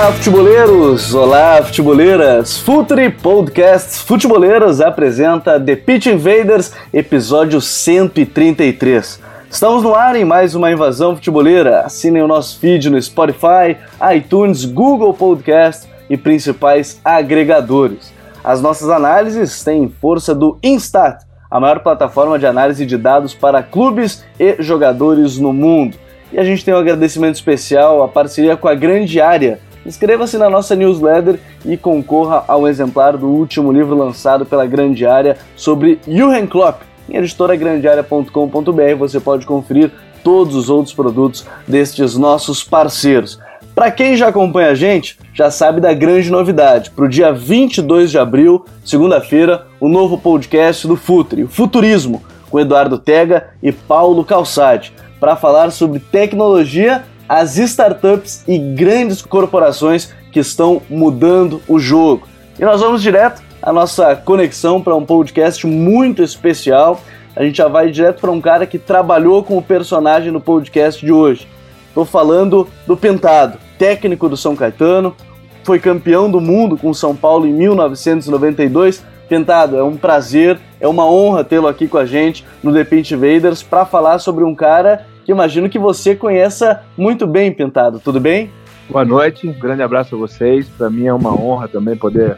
Olá, 0.00 0.12
futeboleiros! 0.12 1.14
Olá, 1.14 1.62
futeboleiras! 1.62 2.56
Futuri 2.56 3.10
Podcasts 3.10 4.00
Futeboleiras 4.00 4.80
apresenta 4.80 5.60
The 5.60 5.76
Pitch 5.76 6.06
Invaders, 6.06 6.72
episódio 6.90 7.60
133. 7.60 9.20
Estamos 9.50 9.82
no 9.82 9.94
ar 9.94 10.16
em 10.16 10.24
mais 10.24 10.54
uma 10.54 10.72
invasão 10.72 11.16
futeboleira. 11.16 11.82
Assinem 11.82 12.22
o 12.22 12.26
nosso 12.26 12.58
feed 12.58 12.88
no 12.88 13.00
Spotify, 13.00 13.76
iTunes, 14.16 14.64
Google 14.64 15.12
Podcast 15.12 15.86
e 16.08 16.16
principais 16.16 16.98
agregadores. 17.04 18.10
As 18.42 18.62
nossas 18.62 18.88
análises 18.88 19.62
têm 19.62 19.86
força 20.00 20.34
do 20.34 20.58
Instat, 20.62 21.26
a 21.50 21.60
maior 21.60 21.80
plataforma 21.80 22.38
de 22.38 22.46
análise 22.46 22.86
de 22.86 22.96
dados 22.96 23.34
para 23.34 23.62
clubes 23.62 24.24
e 24.38 24.56
jogadores 24.60 25.36
no 25.36 25.52
mundo. 25.52 25.98
E 26.32 26.38
a 26.38 26.44
gente 26.44 26.64
tem 26.64 26.72
um 26.72 26.78
agradecimento 26.78 27.34
especial 27.34 28.02
à 28.02 28.08
parceria 28.08 28.56
com 28.56 28.66
a 28.66 28.74
Grande 28.74 29.20
Área. 29.20 29.60
Inscreva-se 29.84 30.36
na 30.36 30.50
nossa 30.50 30.76
newsletter 30.76 31.38
e 31.64 31.76
concorra 31.76 32.44
ao 32.46 32.68
exemplar 32.68 33.16
do 33.16 33.26
último 33.26 33.72
livro 33.72 33.96
lançado 33.96 34.44
pela 34.44 34.66
Grande 34.66 35.06
Área 35.06 35.38
sobre 35.56 35.98
Jürgen 36.06 36.46
Klopp. 36.46 36.82
Em 37.08 37.16
editoragrandearea.com.br 37.16 38.96
você 38.98 39.18
pode 39.18 39.46
conferir 39.46 39.90
todos 40.22 40.54
os 40.54 40.68
outros 40.68 40.94
produtos 40.94 41.46
destes 41.66 42.16
nossos 42.16 42.62
parceiros. 42.62 43.38
Para 43.74 43.90
quem 43.90 44.16
já 44.16 44.28
acompanha 44.28 44.70
a 44.70 44.74
gente, 44.74 45.18
já 45.32 45.50
sabe 45.50 45.80
da 45.80 45.94
grande 45.94 46.30
novidade. 46.30 46.90
Para 46.90 47.06
o 47.06 47.08
dia 47.08 47.32
22 47.32 48.10
de 48.10 48.18
abril, 48.18 48.64
segunda-feira, 48.84 49.66
o 49.80 49.88
novo 49.88 50.18
podcast 50.18 50.86
do 50.86 50.96
Futre, 50.96 51.44
o 51.44 51.48
Futurismo, 51.48 52.22
com 52.50 52.60
Eduardo 52.60 52.98
Tega 52.98 53.48
e 53.62 53.72
Paulo 53.72 54.24
Calçade 54.24 54.92
para 55.20 55.36
falar 55.36 55.70
sobre 55.70 56.00
tecnologia, 56.00 57.04
as 57.30 57.56
startups 57.58 58.42
e 58.48 58.58
grandes 58.58 59.22
corporações 59.22 60.12
que 60.32 60.40
estão 60.40 60.82
mudando 60.90 61.62
o 61.68 61.78
jogo. 61.78 62.26
E 62.58 62.64
nós 62.64 62.80
vamos 62.80 63.00
direto 63.00 63.40
à 63.62 63.72
nossa 63.72 64.16
conexão 64.16 64.82
para 64.82 64.96
um 64.96 65.06
podcast 65.06 65.64
muito 65.64 66.24
especial. 66.24 67.00
A 67.36 67.44
gente 67.44 67.58
já 67.58 67.68
vai 67.68 67.92
direto 67.92 68.20
para 68.20 68.32
um 68.32 68.40
cara 68.40 68.66
que 68.66 68.80
trabalhou 68.80 69.44
com 69.44 69.56
o 69.56 69.62
personagem 69.62 70.32
no 70.32 70.40
podcast 70.40 71.06
de 71.06 71.12
hoje. 71.12 71.46
Estou 71.86 72.04
falando 72.04 72.66
do 72.84 72.96
Pintado, 72.96 73.58
técnico 73.78 74.28
do 74.28 74.36
São 74.36 74.56
Caetano, 74.56 75.14
foi 75.62 75.78
campeão 75.78 76.28
do 76.28 76.40
mundo 76.40 76.76
com 76.76 76.90
o 76.90 76.94
São 76.96 77.14
Paulo 77.14 77.46
em 77.46 77.52
1992. 77.52 79.04
Pintado, 79.28 79.76
é 79.76 79.84
um 79.84 79.96
prazer, 79.96 80.58
é 80.80 80.88
uma 80.88 81.06
honra 81.06 81.44
tê-lo 81.44 81.68
aqui 81.68 81.86
com 81.86 81.98
a 81.98 82.04
gente 82.04 82.44
no 82.60 82.72
The 82.72 82.82
Pint 82.82 83.12
Invaders 83.12 83.62
para 83.62 83.86
falar 83.86 84.18
sobre 84.18 84.42
um 84.42 84.52
cara 84.52 85.06
que 85.30 85.32
imagino 85.32 85.70
que 85.70 85.78
você 85.78 86.16
conheça 86.16 86.82
muito 86.98 87.24
bem, 87.24 87.52
Pintado. 87.52 88.00
Tudo 88.00 88.18
bem? 88.18 88.50
Boa 88.88 89.04
noite, 89.04 89.46
um 89.46 89.52
grande 89.52 89.80
abraço 89.80 90.16
a 90.16 90.18
vocês. 90.18 90.68
Para 90.68 90.90
mim 90.90 91.06
é 91.06 91.14
uma 91.14 91.32
honra 91.32 91.68
também 91.68 91.94
poder 91.94 92.36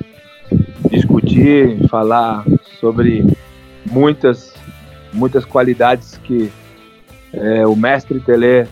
discutir, 0.91 1.89
falar 1.89 2.45
sobre 2.79 3.25
muitas, 3.91 4.53
muitas 5.11 5.47
qualidades 5.47 6.21
que 6.23 6.53
é, 7.33 7.67
o 7.67 7.75
mestre 7.75 8.21
Tele 8.21 8.69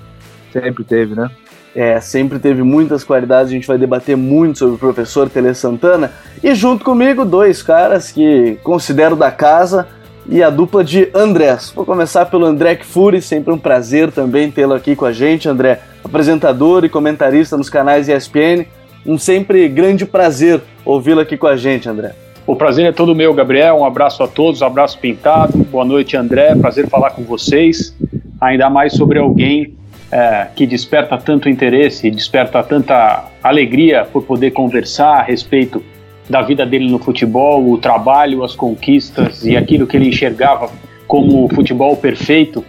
sempre 0.53 0.84
teve, 0.84 1.14
né? 1.14 1.30
É, 1.75 1.98
sempre 1.98 2.38
teve 2.38 2.62
muitas 2.62 3.03
qualidades, 3.03 3.50
a 3.50 3.54
gente 3.54 3.66
vai 3.66 3.78
debater 3.78 4.19
muito 4.19 4.59
sobre 4.59 4.75
o 4.75 4.78
professor 4.78 5.30
Tele 5.30 5.54
Santana. 5.54 6.12
E 6.44 6.54
junto 6.54 6.84
comigo, 6.84 7.25
dois 7.25 7.62
caras 7.62 8.12
que 8.12 8.59
considero 8.62 9.16
da 9.16 9.30
casa 9.30 9.88
e 10.26 10.42
a 10.42 10.50
dupla 10.50 10.84
de 10.84 11.08
Andrés. 11.14 11.72
Vou 11.75 11.84
começar 11.84 12.26
pelo 12.26 12.44
André 12.44 12.76
Kfouri, 12.76 13.20
sempre 13.22 13.53
um 13.53 13.58
prazer 13.58 14.10
também 14.10 14.50
tê-lo 14.50 14.75
aqui 14.75 14.94
com 14.94 15.04
a 15.04 15.12
gente, 15.12 15.48
André, 15.48 15.81
apresentador 16.04 16.84
e 16.84 16.88
comentarista 16.88 17.56
nos 17.56 17.70
canais 17.70 18.08
ESPN. 18.08 18.66
Um 19.06 19.19
sempre 19.19 19.69
grande 19.69 20.04
prazer 20.04 20.60
ouvi-lo 20.84 21.20
aqui 21.20 21.36
com 21.36 21.47
a 21.47 21.56
gente, 21.56 21.88
André. 21.88 22.14
O 22.47 22.56
prazer 22.56 22.86
é 22.86 22.92
todo 22.92 23.14
meu, 23.14 23.32
Gabriel. 23.32 23.76
Um 23.76 23.84
abraço 23.84 24.22
a 24.22 24.28
todos, 24.28 24.60
um 24.60 24.66
abraço 24.66 24.98
pintado. 24.98 25.56
Boa 25.59 25.84
noite, 25.84 26.16
André. 26.16 26.54
Prazer 26.56 26.88
falar 26.88 27.10
com 27.10 27.22
vocês. 27.22 27.97
Ainda 28.41 28.69
mais 28.69 28.94
sobre 28.94 29.19
alguém 29.19 29.75
é, 30.10 30.48
que 30.56 30.66
desperta 30.66 31.16
tanto 31.16 31.48
interesse, 31.48 32.10
desperta 32.10 32.62
tanta 32.62 33.25
alegria 33.42 34.04
por 34.04 34.25
poder 34.25 34.50
conversar 34.50 35.20
a 35.20 35.22
respeito 35.22 35.82
da 36.30 36.41
vida 36.42 36.64
dele 36.64 36.88
no 36.88 37.00
futebol, 37.00 37.68
o 37.70 37.76
trabalho, 37.76 38.44
as 38.44 38.54
conquistas 38.54 39.44
e 39.44 39.56
aquilo 39.56 39.84
que 39.86 39.96
ele 39.96 40.08
enxergava 40.08 40.70
como 41.06 41.44
o 41.44 41.48
futebol 41.48 41.96
perfeito. 41.96 42.64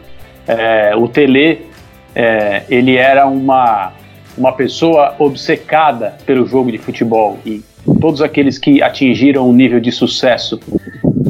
É, 0.48 0.96
o 0.96 1.08
Tele, 1.08 1.62
é, 2.16 2.64
ele 2.68 2.98
era 2.98 3.28
uma, 3.28 3.94
uma 4.36 4.52
pessoa 4.52 5.16
obcecada 5.20 6.18
pelo 6.26 6.48
jogo 6.48 6.72
de 6.72 6.80
futebol 6.80 7.38
e 7.46 7.62
todos 8.00 8.22
aqueles 8.22 8.58
que 8.58 8.82
atingiram 8.82 9.48
um 9.48 9.54
nível 9.54 9.80
de 9.80 9.92
sucesso 9.92 10.60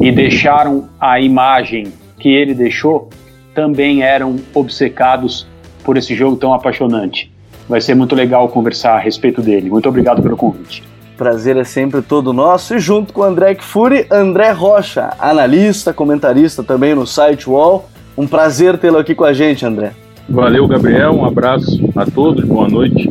e 0.00 0.10
deixaram 0.10 0.88
a 0.98 1.20
imagem 1.20 1.92
que 2.18 2.30
ele 2.30 2.54
deixou 2.54 3.10
também 3.54 4.02
eram 4.02 4.36
obcecados 4.54 5.46
por 5.84 5.98
esse 5.98 6.14
jogo 6.14 6.36
tão 6.36 6.54
apaixonante. 6.54 7.30
Vai 7.68 7.82
ser 7.82 7.94
muito 7.94 8.14
legal 8.14 8.48
conversar 8.48 8.94
a 8.94 8.98
respeito 8.98 9.42
dele. 9.42 9.68
Muito 9.68 9.88
obrigado 9.88 10.22
pelo 10.22 10.36
convite. 10.36 10.82
Prazer 11.22 11.56
é 11.56 11.62
sempre 11.62 12.02
todo 12.02 12.32
nosso. 12.32 12.74
E 12.74 12.80
junto 12.80 13.12
com 13.12 13.20
o 13.20 13.24
André 13.24 13.54
Kfouri, 13.54 14.06
André 14.10 14.50
Rocha, 14.50 15.10
analista, 15.20 15.92
comentarista 15.92 16.64
também 16.64 16.96
no 16.96 17.06
site 17.06 17.48
Wall. 17.48 17.88
Um 18.18 18.26
prazer 18.26 18.76
tê-lo 18.76 18.98
aqui 18.98 19.14
com 19.14 19.22
a 19.22 19.32
gente, 19.32 19.64
André. 19.64 19.92
Valeu, 20.28 20.66
Gabriel. 20.66 21.12
Um 21.12 21.24
abraço 21.24 21.88
a 21.94 22.04
todos. 22.04 22.44
Boa 22.44 22.68
noite 22.68 23.08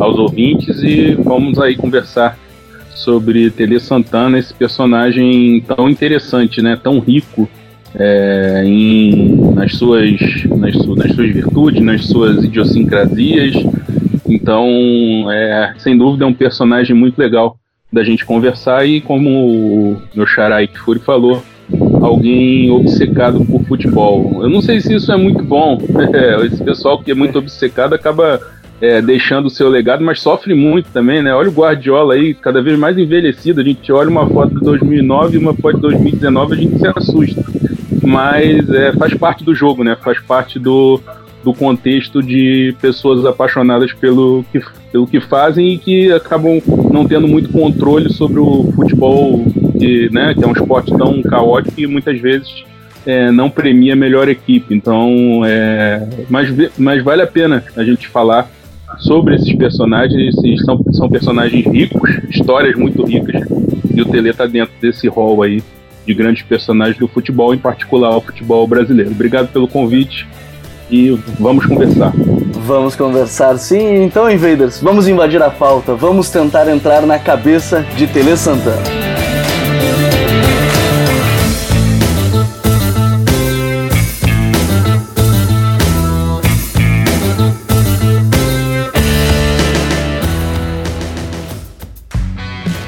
aos 0.00 0.18
ouvintes 0.18 0.82
e 0.82 1.14
vamos 1.14 1.60
aí 1.60 1.76
conversar 1.76 2.36
sobre 2.92 3.48
Tele 3.52 3.78
Santana, 3.78 4.36
esse 4.36 4.52
personagem 4.52 5.60
tão 5.60 5.88
interessante, 5.88 6.60
né? 6.60 6.76
Tão 6.82 6.98
rico 6.98 7.48
é, 7.94 8.64
em, 8.66 9.52
nas, 9.54 9.76
suas, 9.76 10.10
nas, 10.46 10.74
nas 10.74 11.14
suas 11.14 11.30
virtudes, 11.30 11.80
nas 11.80 12.04
suas 12.04 12.42
idiosincrasias. 12.42 13.54
Então, 14.26 14.66
é, 15.30 15.74
sem 15.78 15.96
dúvida, 15.96 16.24
é 16.24 16.28
um 16.28 16.34
personagem 16.34 16.94
muito 16.94 17.18
legal 17.18 17.56
da 17.92 18.02
gente 18.02 18.24
conversar 18.24 18.86
e, 18.86 19.00
como 19.00 19.30
o 19.30 20.02
meu 20.14 20.26
xará 20.26 20.58
falou, 21.04 21.42
alguém 22.02 22.70
obcecado 22.70 23.44
por 23.44 23.62
futebol. 23.64 24.42
Eu 24.42 24.48
não 24.48 24.60
sei 24.60 24.80
se 24.80 24.94
isso 24.94 25.12
é 25.12 25.16
muito 25.16 25.44
bom. 25.44 25.78
Esse 26.44 26.62
pessoal 26.62 27.00
que 27.00 27.10
é 27.10 27.14
muito 27.14 27.38
obcecado 27.38 27.94
acaba 27.94 28.40
é, 28.80 29.00
deixando 29.00 29.46
o 29.46 29.50
seu 29.50 29.68
legado, 29.68 30.02
mas 30.02 30.20
sofre 30.20 30.54
muito 30.54 30.90
também, 30.90 31.22
né? 31.22 31.32
Olha 31.32 31.48
o 31.48 31.52
Guardiola 31.52 32.14
aí, 32.14 32.34
cada 32.34 32.60
vez 32.60 32.78
mais 32.78 32.98
envelhecido. 32.98 33.60
A 33.60 33.64
gente 33.64 33.92
olha 33.92 34.10
uma 34.10 34.28
foto 34.28 34.54
de 34.54 34.60
2009 34.60 35.36
e 35.36 35.38
uma 35.38 35.54
foto 35.54 35.76
de 35.76 35.82
2019, 35.82 36.52
a 36.52 36.56
gente 36.56 36.78
se 36.78 36.86
assusta 36.86 37.44
mas 38.04 38.68
é, 38.70 38.92
faz 38.92 39.14
parte 39.14 39.42
do 39.42 39.54
jogo, 39.54 39.82
né? 39.82 39.96
Faz 39.96 40.20
parte 40.20 40.58
do, 40.58 41.00
do 41.44 41.52
contexto 41.52 42.22
de 42.22 42.74
pessoas 42.80 43.24
apaixonadas 43.26 43.92
pelo 43.92 44.44
que, 44.50 44.60
pelo 44.90 45.06
que 45.06 45.20
fazem 45.20 45.74
e 45.74 45.78
que 45.78 46.10
acabam 46.10 46.60
não 46.90 47.06
tendo 47.06 47.28
muito 47.28 47.50
controle 47.50 48.12
sobre 48.12 48.40
o 48.40 48.72
futebol, 48.74 49.44
que, 49.78 50.08
né, 50.10 50.34
que 50.34 50.42
é 50.42 50.46
um 50.46 50.52
esporte 50.52 50.96
tão 50.96 51.22
caótico 51.22 51.78
e 51.78 51.86
muitas 51.86 52.18
vezes 52.18 52.64
é, 53.06 53.30
não 53.30 53.50
premia 53.50 53.92
a 53.92 53.96
melhor 53.96 54.28
equipe. 54.28 54.74
Então, 54.74 55.42
é, 55.44 56.08
mas, 56.30 56.48
mas 56.78 57.04
vale 57.04 57.22
a 57.22 57.26
pena 57.26 57.62
a 57.76 57.84
gente 57.84 58.08
falar 58.08 58.50
sobre 58.98 59.34
esses 59.34 59.54
personagens. 59.54 60.34
Esses 60.36 60.64
são, 60.64 60.82
são 60.92 61.08
personagens 61.08 61.66
ricos, 61.66 62.10
histórias 62.30 62.74
muito 62.76 63.04
ricas, 63.04 63.42
e 63.94 64.00
o 64.00 64.06
Tele 64.06 64.30
está 64.30 64.46
dentro 64.46 64.72
desse 64.80 65.06
rol 65.08 65.42
aí 65.42 65.62
de 66.06 66.14
grandes 66.14 66.42
personagens 66.42 66.98
do 66.98 67.08
futebol, 67.08 67.54
em 67.54 67.58
particular 67.58 68.16
o 68.16 68.20
futebol 68.20 68.66
brasileiro. 68.66 69.10
Obrigado 69.10 69.48
pelo 69.52 69.68
convite 69.68 70.26
e 70.90 71.10
vamos 71.38 71.66
conversar. 71.66 72.12
Vamos 72.66 72.96
conversar, 72.96 73.58
sim. 73.58 74.04
Então, 74.04 74.30
invaders, 74.30 74.80
vamos 74.80 75.06
invadir 75.06 75.42
a 75.42 75.50
pauta, 75.50 75.94
vamos 75.94 76.30
tentar 76.30 76.68
entrar 76.68 77.02
na 77.02 77.18
cabeça 77.18 77.82
de 77.96 78.06
Tele 78.06 78.36
Santana. 78.36 78.82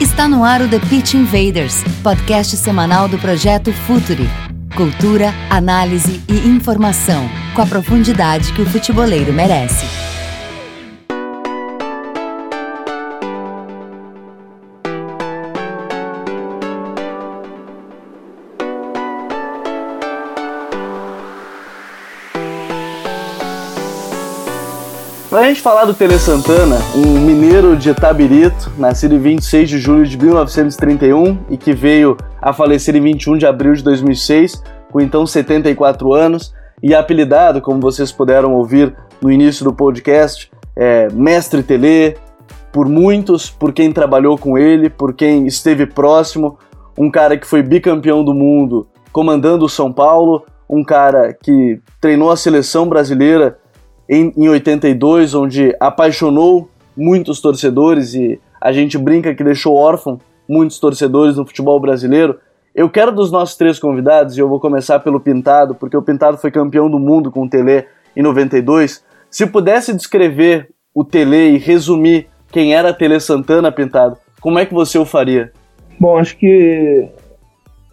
Está 0.00 0.26
no 0.26 0.42
ar 0.42 0.62
o 0.62 0.68
The 0.68 0.78
Pitch 0.88 1.14
Invaders, 1.14 1.84
podcast 2.02 2.56
semanal 2.56 3.06
do 3.06 3.18
projeto 3.18 3.72
Futuri. 3.72 4.45
Cultura, 4.76 5.32
análise 5.48 6.20
e 6.28 6.46
informação, 6.46 7.26
com 7.54 7.62
a 7.62 7.66
profundidade 7.66 8.52
que 8.52 8.60
o 8.60 8.66
futeboleiro 8.66 9.32
merece. 9.32 10.05
Pra 25.36 25.48
gente 25.48 25.60
falar 25.60 25.84
do 25.84 25.92
Tele 25.92 26.18
Santana, 26.18 26.78
um 26.94 27.20
mineiro 27.20 27.76
de 27.76 27.90
Itabirito, 27.90 28.72
nascido 28.78 29.16
em 29.16 29.18
26 29.18 29.68
de 29.68 29.78
julho 29.78 30.06
de 30.06 30.16
1931 30.16 31.38
e 31.50 31.58
que 31.58 31.74
veio 31.74 32.16
a 32.40 32.54
falecer 32.54 32.96
em 32.96 33.02
21 33.02 33.36
de 33.36 33.44
abril 33.44 33.74
de 33.74 33.82
2006, 33.82 34.62
com 34.90 34.98
então 34.98 35.26
74 35.26 36.14
anos, 36.14 36.54
e 36.82 36.94
apelidado, 36.94 37.60
como 37.60 37.78
vocês 37.82 38.10
puderam 38.10 38.54
ouvir 38.54 38.96
no 39.20 39.30
início 39.30 39.62
do 39.62 39.74
podcast, 39.74 40.50
é 40.74 41.08
Mestre 41.12 41.62
Tele, 41.62 42.16
por 42.72 42.88
muitos, 42.88 43.50
por 43.50 43.74
quem 43.74 43.92
trabalhou 43.92 44.38
com 44.38 44.56
ele, 44.56 44.88
por 44.88 45.12
quem 45.12 45.46
esteve 45.46 45.84
próximo, 45.84 46.58
um 46.96 47.10
cara 47.10 47.36
que 47.36 47.46
foi 47.46 47.62
bicampeão 47.62 48.24
do 48.24 48.32
mundo 48.32 48.88
comandando 49.12 49.66
o 49.66 49.68
São 49.68 49.92
Paulo, 49.92 50.46
um 50.66 50.82
cara 50.82 51.34
que 51.34 51.78
treinou 52.00 52.30
a 52.30 52.38
seleção 52.38 52.88
brasileira 52.88 53.58
em, 54.08 54.32
em 54.36 54.48
82, 54.48 55.34
onde 55.34 55.74
apaixonou 55.80 56.68
muitos 56.96 57.40
torcedores 57.40 58.14
e 58.14 58.40
a 58.60 58.72
gente 58.72 58.96
brinca 58.96 59.34
que 59.34 59.44
deixou 59.44 59.76
órfão 59.76 60.20
muitos 60.48 60.78
torcedores 60.78 61.36
no 61.36 61.46
futebol 61.46 61.78
brasileiro. 61.80 62.38
Eu 62.74 62.88
quero 62.88 63.12
dos 63.12 63.30
nossos 63.30 63.56
três 63.56 63.78
convidados, 63.78 64.36
e 64.36 64.40
eu 64.40 64.48
vou 64.48 64.60
começar 64.60 65.00
pelo 65.00 65.20
Pintado, 65.20 65.74
porque 65.74 65.96
o 65.96 66.02
Pintado 66.02 66.36
foi 66.36 66.50
campeão 66.50 66.90
do 66.90 66.98
mundo 66.98 67.30
com 67.30 67.44
o 67.44 67.48
Tele 67.48 67.86
em 68.14 68.22
92. 68.22 69.04
Se 69.30 69.46
pudesse 69.46 69.94
descrever 69.94 70.68
o 70.94 71.04
Tele 71.04 71.54
e 71.54 71.58
resumir 71.58 72.28
quem 72.52 72.74
era 72.74 72.92
Tele 72.92 73.18
Santana, 73.18 73.72
Pintado, 73.72 74.16
como 74.40 74.58
é 74.58 74.66
que 74.66 74.74
você 74.74 74.98
o 74.98 75.04
faria? 75.04 75.52
Bom, 75.98 76.18
acho 76.18 76.36
que 76.36 77.08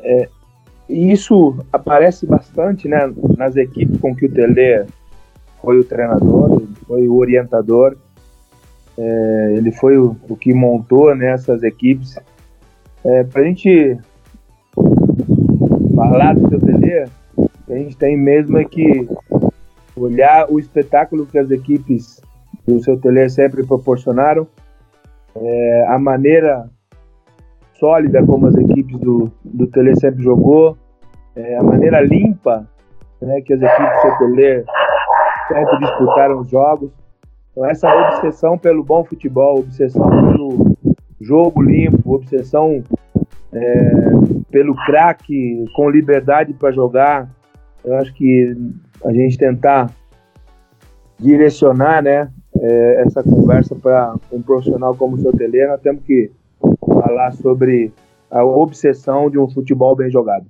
é, 0.01 0.27
isso 0.89 1.55
aparece 1.71 2.25
bastante 2.25 2.87
né, 2.87 3.11
nas 3.37 3.55
equipes 3.55 3.99
com 3.99 4.13
que 4.15 4.25
o 4.25 4.31
Tele 4.31 4.85
foi 5.63 5.79
o 5.79 5.83
treinador, 5.85 6.61
foi 6.85 7.07
o 7.07 7.15
orientador, 7.15 7.95
é, 8.97 9.53
ele 9.55 9.71
foi 9.71 9.97
o, 9.97 10.15
o, 10.29 10.35
que 10.35 10.53
montou 10.53 11.15
né, 11.15 11.35
equipes. 11.63 12.19
É, 13.03 13.23
Para 13.23 13.41
a 13.41 13.45
gente 13.45 13.97
falar 15.95 16.35
do 16.35 16.49
seu 16.49 16.59
Tele, 16.59 17.05
a 17.69 17.73
gente 17.75 17.95
tem 17.95 18.17
mesmo 18.17 18.57
é 18.57 18.65
que 18.65 19.07
olhar 19.95 20.51
o 20.51 20.59
espetáculo 20.59 21.25
que 21.25 21.39
as 21.39 21.49
equipes 21.49 22.21
do 22.67 22.83
seu 22.83 22.99
Tele 22.99 23.29
sempre 23.29 23.65
proporcionaram, 23.65 24.45
é, 25.35 25.85
a 25.87 25.97
maneira 25.97 26.69
sólida 27.79 28.23
como 28.23 28.47
as 28.47 28.55
equipes 28.55 28.99
do, 28.99 29.31
do 29.43 29.65
Tele 29.67 29.95
sempre 29.95 30.21
jogou, 30.23 30.77
é, 31.35 31.57
a 31.57 31.63
maneira 31.63 32.01
limpa 32.01 32.67
né, 33.21 33.41
que 33.41 33.53
as 33.53 33.61
equipes 33.61 33.95
do 33.95 34.01
seu 34.01 34.17
Tele 34.17 34.65
sempre 35.47 35.79
disputaram 35.79 36.39
os 36.39 36.49
jogos. 36.49 36.91
Então, 37.51 37.65
essa 37.65 37.87
obsessão 37.87 38.57
pelo 38.57 38.83
bom 38.83 39.03
futebol, 39.03 39.59
obsessão 39.59 40.09
pelo 40.09 40.75
jogo 41.21 41.61
limpo, 41.61 42.13
obsessão 42.13 42.83
é, 43.51 43.91
pelo 44.49 44.75
craque 44.75 45.65
com 45.75 45.89
liberdade 45.89 46.53
para 46.53 46.71
jogar, 46.71 47.29
eu 47.83 47.95
acho 47.97 48.13
que 48.13 48.55
a 49.05 49.13
gente 49.13 49.37
tentar 49.37 49.91
direcionar 51.19 52.01
né, 52.01 52.29
é, 52.59 53.01
essa 53.01 53.23
conversa 53.23 53.75
para 53.75 54.15
um 54.31 54.41
profissional 54.41 54.95
como 54.95 55.15
o 55.15 55.19
seu 55.19 55.31
Tele, 55.31 55.67
nós 55.67 55.81
temos 55.81 56.03
que 56.03 56.31
falar 56.85 57.31
sobre 57.33 57.91
a 58.31 58.43
obsessão 58.43 59.29
de 59.29 59.37
um 59.37 59.47
futebol 59.49 59.95
bem 59.95 60.09
jogado. 60.09 60.45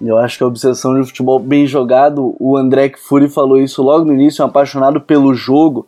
Eu 0.00 0.18
acho 0.18 0.38
que 0.38 0.44
a 0.44 0.46
obsessão 0.46 1.00
de 1.00 1.06
futebol 1.06 1.38
bem 1.38 1.66
jogado, 1.66 2.36
o 2.38 2.56
André 2.56 2.92
Fury 2.96 3.28
falou 3.28 3.58
isso 3.58 3.82
logo 3.82 4.04
no 4.04 4.12
início, 4.12 4.42
é 4.42 4.44
um 4.44 4.48
apaixonado 4.48 5.00
pelo 5.00 5.34
jogo, 5.34 5.86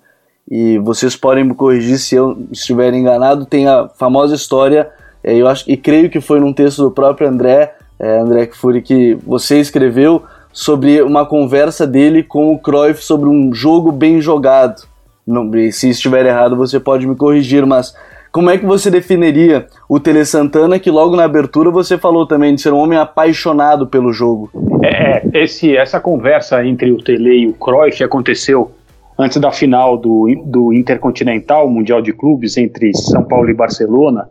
e 0.51 0.79
vocês 0.79 1.15
podem 1.15 1.45
me 1.45 1.55
corrigir 1.55 1.99
se 1.99 2.17
eu 2.17 2.37
estiver 2.51 2.93
enganado, 2.93 3.47
tem 3.47 3.69
a 3.69 3.89
famosa 3.89 4.35
história, 4.35 4.91
é, 5.23 5.35
eu 5.35 5.47
acho 5.47 5.71
e 5.71 5.77
creio 5.77 6.11
que 6.11 6.21
foi 6.21 6.41
num 6.41 6.53
texto 6.53 6.83
do 6.83 6.91
próprio 6.91 7.29
André, 7.29 7.75
é, 7.99 8.19
André 8.19 8.51
Fury, 8.53 8.83
que 8.83 9.15
você 9.27 9.61
escreveu 9.61 10.23
sobre 10.53 11.01
uma 11.03 11.25
conversa 11.25 11.87
dele 11.87 12.23
com 12.23 12.53
o 12.53 12.59
Cruyff 12.59 13.05
sobre 13.05 13.29
um 13.29 13.55
jogo 13.55 13.93
bem 13.93 14.21
jogado. 14.21 14.83
Não, 15.27 15.49
se 15.71 15.91
estiver 15.91 16.27
errado, 16.27 16.57
você 16.57 16.81
pode 16.81 17.07
me 17.07 17.15
corrigir, 17.15 17.65
mas 17.65 17.95
como 18.33 18.51
é 18.51 18.57
que 18.57 18.65
você 18.65 18.91
definiria 18.91 19.67
o 19.89 19.99
Tele 19.99 20.25
Santana, 20.25 20.79
que 20.79 20.91
logo 20.91 21.17
na 21.17 21.25
abertura 21.25 21.71
você 21.71 21.99
falou 21.99 22.27
também 22.27 22.55
de 22.55 22.61
ser 22.61 22.73
um 22.73 22.79
homem 22.79 22.99
apaixonado 22.99 23.87
pelo 23.87 24.13
jogo? 24.13 24.51
É, 24.83 25.19
é 25.19 25.43
esse, 25.43 25.77
essa 25.77 26.01
conversa 26.01 26.65
entre 26.65 26.93
o 26.93 26.99
Tele 26.99 27.43
e 27.43 27.47
o 27.49 27.55
Cruyff 27.55 28.03
aconteceu 28.05 28.71
antes 29.19 29.39
da 29.39 29.51
final 29.51 29.99
do, 29.99 30.27
do 30.47 30.73
Intercontinental 30.73 31.69
Mundial 31.69 32.01
de 32.01 32.13
Clubes 32.13 32.57
entre 32.57 32.95
São 32.95 33.23
Paulo 33.25 33.51
e 33.51 33.55
Barcelona. 33.55 34.29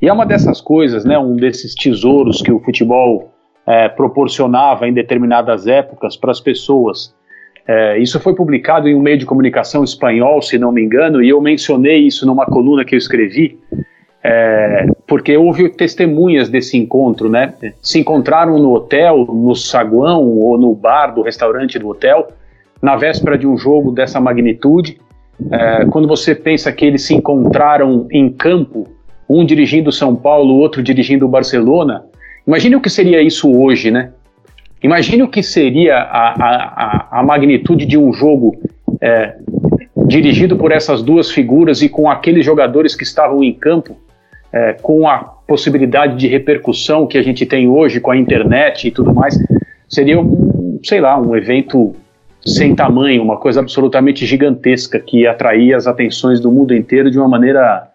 E 0.00 0.08
é 0.08 0.12
uma 0.12 0.26
dessas 0.26 0.60
coisas, 0.60 1.04
né, 1.04 1.16
um 1.18 1.36
desses 1.36 1.74
tesouros 1.74 2.42
que 2.42 2.50
o 2.50 2.58
futebol 2.58 3.30
é, 3.66 3.88
proporcionava 3.88 4.88
em 4.88 4.92
determinadas 4.92 5.66
épocas 5.66 6.16
para 6.16 6.32
as 6.32 6.40
pessoas. 6.40 7.14
É, 7.66 7.98
isso 7.98 8.18
foi 8.18 8.34
publicado 8.34 8.88
em 8.88 8.94
um 8.94 9.00
meio 9.00 9.18
de 9.18 9.26
comunicação 9.26 9.84
espanhol, 9.84 10.42
se 10.42 10.58
não 10.58 10.72
me 10.72 10.82
engano, 10.82 11.22
e 11.22 11.28
eu 11.28 11.40
mencionei 11.40 11.98
isso 11.98 12.26
numa 12.26 12.44
coluna 12.44 12.84
que 12.84 12.94
eu 12.94 12.98
escrevi, 12.98 13.58
é, 14.22 14.86
porque 15.06 15.36
houve 15.36 15.68
testemunhas 15.68 16.48
desse 16.48 16.76
encontro, 16.76 17.28
né? 17.28 17.54
Se 17.80 17.98
encontraram 17.98 18.58
no 18.58 18.72
hotel, 18.72 19.26
no 19.26 19.54
saguão 19.54 20.24
ou 20.24 20.58
no 20.58 20.74
bar 20.74 21.08
do 21.08 21.22
restaurante 21.22 21.78
do 21.78 21.88
hotel, 21.88 22.28
na 22.80 22.96
véspera 22.96 23.36
de 23.36 23.46
um 23.46 23.56
jogo 23.56 23.92
dessa 23.92 24.20
magnitude. 24.20 24.98
É, 25.50 25.84
quando 25.86 26.06
você 26.06 26.34
pensa 26.34 26.70
que 26.72 26.84
eles 26.84 27.02
se 27.04 27.14
encontraram 27.14 28.06
em 28.10 28.28
campo, 28.30 28.86
um 29.28 29.44
dirigindo 29.44 29.90
São 29.90 30.14
Paulo, 30.14 30.54
outro 30.54 30.82
dirigindo 30.82 31.26
Barcelona, 31.26 32.04
imagine 32.46 32.76
o 32.76 32.80
que 32.80 32.90
seria 32.90 33.20
isso 33.22 33.50
hoje, 33.50 33.90
né? 33.90 34.12
Imagine 34.82 35.22
o 35.22 35.28
que 35.28 35.42
seria 35.42 35.96
a, 35.96 36.34
a, 36.38 37.20
a 37.20 37.22
magnitude 37.22 37.86
de 37.86 37.96
um 37.96 38.12
jogo 38.12 38.58
é, 39.00 39.36
dirigido 40.06 40.56
por 40.56 40.72
essas 40.72 41.02
duas 41.02 41.30
figuras 41.30 41.82
e 41.82 41.88
com 41.88 42.10
aqueles 42.10 42.44
jogadores 42.44 42.94
que 42.94 43.04
estavam 43.04 43.42
em 43.42 43.52
campo, 43.52 43.96
é, 44.52 44.74
com 44.74 45.08
a 45.08 45.18
possibilidade 45.46 46.16
de 46.16 46.26
repercussão 46.26 47.06
que 47.06 47.16
a 47.16 47.22
gente 47.22 47.46
tem 47.46 47.68
hoje 47.68 48.00
com 48.00 48.10
a 48.10 48.16
internet 48.16 48.88
e 48.88 48.90
tudo 48.90 49.14
mais. 49.14 49.38
Seria, 49.88 50.20
um, 50.20 50.80
sei 50.82 51.00
lá, 51.00 51.18
um 51.18 51.36
evento 51.36 51.94
sem 52.44 52.74
tamanho, 52.74 53.22
uma 53.22 53.36
coisa 53.36 53.60
absolutamente 53.60 54.26
gigantesca 54.26 54.98
que 54.98 55.26
atraía 55.26 55.76
as 55.76 55.86
atenções 55.86 56.40
do 56.40 56.50
mundo 56.50 56.74
inteiro 56.74 57.10
de 57.10 57.18
uma 57.18 57.28
maneira 57.28 57.88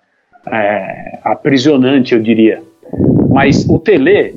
é, 0.49 1.19
aprisionante, 1.23 2.13
eu 2.13 2.21
diria. 2.21 2.61
Mas 3.29 3.67
o 3.69 3.77
Tele, 3.77 4.35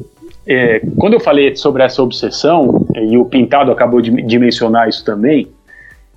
é, 0.52 0.80
quando 0.98 1.14
eu 1.14 1.20
falei 1.20 1.54
sobre 1.54 1.84
essa 1.84 2.02
obsessão, 2.02 2.84
e 2.96 3.16
o 3.16 3.24
Pintado 3.24 3.70
acabou 3.70 4.00
de, 4.00 4.10
de 4.10 4.36
mencionar 4.36 4.88
isso 4.88 5.04
também, 5.04 5.46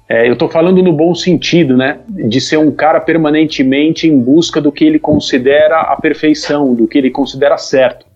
é, 0.10 0.28
eu 0.28 0.34
estou 0.34 0.50
falando 0.50 0.82
no 0.82 0.92
bom 0.92 1.14
sentido, 1.14 1.78
né? 1.78 2.00
De 2.10 2.42
ser 2.42 2.58
um 2.58 2.72
cara 2.72 3.00
permanentemente 3.00 4.08
em 4.08 4.18
busca 4.18 4.60
do 4.60 4.72
que 4.72 4.84
ele 4.86 4.98
considera 4.98 5.82
a 5.82 5.96
perfeição, 5.96 6.74
do 6.74 6.88
que 6.88 6.98
ele 6.98 7.12
considera 7.12 7.58
certo. 7.60 8.08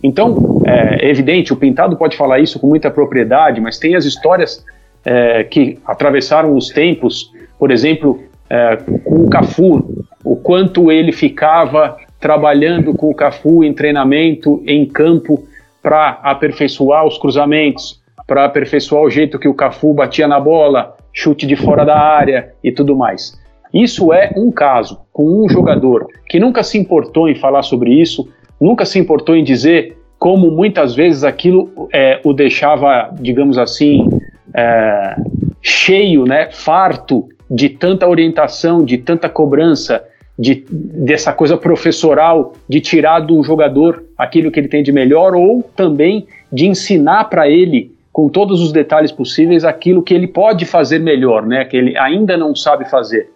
Então, 0.00 0.62
é, 0.64 1.06
é 1.06 1.10
evidente, 1.10 1.52
o 1.52 1.56
Pintado 1.56 1.96
pode 1.96 2.16
falar 2.16 2.38
isso 2.38 2.60
com 2.60 2.68
muita 2.68 2.88
propriedade, 2.88 3.60
mas 3.60 3.78
tem 3.78 3.96
as 3.96 4.04
histórias 4.04 4.64
é, 5.04 5.42
que 5.42 5.76
atravessaram 5.84 6.54
os 6.54 6.68
tempos, 6.70 7.32
por 7.58 7.72
exemplo, 7.72 8.22
é, 8.48 8.76
com 9.04 9.24
o 9.24 9.28
Cafu, 9.28 10.06
o 10.24 10.36
quanto 10.36 10.92
ele 10.92 11.10
ficava 11.10 11.96
trabalhando 12.20 12.94
com 12.94 13.10
o 13.10 13.14
Cafu 13.14 13.64
em 13.64 13.72
treinamento, 13.72 14.62
em 14.66 14.86
campo, 14.86 15.47
para 15.82 16.20
aperfeiçoar 16.22 17.06
os 17.06 17.18
cruzamentos, 17.18 18.02
para 18.26 18.44
aperfeiçoar 18.44 19.02
o 19.02 19.10
jeito 19.10 19.38
que 19.38 19.48
o 19.48 19.54
Cafu 19.54 19.94
batia 19.94 20.28
na 20.28 20.38
bola, 20.38 20.96
chute 21.12 21.46
de 21.46 21.56
fora 21.56 21.84
da 21.84 21.98
área 21.98 22.52
e 22.62 22.70
tudo 22.70 22.94
mais. 22.94 23.38
Isso 23.72 24.12
é 24.12 24.30
um 24.36 24.50
caso 24.50 25.00
com 25.12 25.44
um 25.44 25.48
jogador 25.48 26.06
que 26.28 26.38
nunca 26.38 26.62
se 26.62 26.78
importou 26.78 27.28
em 27.28 27.34
falar 27.34 27.62
sobre 27.62 27.92
isso, 27.92 28.28
nunca 28.60 28.84
se 28.84 28.98
importou 28.98 29.36
em 29.36 29.44
dizer 29.44 29.96
como 30.18 30.50
muitas 30.50 30.94
vezes 30.94 31.22
aquilo 31.22 31.88
é, 31.92 32.20
o 32.24 32.32
deixava, 32.32 33.10
digamos 33.20 33.56
assim, 33.56 34.08
é, 34.54 35.16
cheio, 35.62 36.24
né, 36.24 36.50
farto 36.50 37.28
de 37.50 37.68
tanta 37.68 38.06
orientação, 38.06 38.84
de 38.84 38.98
tanta 38.98 39.28
cobrança, 39.28 40.04
de, 40.38 40.64
dessa 40.70 41.32
coisa 41.32 41.56
professoral 41.56 42.54
de 42.68 42.80
tirar 42.80 43.20
do 43.20 43.42
jogador 43.42 44.04
aquilo 44.16 44.50
que 44.50 44.60
ele 44.60 44.68
tem 44.68 44.82
de 44.82 44.92
melhor 44.92 45.34
ou 45.34 45.62
também 45.74 46.26
de 46.52 46.66
ensinar 46.66 47.24
para 47.24 47.48
ele 47.48 47.92
com 48.12 48.28
todos 48.28 48.60
os 48.60 48.72
detalhes 48.72 49.12
possíveis 49.12 49.64
aquilo 49.64 50.02
que 50.02 50.14
ele 50.14 50.26
pode 50.26 50.64
fazer 50.64 50.98
melhor, 50.98 51.44
né, 51.46 51.64
que 51.64 51.76
ele 51.76 51.96
ainda 51.96 52.36
não 52.36 52.54
sabe 52.54 52.88
fazer. 52.88 53.30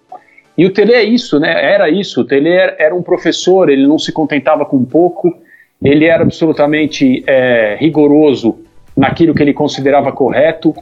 E 0.56 0.66
o 0.66 0.70
Tele 0.70 0.92
é 0.92 1.02
isso, 1.02 1.40
né? 1.40 1.72
Era 1.72 1.88
isso. 1.88 2.20
O 2.20 2.24
Tele 2.24 2.50
era 2.50 2.94
um 2.94 3.02
professor, 3.02 3.70
ele 3.70 3.86
não 3.86 3.98
se 3.98 4.12
contentava 4.12 4.66
com 4.66 4.84
pouco, 4.84 5.32
ele 5.82 6.04
era 6.04 6.22
absolutamente 6.22 7.24
é, 7.26 7.76
rigoroso 7.80 8.58
naquilo 8.96 9.34
que 9.34 9.42
ele 9.42 9.54
considerava 9.54 10.12
correto. 10.12 10.74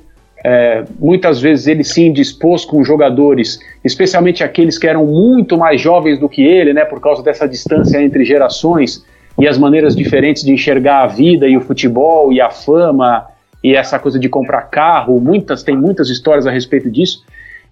É, 0.43 0.85
muitas 0.99 1.41
vezes 1.41 1.67
ele 1.67 1.85
se 1.85 2.03
indispôs 2.03 2.65
com 2.65 2.83
jogadores, 2.83 3.59
especialmente 3.85 4.43
aqueles 4.43 4.79
que 4.79 4.87
eram 4.87 5.05
muito 5.07 5.59
mais 5.59 5.81
jovens 5.81 6.19
do 6.19 6.29
que 6.29 6.43
ele, 6.43 6.73
né, 6.73 6.85
por 6.85 7.01
causa 7.01 7.23
dessa 7.23 7.47
distância 7.47 8.03
entre 8.03 8.25
gerações 8.25 9.05
e 9.39 9.47
as 9.47 9.59
maneiras 9.59 9.95
diferentes 9.95 10.43
de 10.43 10.53
enxergar 10.53 11.03
a 11.03 11.07
vida 11.07 11.47
e 11.47 11.57
o 11.57 11.61
futebol 11.61 12.33
e 12.33 12.41
a 12.41 12.51
fama 12.51 13.27
e 13.63 13.75
essa 13.75 13.99
coisa 13.99 14.19
de 14.19 14.29
comprar 14.29 14.63
carro. 14.63 15.21
Muitas 15.21 15.63
tem 15.63 15.77
muitas 15.77 16.09
histórias 16.09 16.47
a 16.47 16.51
respeito 16.51 16.91
disso. 16.91 17.25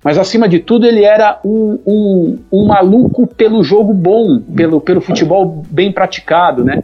Mas 0.04 0.16
acima 0.16 0.48
de 0.48 0.60
tudo 0.60 0.86
ele 0.86 1.04
era 1.04 1.40
um, 1.44 1.78
um, 1.84 2.38
um 2.52 2.66
maluco 2.66 3.26
pelo 3.26 3.64
jogo 3.64 3.92
bom, 3.92 4.40
pelo, 4.40 4.80
pelo 4.80 5.00
futebol 5.00 5.64
bem 5.70 5.90
praticado, 5.90 6.64
né? 6.64 6.82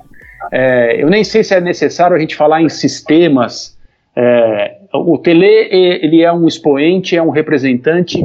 É, 0.50 1.02
eu 1.02 1.08
nem 1.08 1.22
sei 1.22 1.44
se 1.44 1.54
é 1.54 1.60
necessário 1.60 2.16
a 2.16 2.18
gente 2.18 2.34
falar 2.34 2.60
em 2.60 2.68
sistemas. 2.68 3.78
É, 4.16 4.76
o 4.94 5.18
Tele 5.18 5.68
ele 5.70 6.22
é 6.22 6.32
um 6.32 6.46
expoente, 6.46 7.16
é 7.16 7.22
um 7.22 7.30
representante 7.30 8.24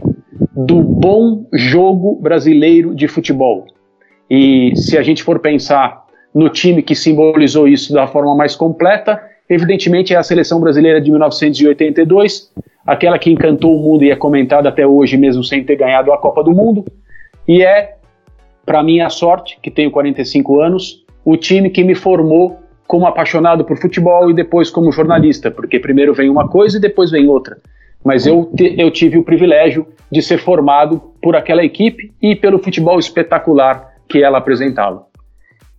do 0.55 0.81
bom 0.83 1.47
jogo 1.51 2.19
brasileiro 2.21 2.93
de 2.93 3.07
futebol. 3.07 3.65
E 4.29 4.73
se 4.75 4.97
a 4.97 5.01
gente 5.01 5.23
for 5.23 5.39
pensar 5.39 6.05
no 6.33 6.47
time 6.47 6.83
que 6.83 6.93
simbolizou 6.93 7.67
isso 7.67 7.91
da 7.91 8.05
forma 8.05 8.35
mais 8.35 8.55
completa, 8.55 9.19
evidentemente 9.49 10.13
é 10.13 10.17
a 10.17 10.23
seleção 10.23 10.59
brasileira 10.59 11.01
de 11.01 11.09
1982, 11.09 12.53
aquela 12.85 13.17
que 13.17 13.31
encantou 13.31 13.75
o 13.75 13.81
mundo 13.81 14.03
e 14.03 14.11
é 14.11 14.15
comentada 14.15 14.69
até 14.69 14.85
hoje, 14.85 15.17
mesmo 15.17 15.43
sem 15.43 15.63
ter 15.63 15.75
ganhado 15.75 16.13
a 16.13 16.17
Copa 16.19 16.43
do 16.43 16.51
Mundo, 16.51 16.85
e 17.47 17.63
é, 17.63 17.95
para 18.63 18.83
minha 18.83 19.09
sorte, 19.09 19.57
que 19.61 19.71
tenho 19.71 19.89
45 19.89 20.61
anos, 20.61 21.03
o 21.25 21.35
time 21.35 21.71
que 21.71 21.83
me 21.83 21.95
formou 21.95 22.59
como 22.89 23.05
apaixonado 23.05 23.63
por 23.63 23.77
futebol 23.77 24.31
e 24.31 24.33
depois 24.33 24.71
como 24.71 24.91
jornalista, 24.91 25.51
porque 25.51 25.79
primeiro 25.79 26.11
vem 26.11 26.27
uma 26.27 26.47
coisa 26.47 26.77
e 26.79 26.81
depois 26.81 27.11
vem 27.11 27.27
outra. 27.27 27.59
Mas 28.03 28.25
eu, 28.25 28.49
te, 28.55 28.73
eu 28.81 28.89
tive 28.89 29.15
o 29.15 29.23
privilégio 29.23 29.85
de 30.11 30.23
ser 30.23 30.39
formado 30.39 30.99
por 31.21 31.35
aquela 31.35 31.63
equipe 31.63 32.11
e 32.19 32.35
pelo 32.35 32.57
futebol 32.57 32.97
espetacular 32.97 33.93
que 34.07 34.23
ela 34.23 34.39
apresentava. 34.39 35.03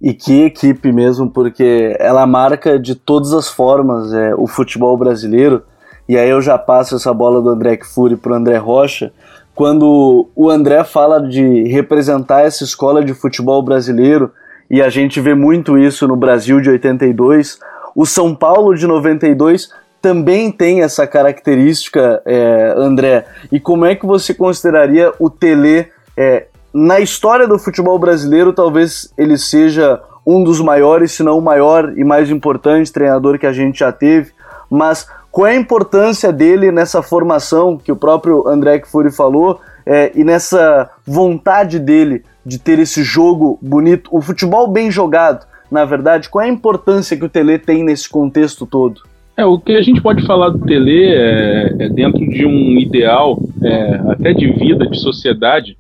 E 0.01 0.15
que 0.15 0.45
equipe 0.45 0.93
mesmo, 0.93 1.29
porque 1.29 1.97
ela 1.99 2.25
marca 2.29 2.79
de 2.79 2.95
todas 2.95 3.33
as 3.33 3.49
formas 3.49 4.15
é, 4.15 4.33
o 4.37 4.47
futebol 4.47 4.97
brasileiro. 4.97 5.65
E 6.09 6.17
aí 6.17 6.31
eu 6.31 6.41
já 6.41 6.57
passo 6.57 6.95
essa 6.95 7.13
bola 7.13 7.43
do 7.43 7.49
André 7.49 7.77
Kfouri 7.77 8.15
para 8.15 8.35
o 8.35 8.37
André 8.37 8.57
Rocha. 8.57 9.13
Quando 9.53 10.29
o 10.37 10.49
André 10.49 10.85
fala 10.85 11.21
de 11.21 11.65
representar 11.65 12.43
essa 12.43 12.63
escola 12.63 13.05
de 13.05 13.15
futebol 13.15 13.61
brasileiro, 13.65 14.31
e 14.71 14.81
a 14.81 14.89
gente 14.89 15.21
vê 15.21 15.35
muito 15.35 15.77
isso 15.77 16.07
no 16.07 16.15
Brasil 16.15 16.61
de 16.61 16.71
82. 16.71 17.59
O 17.95 18.07
São 18.07 18.35
Paulo 18.35 18.75
de 18.75 18.87
92 18.87 19.71
também 20.01 20.51
tem 20.51 20.83
essa 20.83 21.07
característica, 21.07 22.23
é, 22.25 22.75
André. 22.77 23.27
E 23.51 23.59
como 23.59 23.85
é 23.85 23.95
que 23.95 24.07
você 24.07 24.33
consideraria 24.33 25.13
o 25.19 25.29
Tele 25.29 25.89
é, 26.17 26.47
na 26.73 27.01
história 27.01 27.49
do 27.49 27.59
futebol 27.59 27.99
brasileiro? 27.99 28.53
Talvez 28.53 29.13
ele 29.19 29.37
seja 29.37 30.01
um 30.25 30.45
dos 30.45 30.61
maiores, 30.61 31.13
se 31.13 31.23
não 31.23 31.39
o 31.39 31.43
maior 31.43 31.93
e 31.97 32.05
mais 32.05 32.31
importante 32.31 32.93
treinador 32.93 33.39
que 33.39 33.47
a 33.47 33.53
gente 33.53 33.81
já 33.81 33.91
teve. 33.91 34.31
Mas 34.71 35.07
qual 35.31 35.49
é 35.49 35.53
a 35.53 35.57
importância 35.57 36.33
dele 36.33 36.71
nessa 36.71 37.03
formação 37.03 37.77
que 37.77 37.91
o 37.91 37.97
próprio 37.97 38.47
André 38.47 38.79
Kfouri 38.79 39.11
falou 39.11 39.61
é, 39.87 40.13
e 40.15 40.25
nessa 40.25 40.91
vontade 41.07 41.79
dele 41.79 42.23
de 42.45 42.59
ter 42.59 42.79
esse 42.79 43.03
jogo 43.03 43.59
bonito, 43.61 44.09
o 44.13 44.21
futebol 44.21 44.69
bem 44.69 44.91
jogado, 44.91 45.47
na 45.71 45.85
verdade, 45.85 46.29
qual 46.29 46.45
é 46.45 46.49
a 46.49 46.53
importância 46.53 47.17
que 47.17 47.25
o 47.25 47.29
Tele 47.29 47.59
tem 47.59 47.85
nesse 47.85 48.09
contexto 48.09 48.67
todo? 48.67 49.03
É, 49.37 49.45
o 49.45 49.59
que 49.59 49.73
a 49.73 49.83
gente 49.83 50.03
pode 50.03 50.27
falar 50.27 50.51
do 50.51 50.59
Tele 50.59 51.07
é, 51.07 51.77
é 51.79 51.89
dentro 51.89 52.29
de 52.29 52.45
um 52.45 52.79
ideal, 52.79 53.39
é, 53.63 54.01
até 54.09 54.33
de 54.33 54.51
vida, 54.53 54.87
de 54.87 54.99
sociedade, 54.99 55.79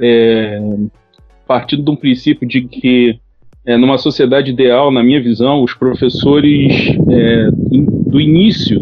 é, 0.00 0.60
partindo 1.46 1.82
de 1.82 1.90
um 1.90 1.96
princípio 1.96 2.46
de 2.46 2.62
que 2.62 3.18
é, 3.66 3.76
numa 3.76 3.98
sociedade 3.98 4.50
ideal, 4.50 4.90
na 4.90 5.02
minha 5.02 5.22
visão, 5.22 5.62
os 5.62 5.74
professores 5.74 6.96
é, 7.10 7.50
do 7.50 8.20
início, 8.20 8.80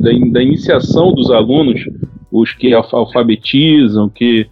da, 0.00 0.10
da, 0.32 0.42
iniciação 0.42 1.12
dos 1.12 1.30
alunos, 1.30 1.80
os 2.34 2.52
que 2.52 2.74
alfabetizam, 2.74 4.08
que 4.08 4.46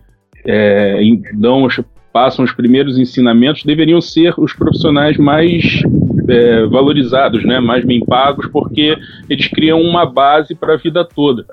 é, 0.47 1.01
dão 1.35 1.67
passam 2.13 2.45
os 2.45 2.53
primeiros 2.53 2.99
ensinamentos 2.99 3.65
deveriam 3.65 4.01
ser 4.01 4.35
os 4.39 4.53
profissionais 4.53 5.17
mais 5.17 5.83
é, 6.29 6.67
valorizados, 6.67 7.43
né, 7.45 7.59
mais 7.59 7.85
bem 7.85 8.05
pagos, 8.05 8.47
porque 8.49 8.97
eles 9.29 9.49
criam 9.49 9.81
uma 9.81 10.05
base 10.05 10.55
para 10.55 10.75
a 10.75 10.77
vida 10.77 11.05
toda. 11.05 11.47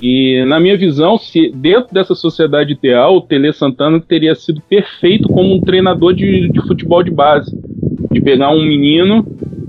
E 0.00 0.44
na 0.46 0.58
minha 0.58 0.76
visão, 0.76 1.18
se 1.18 1.50
dentro 1.50 1.92
dessa 1.92 2.14
sociedade 2.14 2.72
ideal, 2.72 3.16
o 3.16 3.20
Tele 3.20 3.52
Santana 3.52 4.00
teria 4.00 4.34
sido 4.34 4.60
perfeito 4.62 5.28
como 5.28 5.54
um 5.54 5.60
treinador 5.60 6.14
de, 6.14 6.48
de 6.48 6.60
futebol 6.66 7.02
de 7.02 7.10
base, 7.10 7.54
de 8.10 8.20
pegar 8.20 8.50
um 8.50 8.64
menino 8.64 9.26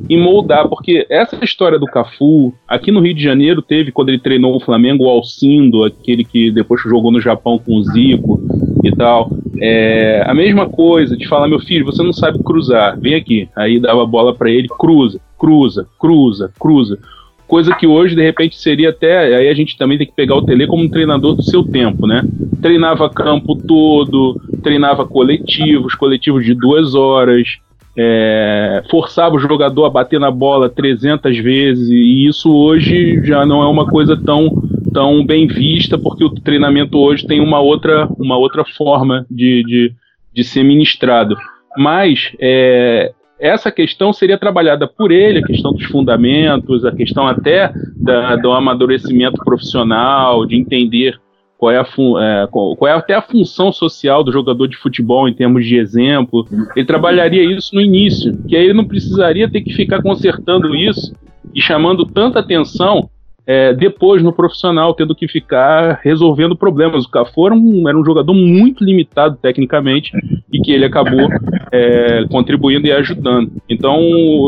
e 0.09 0.17
moldar, 0.17 0.67
porque 0.67 1.05
essa 1.07 1.37
história 1.43 1.77
do 1.77 1.85
Cafu, 1.85 2.51
aqui 2.67 2.91
no 2.91 2.99
Rio 2.99 3.13
de 3.13 3.23
Janeiro 3.23 3.61
teve 3.61 3.91
quando 3.91 4.09
ele 4.09 4.17
treinou 4.17 4.55
o 4.55 4.59
Flamengo, 4.59 5.05
o 5.05 5.09
Alcindo, 5.09 5.83
aquele 5.83 6.23
que 6.23 6.49
depois 6.49 6.81
jogou 6.81 7.11
no 7.11 7.21
Japão 7.21 7.59
com 7.59 7.75
o 7.75 7.83
Zico 7.83 8.41
e 8.83 8.91
tal. 8.91 9.29
É, 9.61 10.23
a 10.25 10.33
mesma 10.33 10.67
coisa 10.67 11.15
de 11.15 11.27
falar, 11.27 11.47
meu 11.47 11.59
filho, 11.59 11.85
você 11.85 12.01
não 12.01 12.11
sabe 12.11 12.41
cruzar, 12.43 12.99
vem 12.99 13.13
aqui. 13.13 13.47
Aí 13.55 13.79
dava 13.79 14.01
a 14.01 14.07
bola 14.07 14.33
para 14.33 14.49
ele, 14.49 14.67
cruza, 14.67 15.21
cruza, 15.37 15.87
cruza, 15.99 16.51
cruza. 16.59 16.97
Coisa 17.47 17.75
que 17.75 17.85
hoje, 17.85 18.15
de 18.15 18.23
repente, 18.23 18.55
seria 18.57 18.89
até. 18.89 19.35
Aí 19.35 19.47
a 19.47 19.53
gente 19.53 19.77
também 19.77 19.97
tem 19.97 20.07
que 20.07 20.13
pegar 20.13 20.35
o 20.35 20.41
Tele 20.43 20.65
como 20.65 20.83
um 20.83 20.89
treinador 20.89 21.35
do 21.35 21.43
seu 21.43 21.63
tempo, 21.63 22.07
né? 22.07 22.23
Treinava 22.61 23.09
campo 23.09 23.55
todo, 23.55 24.39
treinava 24.63 25.05
coletivos, 25.05 25.93
coletivos 25.95 26.45
de 26.45 26.53
duas 26.53 26.93
horas, 26.95 27.59
é, 28.01 28.81
forçava 28.89 29.35
o 29.35 29.39
jogador 29.39 29.83
a 29.83 29.89
bater 29.89 30.21
na 30.21 30.31
bola 30.31 30.69
300 30.69 31.37
vezes, 31.39 31.89
e 31.89 32.25
isso 32.25 32.49
hoje 32.55 33.21
já 33.25 33.45
não 33.45 33.61
é 33.61 33.67
uma 33.67 33.85
coisa 33.85 34.15
tão 34.15 34.63
tão 34.93 35.23
bem 35.23 35.45
vista, 35.47 35.97
porque 35.97 36.23
o 36.23 36.29
treinamento 36.29 36.97
hoje 36.97 37.27
tem 37.27 37.39
uma 37.41 37.59
outra, 37.59 38.07
uma 38.17 38.37
outra 38.37 38.63
forma 38.65 39.25
de, 39.29 39.63
de, 39.63 39.93
de 40.33 40.43
ser 40.43 40.63
ministrado. 40.63 41.37
Mas 41.77 42.31
é, 42.39 43.11
essa 43.39 43.71
questão 43.71 44.11
seria 44.11 44.37
trabalhada 44.37 44.87
por 44.87 45.11
ele, 45.11 45.39
a 45.39 45.45
questão 45.45 45.73
dos 45.73 45.85
fundamentos, 45.85 46.85
a 46.85 46.91
questão 46.91 47.27
até 47.27 47.71
da, 47.97 48.35
do 48.37 48.51
amadurecimento 48.51 49.43
profissional, 49.43 50.45
de 50.45 50.55
entender 50.55 51.19
qual 51.59 51.73
é, 51.73 51.77
a 51.77 51.81
é, 51.81 52.47
qual, 52.47 52.73
qual 52.77 52.89
é 52.89 52.95
até 52.95 53.13
a 53.13 53.21
função 53.21 53.69
social 53.69 54.23
do 54.23 54.31
jogador 54.31 54.65
de 54.65 54.77
futebol 54.77 55.27
em 55.27 55.33
termos 55.33 55.65
de 55.65 55.75
exemplo. 55.75 56.47
Ele 56.73 56.85
trabalharia 56.85 57.43
isso 57.43 57.75
no 57.75 57.81
início, 57.81 58.41
que 58.47 58.55
aí 58.55 58.63
ele 58.63 58.73
não 58.73 58.87
precisaria 58.87 59.51
ter 59.51 59.59
que 59.59 59.73
ficar 59.73 60.01
consertando 60.01 60.73
isso 60.73 61.13
e 61.53 61.61
chamando 61.61 62.05
tanta 62.05 62.39
atenção 62.39 63.09
é, 63.45 63.73
depois 63.73 64.23
no 64.23 64.31
profissional, 64.31 64.93
tendo 64.93 65.13
que 65.13 65.27
ficar 65.27 65.99
resolvendo 66.01 66.55
problemas. 66.55 67.03
O 67.03 67.09
Cafu 67.09 67.47
era 67.47 67.55
um, 67.55 67.89
era 67.89 67.97
um 67.97 68.05
jogador 68.05 68.33
muito 68.33 68.81
limitado 68.81 69.37
tecnicamente 69.41 70.13
e 70.53 70.61
que 70.61 70.71
ele 70.71 70.85
acabou 70.85 71.27
é, 71.73 72.25
contribuindo 72.31 72.87
e 72.87 72.91
ajudando. 72.93 73.51
Então, 73.67 73.99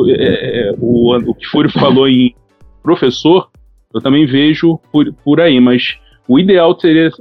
é, 0.07 0.69
é 0.69 0.75
o, 0.79 1.17
o 1.29 1.35
que 1.35 1.45
Fúrio 1.45 1.69
falou 1.69 2.07
em 2.07 2.33
professor, 2.81 3.49
eu 3.93 3.99
também 3.99 4.25
vejo 4.25 4.79
por, 4.93 5.13
por 5.25 5.41
aí, 5.41 5.59
mas 5.59 5.99
o 6.31 6.39
ideal 6.39 6.79
seria 6.79 7.11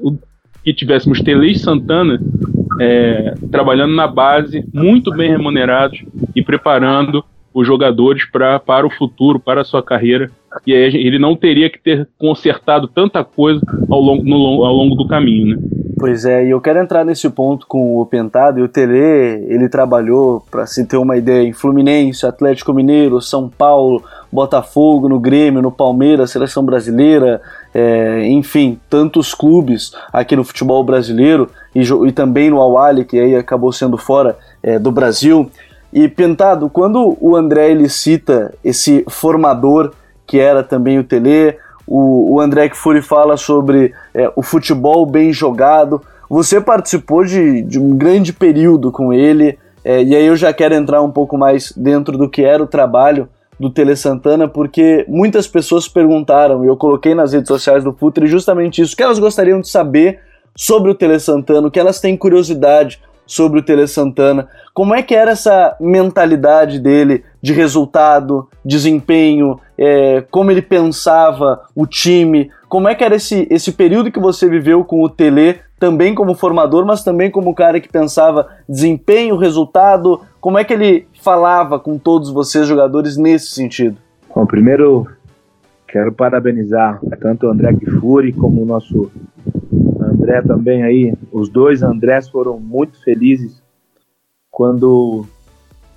que 0.63 0.73
tivéssemos 0.73 1.21
Tele 1.21 1.59
Santana 1.59 2.21
é, 2.81 3.35
trabalhando 3.51 3.93
na 3.93 4.07
base, 4.07 4.65
muito 4.73 5.11
bem 5.11 5.29
remunerados 5.29 6.01
e 6.37 6.41
preparando 6.41 7.25
os 7.53 7.67
jogadores 7.67 8.25
pra, 8.31 8.61
para 8.61 8.87
o 8.87 8.91
futuro, 8.91 9.41
para 9.41 9.63
a 9.63 9.65
sua 9.65 9.83
carreira. 9.83 10.31
E 10.65 10.73
aí 10.73 10.95
ele 10.95 11.19
não 11.19 11.35
teria 11.35 11.69
que 11.69 11.83
ter 11.83 12.09
consertado 12.17 12.87
tanta 12.87 13.25
coisa 13.25 13.61
ao 13.91 14.01
longo, 14.01 14.23
no, 14.23 14.65
ao 14.65 14.73
longo 14.73 14.95
do 14.95 15.09
caminho, 15.09 15.57
né? 15.57 15.63
Pois 15.99 16.25
é, 16.25 16.47
e 16.47 16.51
eu 16.51 16.61
quero 16.61 16.79
entrar 16.79 17.05
nesse 17.05 17.29
ponto 17.29 17.67
com 17.67 17.99
o 17.99 18.07
Pentado 18.07 18.59
e 18.59 18.63
o 18.63 18.69
Tele, 18.69 19.45
ele 19.49 19.69
trabalhou, 19.69 20.43
para 20.51 20.67
se 20.67 20.87
ter 20.87 20.97
uma 20.97 21.17
ideia, 21.17 21.47
em 21.47 21.53
Fluminense, 21.53 22.25
Atlético 22.25 22.73
Mineiro, 22.73 23.21
São 23.21 23.51
Paulo, 23.51 24.03
Botafogo, 24.33 25.11
no 25.11 25.21
Grêmio, 25.21 25.61
no 25.61 25.71
Palmeiras, 25.71 26.31
Seleção 26.31 26.65
Brasileira, 26.65 27.43
é, 27.75 28.27
enfim, 28.29 28.79
tantos 28.89 29.35
clubes 29.35 29.93
aqui 30.13 30.35
no 30.35 30.45
futebol 30.45 30.83
brasileiro. 30.83 31.51
e, 31.75 31.81
e 31.81 32.13
também 32.13 32.51
no 32.51 32.61
Awali, 32.61 33.05
que 33.05 33.19
aí 33.19 33.37
acabou 33.37 33.73
sendo 33.73 33.97
fora 33.97 34.37
é, 34.63 34.79
do 34.79 34.91
Brasil. 34.91 35.51
E 35.93 36.09
Pintado, 36.09 36.69
quando 36.69 37.17
o 37.21 37.35
André 37.35 37.71
ele 37.71 37.89
cita 37.89 38.55
esse 38.65 39.05
formador 39.09 39.93
que 40.27 40.39
era 40.39 40.63
também 40.63 40.97
o 40.97 41.03
Tele, 41.03 41.57
o, 41.85 42.35
o 42.35 42.41
André 42.41 42.69
Kfouri 42.69 43.03
fala 43.03 43.37
sobre 43.37 43.93
é, 44.15 44.31
o 44.37 44.43
futebol 44.43 45.05
bem 45.05 45.33
jogado. 45.33 46.01
Você 46.29 46.61
participou 46.61 47.25
de, 47.25 47.63
de 47.63 47.81
um 47.81 47.97
grande 47.97 48.33
período 48.33 48.93
com 48.93 49.13
ele, 49.13 49.59
é, 49.85 50.01
e 50.01 50.15
aí 50.15 50.25
eu 50.25 50.37
já 50.37 50.53
quero 50.53 50.75
entrar 50.75 51.03
um 51.03 51.11
pouco 51.11 51.37
mais 51.37 51.73
dentro 51.77 52.17
do 52.17 52.29
que 52.29 52.45
era 52.45 52.63
o 52.63 52.67
trabalho 52.67 53.29
do 53.61 53.69
Tele 53.69 53.95
Santana, 53.95 54.49
porque 54.49 55.05
muitas 55.07 55.47
pessoas 55.47 55.87
perguntaram, 55.87 56.65
e 56.65 56.67
eu 56.67 56.79
coloquei 56.79 57.15
nas 57.15 57.35
redes 57.35 57.49
sociais 57.49 57.85
do 57.85 57.93
Futre 57.93 58.27
justamente 58.27 58.81
isso, 58.81 58.97
que 58.97 59.03
elas 59.03 59.19
gostariam 59.19 59.61
de 59.61 59.69
saber 59.69 60.19
sobre 60.57 60.91
o 60.91 60.95
Tele 60.95 61.21
Santana, 61.21 61.69
o 61.69 61.71
que 61.71 61.79
elas 61.79 62.01
têm 62.01 62.17
curiosidade 62.17 62.99
sobre 63.27 63.61
o 63.61 63.63
Tele 63.63 63.87
Santana. 63.87 64.49
Como 64.73 64.95
é 64.95 65.03
que 65.03 65.15
era 65.15 65.33
essa 65.33 65.77
mentalidade 65.79 66.79
dele 66.79 67.23
de 67.43 67.53
resultado, 67.53 68.49
desempenho, 68.65 69.61
é, 69.77 70.25
como 70.31 70.51
ele 70.51 70.63
pensava 70.63 71.61
o 71.77 71.87
time, 71.87 72.51
como 72.67 72.89
é 72.89 72.95
que 72.95 73.05
era 73.05 73.17
esse, 73.17 73.47
esse 73.51 73.73
período 73.73 74.11
que 74.11 74.19
você 74.19 74.49
viveu 74.49 74.85
com 74.85 75.05
o 75.05 75.09
Tele, 75.09 75.61
também 75.81 76.15
como 76.15 76.35
formador, 76.35 76.85
mas 76.85 77.03
também 77.03 77.31
como 77.31 77.55
cara 77.55 77.81
que 77.81 77.89
pensava 77.89 78.47
desempenho, 78.69 79.39
resultado, 79.39 80.21
como 80.39 80.59
é 80.59 80.63
que 80.63 80.75
ele 80.75 81.09
falava 81.23 81.81
com 81.81 81.99
todos 81.99 82.31
vocês 82.31 82.69
jogadores 82.69 83.17
nesse 83.17 83.55
sentido? 83.55 83.97
Bom, 84.33 84.45
primeiro 84.45 85.09
quero 85.89 86.13
parabenizar 86.13 87.01
tanto 87.19 87.47
o 87.47 87.51
André 87.51 87.73
Kifuri 87.75 88.33
como 88.33 88.63
o 88.63 88.67
nosso 88.67 89.11
André 89.99 90.43
também 90.43 90.83
aí, 90.83 91.15
os 91.33 91.49
dois 91.49 91.83
Andrés 91.83 92.29
foram 92.29 92.61
muito 92.61 93.03
felizes 93.03 93.63
quando 94.51 95.25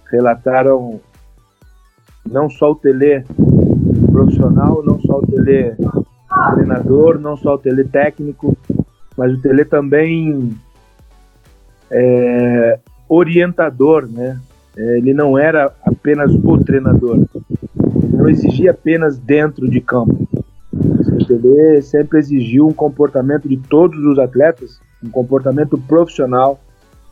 relataram 0.09 1.01
não 2.25 2.49
só 2.49 2.71
o 2.71 2.75
Tele 2.75 3.25
profissional, 4.11 4.81
não 4.83 4.99
só 5.01 5.19
o 5.19 5.27
Tele 5.27 5.75
treinador, 6.53 7.19
não 7.19 7.35
só 7.35 7.55
o 7.55 7.57
Tele 7.57 7.83
técnico, 7.83 8.55
mas 9.17 9.33
o 9.33 9.41
Tele 9.41 9.65
também 9.65 10.51
é, 11.91 12.79
orientador, 13.07 14.07
né? 14.07 14.39
É, 14.75 14.97
ele 14.97 15.13
não 15.13 15.37
era 15.37 15.71
apenas 15.85 16.33
o 16.33 16.57
treinador, 16.57 17.25
não 18.11 18.27
exigia 18.27 18.71
apenas 18.71 19.19
dentro 19.19 19.69
de 19.69 19.79
campo, 19.79 20.27
o 20.73 21.25
Tele 21.25 21.81
sempre 21.81 22.19
exigiu 22.19 22.67
um 22.67 22.73
comportamento 22.73 23.47
de 23.47 23.57
todos 23.57 24.03
os 24.05 24.17
atletas, 24.17 24.79
um 25.03 25.09
comportamento 25.09 25.77
profissional, 25.77 26.59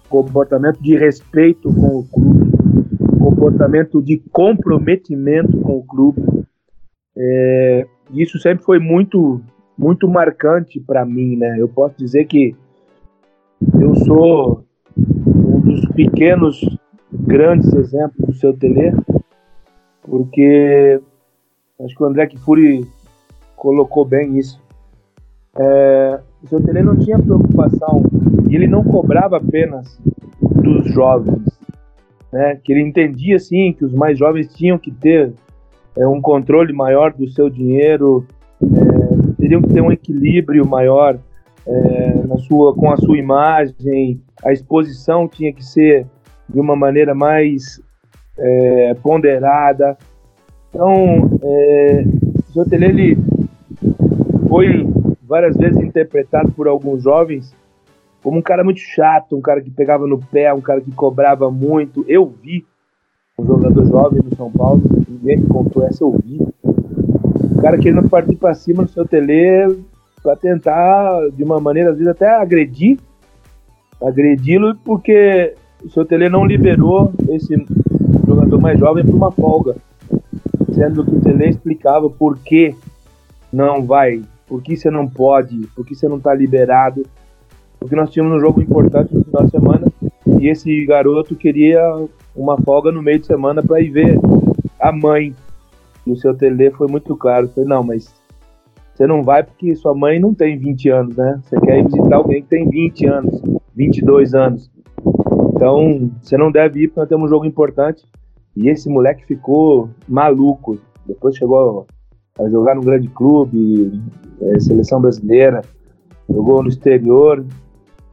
comportamento 0.10 0.82
de 0.82 0.98
respeito 0.98 1.74
com 1.74 2.00
o 2.00 2.04
clube, 2.04 2.52
comportamento 3.20 4.02
de 4.02 4.18
comprometimento 4.32 5.58
com 5.60 5.78
o 5.78 5.84
clube. 5.84 6.22
É, 7.16 7.86
isso 8.12 8.40
sempre 8.40 8.64
foi 8.64 8.80
muito, 8.80 9.42
muito 9.82 10.08
marcante 10.08 10.80
para 10.80 11.04
mim, 11.04 11.36
né? 11.36 11.56
Eu 11.58 11.68
posso 11.68 11.98
dizer 11.98 12.26
que 12.26 12.56
eu 13.82 13.96
sou 13.96 14.64
um 14.96 15.60
dos 15.60 15.88
pequenos 15.96 16.64
grandes 17.12 17.74
exemplos 17.74 18.28
do 18.28 18.34
seu 18.36 18.54
Tele, 18.56 18.96
porque 20.04 21.02
acho 21.84 21.96
que 21.96 22.04
o 22.04 22.06
André 22.06 22.28
Kifuri 22.28 22.88
colocou 23.56 24.06
bem 24.06 24.38
isso. 24.38 24.62
É, 25.58 26.20
o 26.44 26.48
seu 26.48 26.62
Tele 26.64 26.84
não 26.84 26.96
tinha 27.00 27.18
preocupação 27.18 28.04
e 28.52 28.56
ele 28.56 28.68
não 28.68 28.84
cobrava 28.84 29.38
apenas 29.38 30.00
dos 30.40 30.94
jovens, 30.94 31.44
né? 32.32 32.56
Que 32.64 32.72
ele 32.72 32.82
entendia 32.82 33.40
sim 33.40 33.74
que 33.74 33.84
os 33.84 33.96
mais 33.96 34.16
jovens 34.16 34.54
tinham 34.54 34.78
que 34.78 34.92
ter 34.92 35.34
é, 35.98 36.08
um 36.08 36.22
controle 36.22 36.72
maior 36.72 37.12
do 37.12 37.28
seu 37.28 37.50
dinheiro, 37.50 38.28
teriam 39.38 39.62
que 39.62 39.74
ter 39.74 39.82
um 39.82 39.92
equilíbrio 39.92 40.68
maior 40.68 41.18
é, 41.66 42.14
na 42.28 42.38
sua 42.38 42.74
com 42.76 42.92
a 42.92 42.98
sua 42.98 43.18
imagem, 43.18 44.22
a 44.44 44.52
exposição 44.52 45.28
tinha 45.28 45.54
que 45.54 45.64
ser 45.64 46.06
de 46.50 46.60
uma 46.60 46.76
maneira 46.76 47.14
mais 47.14 47.82
é, 48.38 48.94
ponderada. 48.96 49.98
Então, 50.70 51.40
é, 51.44 52.04
o 52.56 52.66
Tele 52.66 52.86
ele 52.86 53.18
foi 54.48 54.88
várias 55.24 55.56
vezes 55.56 55.82
interpretado 55.82 56.52
por 56.52 56.68
alguns 56.68 57.04
jovens 57.04 57.56
como 58.24 58.38
um 58.38 58.42
cara 58.42 58.64
muito 58.64 58.80
chato, 58.80 59.36
um 59.36 59.42
cara 59.42 59.62
que 59.62 59.72
pegava 59.72 60.06
no 60.06 60.20
pé, 60.20 60.54
um 60.54 60.62
cara 60.62 60.80
que 60.80 60.92
cobrava 60.92 61.50
muito. 61.50 62.06
Eu 62.08 62.28
vi 62.28 62.66
um 63.38 63.46
jogador 63.46 63.86
jovem 63.86 64.22
no 64.24 64.36
São 64.36 64.52
Paulo, 64.52 64.82
ninguém 65.10 65.38
me 65.38 65.48
contou 65.48 65.84
essa, 65.84 66.04
eu 66.04 66.16
vi. 66.24 66.40
Um 67.62 67.64
cara 67.64 67.78
querendo 67.78 68.10
partir 68.10 68.36
para 68.36 68.56
cima 68.56 68.82
no 68.82 68.90
seu 68.90 69.06
tele 69.06 69.84
para 70.24 70.36
tentar, 70.36 71.30
de 71.30 71.44
uma 71.44 71.60
maneira, 71.60 71.92
às 71.92 71.96
vezes 71.96 72.12
até 72.12 72.28
agredir, 72.28 72.98
agredi-lo, 74.04 74.76
porque 74.84 75.54
o 75.84 75.90
seu 75.90 76.04
tele 76.04 76.28
não 76.28 76.44
liberou 76.44 77.14
esse 77.30 77.56
jogador 78.28 78.60
mais 78.60 78.80
jovem 78.80 79.06
para 79.06 79.16
uma 79.16 79.32
folga, 79.32 79.76
sendo 80.74 81.06
que 81.06 81.16
o 81.16 81.22
tele 81.22 81.50
explicava 81.50 82.10
por 82.10 82.40
que 82.40 82.76
não 83.54 83.86
vai 83.86 84.22
por 84.52 84.62
que 84.62 84.76
você 84.76 84.92
não 84.92 85.08
pode, 85.08 85.66
por 85.74 85.86
que 85.86 85.96
você 85.96 86.10
não 86.10 86.18
está 86.18 86.34
liberado. 86.34 87.06
Porque 87.80 87.96
nós 87.96 88.10
tínhamos 88.12 88.36
um 88.36 88.40
jogo 88.42 88.62
importante 88.62 89.16
no 89.16 89.24
final 89.24 89.46
de 89.46 89.52
semana 89.52 89.88
e 90.42 90.50
esse 90.50 90.86
garoto 90.86 91.36
queria 91.36 91.82
uma 92.36 92.58
folga 92.58 92.92
no 92.92 93.02
meio 93.02 93.20
de 93.20 93.28
semana 93.28 93.64
para 93.64 93.80
ir 93.80 93.90
ver 93.92 94.20
a 94.78 94.92
mãe. 94.92 95.34
E 96.06 96.12
o 96.12 96.16
seu 96.16 96.36
tele 96.36 96.72
foi 96.72 96.88
muito 96.88 97.16
claro. 97.16 97.46
Eu 97.46 97.50
falei, 97.50 97.70
não, 97.70 97.84
mas 97.84 98.14
você 98.94 99.08
não 99.08 99.24
vai 99.24 99.44
porque 99.44 99.76
sua 99.76 99.96
mãe 99.96 100.20
não 100.20 100.34
tem 100.34 100.58
20 100.58 100.90
anos, 100.90 101.16
né? 101.16 101.40
Você 101.44 101.60
quer 101.60 101.80
ir 101.80 101.86
visitar 101.86 102.16
alguém 102.16 102.42
que 102.42 102.50
tem 102.50 102.70
20 102.70 103.08
anos, 103.08 103.42
22 103.76 104.34
anos. 104.34 104.72
Então, 105.56 106.12
você 106.22 106.38
não 106.38 106.52
deve 106.52 106.84
ir 106.84 106.88
porque 106.88 107.00
nós 107.00 107.10
temos 107.10 107.26
um 107.26 107.30
jogo 107.30 107.46
importante. 107.46 108.04
E 108.56 108.70
esse 108.70 108.90
moleque 108.90 109.26
ficou 109.26 109.90
maluco. 110.08 110.78
Depois 111.06 111.36
chegou 111.36 111.86
a 112.40 112.50
jogar 112.50 112.76
no 112.76 112.82
grande 112.82 113.08
clube, 113.08 114.02
é, 114.42 114.60
seleção 114.60 115.02
brasileira, 115.02 115.62
jogou 116.30 116.62
no 116.62 116.70
exterior. 116.70 117.46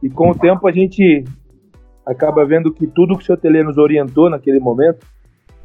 E 0.01 0.09
com 0.09 0.31
o 0.31 0.35
tempo 0.35 0.67
a 0.67 0.71
gente 0.71 1.23
acaba 2.05 2.45
vendo 2.45 2.73
que 2.73 2.87
tudo 2.87 3.15
que 3.15 3.23
o 3.23 3.25
seu 3.25 3.37
Tele 3.37 3.63
nos 3.63 3.77
orientou 3.77 4.29
naquele 4.29 4.59
momento, 4.59 5.05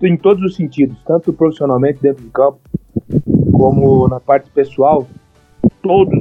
em 0.03 0.17
todos 0.17 0.43
os 0.43 0.57
sentidos, 0.57 0.97
tanto 1.07 1.33
profissionalmente 1.33 2.01
dentro 2.01 2.25
do 2.25 2.31
campo, 2.31 2.59
como 3.53 4.09
na 4.09 4.21
parte 4.21 4.51
pessoal, 4.51 5.07
todos 5.83 6.21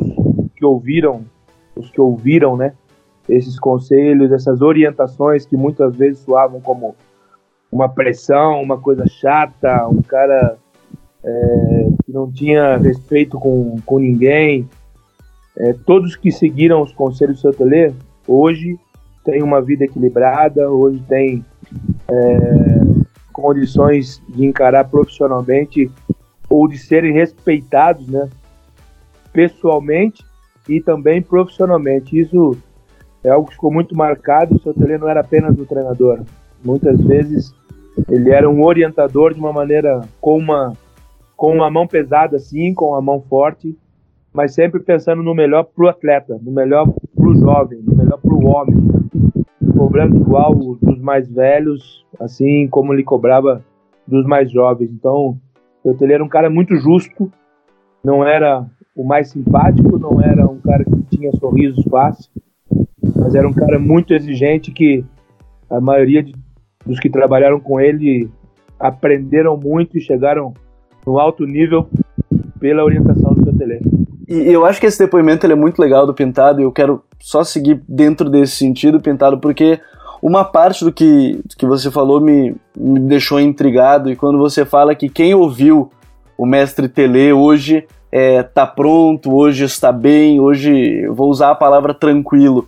que 0.56 0.66
ouviram, 0.66 1.26
os 1.76 1.90
que 1.90 2.00
ouviram, 2.00 2.56
né, 2.56 2.74
esses 3.28 3.60
conselhos, 3.60 4.32
essas 4.32 4.62
orientações 4.62 5.46
que 5.46 5.58
muitas 5.58 5.96
vezes 5.96 6.20
soavam 6.20 6.60
como 6.60 6.96
uma 7.72 7.90
pressão, 7.90 8.62
uma 8.62 8.78
coisa 8.78 9.06
chata, 9.08 9.88
um 9.88 10.02
cara 10.02 10.58
é, 11.24 11.88
que 12.06 12.12
não 12.12 12.32
tinha 12.32 12.78
respeito 12.78 13.40
com, 13.40 13.76
com 13.86 13.98
ninguém. 14.00 14.70
É, 15.58 15.74
todos 15.86 16.16
que 16.16 16.32
seguiram 16.32 16.82
os 16.82 16.92
conselhos 16.92 17.38
do 17.38 17.42
seu 17.42 17.54
tele, 17.54 17.94
hoje 18.28 18.78
têm 19.24 19.42
uma 19.42 19.62
vida 19.62 19.86
equilibrada, 19.86 20.70
hoje 20.70 21.02
têm 21.08 21.46
é, 22.08 22.83
condições 23.34 24.22
de 24.30 24.46
encarar 24.46 24.86
profissionalmente 24.86 25.91
ou 26.50 26.67
de 26.67 26.78
serem 26.78 27.13
respeitados, 27.13 28.08
né, 28.08 28.30
pessoalmente 29.34 30.24
e 30.69 30.80
também 30.80 31.22
profissionalmente. 31.22 32.17
Isso 32.17 32.56
é 33.24 33.30
algo 33.30 33.48
que 33.48 33.56
ficou 33.56 33.74
muito 33.74 33.96
marcado. 33.96 34.56
O 34.56 34.60
seu 34.60 34.74
tele 34.74 34.98
não 34.98 35.10
era 35.10 35.22
apenas 35.22 35.58
um 35.58 35.65
treinador. 35.65 36.22
Muitas 36.63 37.00
vezes 37.02 37.54
ele 38.10 38.30
era 38.30 38.50
um 38.50 38.63
orientador 38.63 39.34
de 39.34 39.39
uma 39.39 39.52
maneira 39.52 40.02
com 40.22 40.38
uma 40.38 40.74
com 41.36 41.54
uma 41.54 41.69
mão 41.69 41.86
pesada, 41.86 42.39
sim, 42.39 42.74
com 42.74 42.96
a 42.96 43.02
mão 43.02 43.19
forte, 43.19 43.78
mas 44.32 44.54
sempre 44.54 44.80
pensando 44.80 45.22
no 45.22 45.36
melhor 45.36 45.63
para 45.63 45.86
o 45.86 45.89
atleta, 45.89 46.39
no 46.41 46.52
melhor 46.52 46.88
para 46.88 47.28
o 47.28 47.36
jovem, 47.36 47.82
no 47.82 47.96
melhor 47.96 48.17
para 48.17 48.34
o 48.34 48.46
homem, 48.46 49.03
cobrando 49.74 50.18
igual 50.18 50.54
dos 50.56 51.00
mais 51.00 51.30
velhos, 51.30 52.06
assim 52.20 52.68
como 52.68 52.94
ele 52.94 53.04
cobrava 53.04 53.64
dos 54.08 54.26
mais 54.26 54.52
jovens. 54.52 54.92
Então, 54.92 55.38
ele 56.02 56.14
era 56.14 56.24
um 56.24 56.30
cara 56.30 56.50
muito 56.50 56.76
justo, 56.76 57.32
não 58.04 58.26
era 58.26 58.66
o 58.96 59.04
mais 59.04 59.30
simpático, 59.30 59.98
não 59.98 60.22
era 60.22 60.46
um 60.46 60.60
cara 60.60 60.84
que 60.84 61.18
tinha 61.18 61.32
sorrisos 61.34 61.84
fáceis, 61.90 62.30
mas 63.16 63.36
era 63.36 63.48
um 63.48 63.54
cara 63.54 63.80
muito 63.80 64.14
exigente 64.14 64.72
que 64.72 65.04
a 65.70 65.82
maioria 65.82 66.22
de, 66.22 66.34
dos 66.86 67.00
que 67.00 67.10
trabalharam 67.10 67.60
com 67.60 67.80
ele 67.80 68.30
aprenderam 68.80 69.58
muito 69.58 69.98
e 69.98 70.02
chegaram 70.02 70.54
no 71.06 71.20
alto 71.20 71.46
nível 71.46 71.88
pela 72.60 72.84
orientação 72.84 73.34
do 73.34 73.44
seu 73.44 73.58
telefone. 73.58 74.12
E 74.34 74.52
eu 74.52 74.65
acho 74.65 74.80
que 74.80 74.88
esse 74.88 74.98
depoimento 74.98 75.46
ele 75.46 75.54
é 75.54 75.56
muito 75.56 75.80
legal 75.80 76.08
do 76.08 76.13
Pintado 76.13 76.60
e 76.60 76.63
eu 76.63 76.72
quero 76.72 77.04
só 77.19 77.43
seguir 77.43 77.84
dentro 77.88 78.32
desse 78.32 78.56
sentido, 78.56 79.00
Pintado, 79.00 79.38
porque 79.38 79.80
uma 80.24 80.43
parte 80.43 80.84
do 80.84 80.91
que, 80.91 81.39
do 81.46 81.56
que 81.56 81.67
você 81.67 81.91
falou 81.91 82.19
me, 82.19 82.56
me 82.76 83.00
deixou 83.02 83.39
intrigado, 83.39 84.12
e 84.12 84.15
quando 84.15 84.39
você 84.39 84.65
fala 84.65 84.96
que 84.96 85.08
quem 85.08 85.36
ouviu 85.36 85.91
o 86.36 86.48
mestre 86.48 86.89
Tele 86.89 87.32
hoje 87.32 87.86
é, 88.12 88.41
tá 88.41 88.65
pronto, 88.65 89.32
hoje 89.32 89.65
está 89.65 89.91
bem, 89.91 90.39
hoje 90.39 91.06
vou 91.10 91.30
usar 91.30 91.52
a 91.52 91.56
palavra 91.56 91.93
tranquilo. 91.93 92.67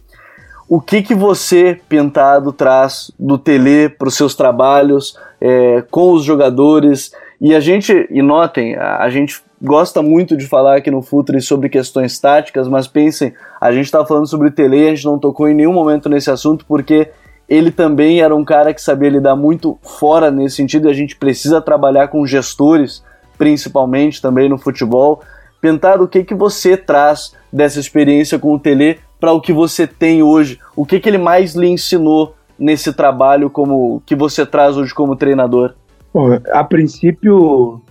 O 0.70 0.80
que 0.80 1.02
que 1.02 1.16
você, 1.16 1.82
Pintado, 1.90 2.54
traz 2.54 3.12
do 3.18 3.40
Tele 3.40 3.90
para 3.90 4.08
os 4.08 4.16
seus 4.16 4.36
trabalhos 4.36 5.18
é, 5.42 5.84
com 5.90 6.12
os 6.12 6.24
jogadores? 6.24 7.12
E 7.42 7.56
a 7.56 7.60
gente, 7.60 8.08
e 8.12 8.22
notem, 8.22 8.76
a, 8.76 8.98
a 8.98 9.10
gente 9.10 9.44
gosta 9.66 10.02
muito 10.02 10.38
de 10.38 10.46
falar 10.46 10.78
aqui 10.78 10.92
no 10.92 11.02
Futre 11.02 11.42
sobre 11.42 11.68
questões 11.68 12.20
táticas, 12.20 12.68
mas 12.68 12.88
pensem, 12.88 13.34
a 13.60 13.72
gente 13.72 13.86
está 13.86 14.06
falando 14.06 14.28
sobre 14.28 14.52
Tele 14.52 14.88
a 14.88 14.96
gente 14.96 15.06
não 15.06 15.18
tocou 15.18 15.50
em 15.50 15.56
nenhum 15.56 15.74
momento 15.74 16.08
nesse 16.08 16.30
assunto 16.30 16.64
porque 16.68 17.10
ele 17.50 17.72
também 17.72 18.22
era 18.22 18.36
um 18.36 18.46
cara 18.46 18.74
que 18.74 18.82
sabia 18.82 19.10
lidar 19.10 19.36
muito 19.36 19.78
fora 19.82 20.30
nesse 20.30 20.58
sentido 20.58 20.88
e 20.88 20.92
a 20.92 20.94
gente 20.94 21.16
precisa 21.16 21.60
trabalhar 21.60 22.08
com 22.08 22.26
gestores, 22.26 23.04
principalmente 23.38 24.22
também 24.22 24.48
no 24.48 24.58
futebol. 24.58 25.22
Pintar 25.60 26.02
o 26.02 26.08
que, 26.08 26.24
que 26.24 26.36
você 26.36 26.78
traz 26.78 27.34
dessa 27.52 27.80
experiência 27.80 28.38
com 28.38 28.54
o 28.54 28.60
Tele 28.60 29.00
para 29.20 29.32
o 29.32 29.42
que 29.42 29.54
você 29.54 29.88
tem 29.88 30.22
hoje? 30.22 30.60
O 30.76 30.86
que, 30.86 31.00
que 31.00 31.10
ele 31.10 31.18
mais 31.18 31.56
lhe 31.56 31.68
ensinou 31.68 32.36
nesse 32.58 32.94
trabalho 32.94 33.50
como 33.50 34.02
que 34.06 34.16
você 34.16 34.46
traz 34.46 34.78
hoje 34.78 34.94
como 34.94 35.16
treinador? 35.16 35.74
Bom, 36.14 36.40
a 36.52 36.64
princípio, 36.64 37.82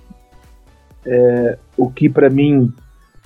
é, 1.06 1.58
o 1.76 1.90
que 1.90 2.08
para 2.08 2.30
mim 2.30 2.72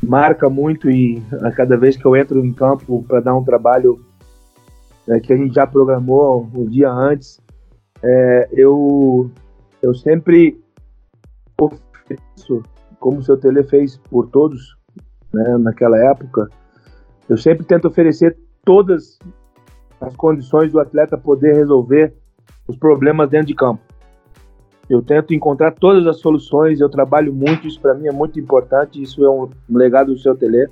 marca 0.02 0.48
muito 0.48 0.90
e 0.90 1.22
a 1.42 1.50
cada 1.50 1.76
vez 1.76 1.96
que 1.96 2.04
eu 2.04 2.16
entro 2.16 2.44
em 2.44 2.52
campo 2.52 3.04
para 3.06 3.20
dar 3.20 3.36
um 3.36 3.44
trabalho 3.44 3.98
é, 5.08 5.20
que 5.20 5.32
a 5.32 5.36
gente 5.36 5.54
já 5.54 5.66
programou 5.66 6.48
um 6.54 6.66
dia 6.66 6.90
antes, 6.90 7.40
é, 8.02 8.48
eu, 8.52 9.30
eu 9.82 9.94
sempre 9.94 10.60
ofereço, 11.60 12.62
como 13.00 13.18
o 13.18 13.22
seu 13.22 13.36
Tele 13.36 13.62
fez 13.64 13.96
por 13.96 14.28
todos 14.28 14.76
né, 15.32 15.58
naquela 15.58 15.98
época, 16.10 16.48
eu 17.28 17.36
sempre 17.36 17.66
tento 17.66 17.88
oferecer 17.88 18.36
todas 18.64 19.18
as 20.00 20.14
condições 20.16 20.72
do 20.72 20.78
atleta 20.78 21.18
poder 21.18 21.54
resolver 21.54 22.14
os 22.66 22.76
problemas 22.76 23.28
dentro 23.28 23.46
de 23.46 23.54
campo. 23.54 23.82
Eu 24.88 25.02
tento 25.02 25.34
encontrar 25.34 25.72
todas 25.72 26.06
as 26.06 26.18
soluções, 26.18 26.80
eu 26.80 26.88
trabalho 26.88 27.32
muito, 27.32 27.66
isso 27.66 27.80
para 27.80 27.94
mim 27.94 28.06
é 28.06 28.12
muito 28.12 28.40
importante, 28.40 29.02
isso 29.02 29.24
é 29.24 29.30
um 29.30 29.48
legado 29.68 30.12
do 30.12 30.18
seu 30.18 30.34
tele. 30.34 30.68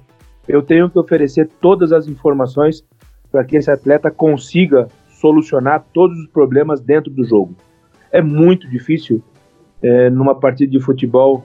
Eu 0.48 0.62
tenho 0.62 0.88
que 0.88 0.98
oferecer 0.98 1.48
todas 1.60 1.92
as 1.92 2.08
informações 2.08 2.82
para 3.30 3.44
que 3.44 3.56
esse 3.56 3.70
atleta 3.70 4.10
consiga 4.10 4.88
solucionar 5.08 5.84
todos 5.92 6.16
os 6.18 6.26
problemas 6.28 6.80
dentro 6.80 7.10
do 7.10 7.24
jogo. 7.24 7.54
É 8.10 8.22
muito 8.22 8.68
difícil 8.68 9.22
é, 9.82 10.08
numa 10.08 10.34
partida 10.34 10.70
de 10.70 10.80
futebol 10.80 11.44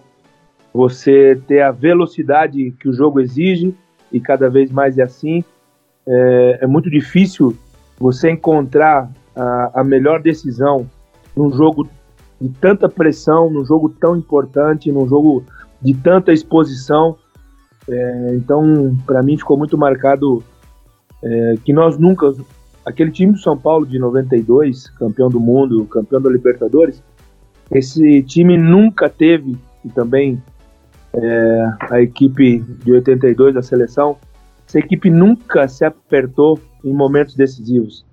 você 0.74 1.42
ter 1.48 1.62
a 1.62 1.72
velocidade 1.72 2.72
que 2.80 2.88
o 2.88 2.94
jogo 2.94 3.20
exige 3.20 3.76
e 4.12 4.20
cada 4.20 4.50
vez 4.50 4.72
mais 4.72 4.98
é 4.98 5.04
assim. 5.04 5.44
É, 6.08 6.60
é 6.62 6.68
muito 6.68 6.90
difícil 6.90 7.56
você 8.00 8.32
encontrar 8.32 9.12
a, 9.36 9.82
a 9.82 9.84
melhor 9.84 10.22
decisão 10.22 10.90
num 11.36 11.52
jogo 11.52 11.88
de 12.42 12.50
tanta 12.50 12.90
pressão, 12.90 13.52
num 13.52 13.64
jogo 13.64 13.88
tão 13.88 14.16
importante, 14.16 14.92
num 14.92 15.08
jogo 15.08 15.44
de 15.80 15.94
tanta 15.94 16.34
exposição. 16.34 17.16
É, 17.88 18.36
então, 18.36 18.98
para 19.06 19.22
mim, 19.22 19.38
ficou 19.38 19.56
muito 19.56 19.78
marcado 19.78 20.44
é, 21.24 21.56
que 21.64 21.72
nós 21.72 21.98
nunca. 21.98 22.34
Aquele 22.84 23.12
time 23.12 23.34
do 23.34 23.38
São 23.38 23.56
Paulo 23.56 23.86
de 23.86 24.00
92, 24.00 24.90
campeão 24.90 25.30
do 25.30 25.40
mundo, 25.40 25.86
campeão 25.86 26.20
da 26.20 26.32
Libertadores, 26.32 27.04
esse 27.70 28.24
time 28.24 28.58
nunca 28.58 29.08
teve, 29.08 29.56
e 29.86 29.90
também 29.90 30.42
é, 31.14 31.74
a 31.92 32.02
equipe 32.02 32.60
de 32.84 32.92
82 32.92 33.54
da 33.54 33.62
seleção, 33.62 34.18
essa 34.68 34.80
equipe 34.80 35.12
nunca 35.12 35.68
se 35.68 35.86
apertou 35.86 36.60
em 36.84 36.92
momentos 36.92 37.36
decisivos. 37.36 38.04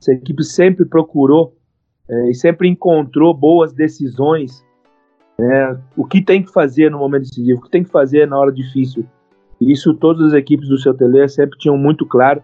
Essa 0.00 0.12
equipe 0.12 0.42
sempre 0.42 0.86
procurou 0.86 1.54
é, 2.08 2.30
e 2.30 2.34
sempre 2.34 2.68
encontrou 2.68 3.32
boas 3.34 3.72
decisões. 3.72 4.64
É, 5.38 5.76
o 5.96 6.04
que 6.04 6.22
tem 6.22 6.42
que 6.42 6.52
fazer 6.52 6.90
no 6.90 6.98
momento 6.98 7.22
decisivo, 7.22 7.58
o 7.58 7.62
que 7.62 7.70
tem 7.70 7.82
que 7.82 7.90
fazer 7.90 8.26
na 8.26 8.38
hora 8.38 8.52
difícil. 8.52 9.04
Isso 9.60 9.94
todas 9.94 10.28
as 10.28 10.32
equipes 10.34 10.68
do 10.68 10.78
seu 10.78 10.94
tele 10.94 11.26
sempre 11.28 11.58
tinham 11.58 11.76
muito 11.76 12.06
claro. 12.06 12.42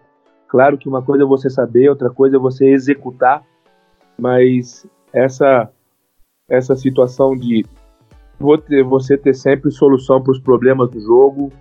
Claro 0.49 0.77
que 0.77 0.89
uma 0.89 1.03
coisa 1.03 1.23
é 1.23 1.27
você 1.27 1.49
saber, 1.49 1.89
outra 1.89 2.11
coisa 2.11 2.37
é 2.37 2.39
você 2.39 2.67
executar, 2.67 3.45
mas 4.19 4.87
essa 5.13 5.71
essa 6.49 6.75
situação 6.75 7.37
de 7.37 7.65
você 8.41 9.17
ter 9.17 9.35
sempre 9.35 9.71
solução 9.71 10.21
para 10.21 10.33
os 10.33 10.41
problemas 10.41 10.91
do 10.91 11.01
jogo, 11.01 11.53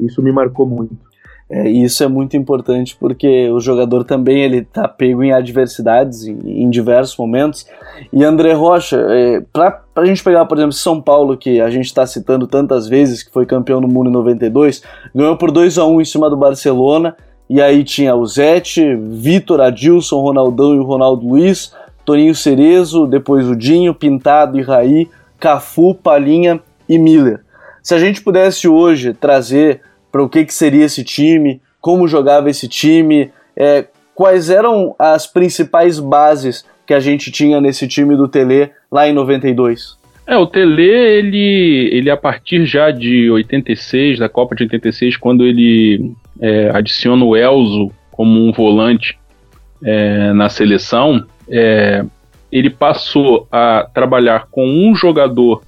isso 0.00 0.22
me 0.22 0.32
marcou 0.32 0.64
muito. 0.64 1.07
É, 1.50 1.66
isso 1.70 2.04
é 2.04 2.08
muito 2.08 2.36
importante 2.36 2.94
porque 3.00 3.48
o 3.50 3.58
jogador 3.58 4.04
também 4.04 4.42
ele 4.42 4.62
tá 4.62 4.86
pego 4.86 5.22
em 5.22 5.32
adversidades 5.32 6.26
em, 6.26 6.62
em 6.62 6.68
diversos 6.68 7.16
momentos. 7.16 7.66
E 8.12 8.22
André 8.22 8.52
Rocha, 8.52 8.98
é, 9.08 9.40
para 9.50 9.82
a 9.96 10.04
gente 10.04 10.22
pegar, 10.22 10.44
por 10.44 10.58
exemplo, 10.58 10.74
São 10.74 11.00
Paulo, 11.00 11.38
que 11.38 11.58
a 11.60 11.70
gente 11.70 11.86
está 11.86 12.06
citando 12.06 12.46
tantas 12.46 12.86
vezes, 12.86 13.22
que 13.22 13.32
foi 13.32 13.46
campeão 13.46 13.80
no 13.80 13.88
mundo 13.88 14.10
em 14.10 14.12
92, 14.12 14.82
ganhou 15.14 15.36
por 15.38 15.50
2 15.50 15.78
a 15.78 15.86
1 15.86 16.00
em 16.02 16.04
cima 16.04 16.28
do 16.28 16.36
Barcelona. 16.36 17.16
E 17.48 17.62
aí 17.62 17.82
tinha 17.82 18.14
o 18.14 18.26
Zete, 18.26 18.94
Vitor, 18.94 19.62
Adilson, 19.62 20.20
Ronaldão 20.20 20.74
e 20.74 20.78
o 20.78 20.84
Ronaldo 20.84 21.26
Luiz, 21.26 21.72
Toninho 22.04 22.34
Cerezo, 22.34 23.06
depois 23.06 23.48
o 23.48 23.56
Dinho, 23.56 23.94
Pintado 23.94 24.58
e 24.58 24.62
Raí, 24.62 25.08
Cafu, 25.40 25.94
Palinha 25.94 26.60
e 26.86 26.98
Miller. 26.98 27.40
Se 27.82 27.94
a 27.94 27.98
gente 27.98 28.20
pudesse 28.20 28.68
hoje 28.68 29.14
trazer 29.14 29.80
para 30.10 30.22
o 30.22 30.28
que, 30.28 30.44
que 30.44 30.54
seria 30.54 30.84
esse 30.84 31.04
time, 31.04 31.60
como 31.80 32.08
jogava 32.08 32.50
esse 32.50 32.68
time, 32.68 33.30
é, 33.56 33.86
quais 34.14 34.50
eram 34.50 34.94
as 34.98 35.26
principais 35.26 35.98
bases 35.98 36.64
que 36.86 36.94
a 36.94 37.00
gente 37.00 37.30
tinha 37.30 37.60
nesse 37.60 37.86
time 37.86 38.16
do 38.16 38.28
Tele 38.28 38.70
lá 38.90 39.08
em 39.08 39.12
92? 39.12 39.96
É, 40.26 40.36
o 40.36 40.46
Tele, 40.46 40.82
ele, 40.82 41.90
ele 41.92 42.10
a 42.10 42.16
partir 42.16 42.66
já 42.66 42.90
de 42.90 43.30
86, 43.30 44.18
da 44.18 44.28
Copa 44.28 44.54
de 44.54 44.64
86, 44.64 45.16
quando 45.16 45.44
ele 45.44 46.12
é, 46.40 46.70
adiciona 46.70 47.24
o 47.24 47.36
Elzo 47.36 47.90
como 48.10 48.46
um 48.46 48.52
volante 48.52 49.18
é, 49.82 50.32
na 50.32 50.48
seleção, 50.48 51.24
é, 51.48 52.04
ele 52.50 52.70
passou 52.70 53.46
a 53.50 53.88
trabalhar 53.94 54.48
com 54.50 54.66
um 54.66 54.94
jogador 54.94 55.62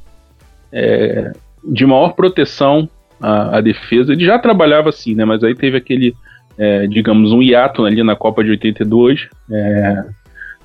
é, 0.72 1.33
de 1.64 1.87
maior 1.87 2.14
proteção 2.14 2.88
a, 3.20 3.59
a, 3.59 3.61
defesa. 3.61 4.12
Ele 4.12 4.24
já 4.24 4.38
trabalhava 4.38 4.88
assim, 4.88 5.14
né? 5.14 5.24
Mas 5.24 5.42
aí 5.44 5.54
teve 5.54 5.76
aquele, 5.76 6.14
é, 6.59 6.87
digamos, 6.87 7.33
um 7.33 7.42
hiato 7.42 7.85
ali 7.85 8.02
na 8.02 8.16
Copa 8.16 8.42
de 8.42 8.50
82. 8.50 9.28
É, 9.50 10.04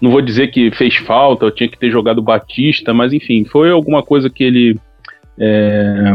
não 0.01 0.11
vou 0.11 0.21
dizer 0.21 0.47
que 0.47 0.71
fez 0.71 0.95
falta, 0.95 1.45
eu 1.45 1.51
tinha 1.51 1.69
que 1.69 1.79
ter 1.79 1.89
jogado 1.89 2.21
Batista, 2.21 2.93
mas 2.93 3.13
enfim, 3.13 3.45
foi 3.45 3.71
alguma 3.71 4.03
coisa 4.03 4.29
que 4.29 4.43
ele 4.43 4.79
é, 5.39 6.13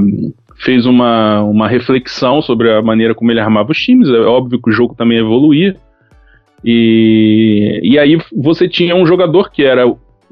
fez 0.57 0.87
uma, 0.87 1.43
uma 1.43 1.69
reflexão 1.69 2.43
sobre 2.43 2.71
a 2.71 2.83
maneira 2.83 3.15
como 3.15 3.31
ele 3.31 3.41
armava 3.41 3.73
os 3.73 3.79
times. 3.79 4.09
É 4.09 4.21
óbvio 4.21 4.61
que 4.61 4.71
o 4.71 4.73
jogo 4.73 4.95
também 4.95 5.19
evoluía. 5.19 5.77
E, 6.65 7.81
e 7.83 7.99
aí 7.99 8.19
você 8.37 8.69
tinha 8.69 8.95
um 8.95 9.07
jogador 9.07 9.51
que 9.51 9.65
era 9.65 9.85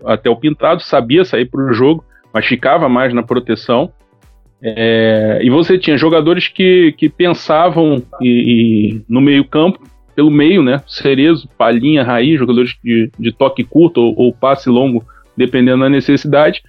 até 0.05 0.29
o 0.29 0.37
pintado, 0.37 0.83
sabia 0.83 1.25
sair 1.25 1.47
para 1.47 1.63
o 1.63 1.73
jogo, 1.73 2.05
mas 2.33 2.47
ficava 2.47 2.89
mais 2.89 3.15
na 3.15 3.23
proteção. 3.23 3.91
É, 4.63 5.39
e 5.43 5.51
você 5.51 5.79
tinha 5.79 5.97
jogadores 5.97 6.49
que, 6.49 6.93
que 6.97 7.09
pensavam 7.09 8.03
e, 8.21 8.29
e 8.29 9.03
no 9.09 9.21
meio-campo, 9.21 9.81
pelo 10.17 10.31
meio, 10.31 10.63
né? 10.63 10.83
Cerezo, 10.87 11.49
Palhinha, 11.57 12.03
Raiz, 12.03 12.39
jogadores 12.39 12.77
de, 12.83 13.11
de 13.19 13.33
toque 13.33 13.63
curto 13.63 14.01
ou, 14.01 14.15
ou, 14.17 14.33
passe 14.33 14.69
longo, 14.69 15.05
dependendo 15.37 15.85
da 15.85 15.89
necessidade. 15.89 16.61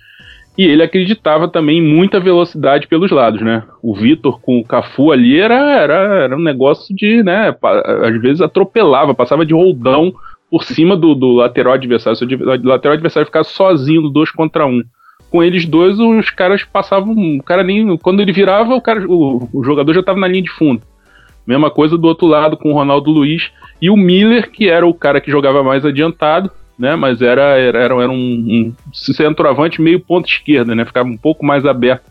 E 0.55 0.65
ele 0.65 0.83
acreditava 0.83 1.47
também 1.47 1.79
em 1.79 1.81
muita 1.81 2.19
velocidade 2.19 2.87
pelos 2.87 3.09
lados, 3.09 3.41
né? 3.41 3.63
O 3.81 3.95
Vitor 3.95 4.39
com 4.39 4.59
o 4.59 4.63
Cafu 4.63 5.11
ali 5.11 5.39
era, 5.39 5.55
era, 5.55 5.93
era 6.25 6.37
um 6.37 6.43
negócio 6.43 6.95
de, 6.95 7.23
né? 7.23 7.55
Às 8.03 8.21
vezes 8.21 8.41
atropelava, 8.41 9.15
passava 9.15 9.45
de 9.45 9.53
roldão 9.53 10.13
por 10.51 10.63
cima 10.63 10.95
do, 10.95 11.15
do 11.15 11.31
lateral 11.31 11.73
adversário. 11.73 12.17
Se 12.17 12.25
o 12.25 12.67
lateral 12.67 12.93
adversário 12.93 13.25
ficasse 13.25 13.51
sozinho 13.51 14.01
no 14.01 14.09
2 14.09 14.31
contra 14.31 14.67
1. 14.67 14.69
Um 14.69 14.83
com 15.29 15.43
eles 15.43 15.65
dois, 15.65 15.99
os 15.99 16.29
caras 16.29 16.63
passavam. 16.63 17.13
O 17.37 17.43
cara 17.43 17.63
nem. 17.63 17.97
Quando 17.97 18.21
ele 18.21 18.31
virava, 18.31 18.75
o, 18.75 18.81
cara, 18.81 19.05
o, 19.07 19.47
o 19.53 19.63
jogador 19.63 19.93
já 19.93 19.99
estava 19.99 20.19
na 20.19 20.27
linha 20.27 20.43
de 20.43 20.51
fundo. 20.51 20.81
Mesma 21.45 21.71
coisa 21.71 21.97
do 21.97 22.07
outro 22.07 22.27
lado 22.27 22.57
com 22.57 22.71
o 22.71 22.73
Ronaldo 22.73 23.09
Luiz. 23.09 23.51
E 23.81 23.89
o 23.89 23.95
Miller, 23.95 24.51
que 24.51 24.67
era 24.67 24.85
o 24.85 24.93
cara 24.93 25.21
que 25.21 25.31
jogava 25.31 25.63
mais 25.63 25.85
adiantado, 25.85 26.51
né? 26.77 26.95
Mas 26.95 27.21
era, 27.21 27.57
era, 27.57 27.79
era 27.79 28.09
um, 28.09 28.13
um 28.13 28.73
centroavante 28.93 29.81
meio 29.81 29.99
ponta 29.99 30.27
esquerda, 30.27 30.75
né? 30.75 30.85
Ficava 30.85 31.07
um 31.07 31.17
pouco 31.17 31.45
mais 31.45 31.65
aberto 31.65 32.09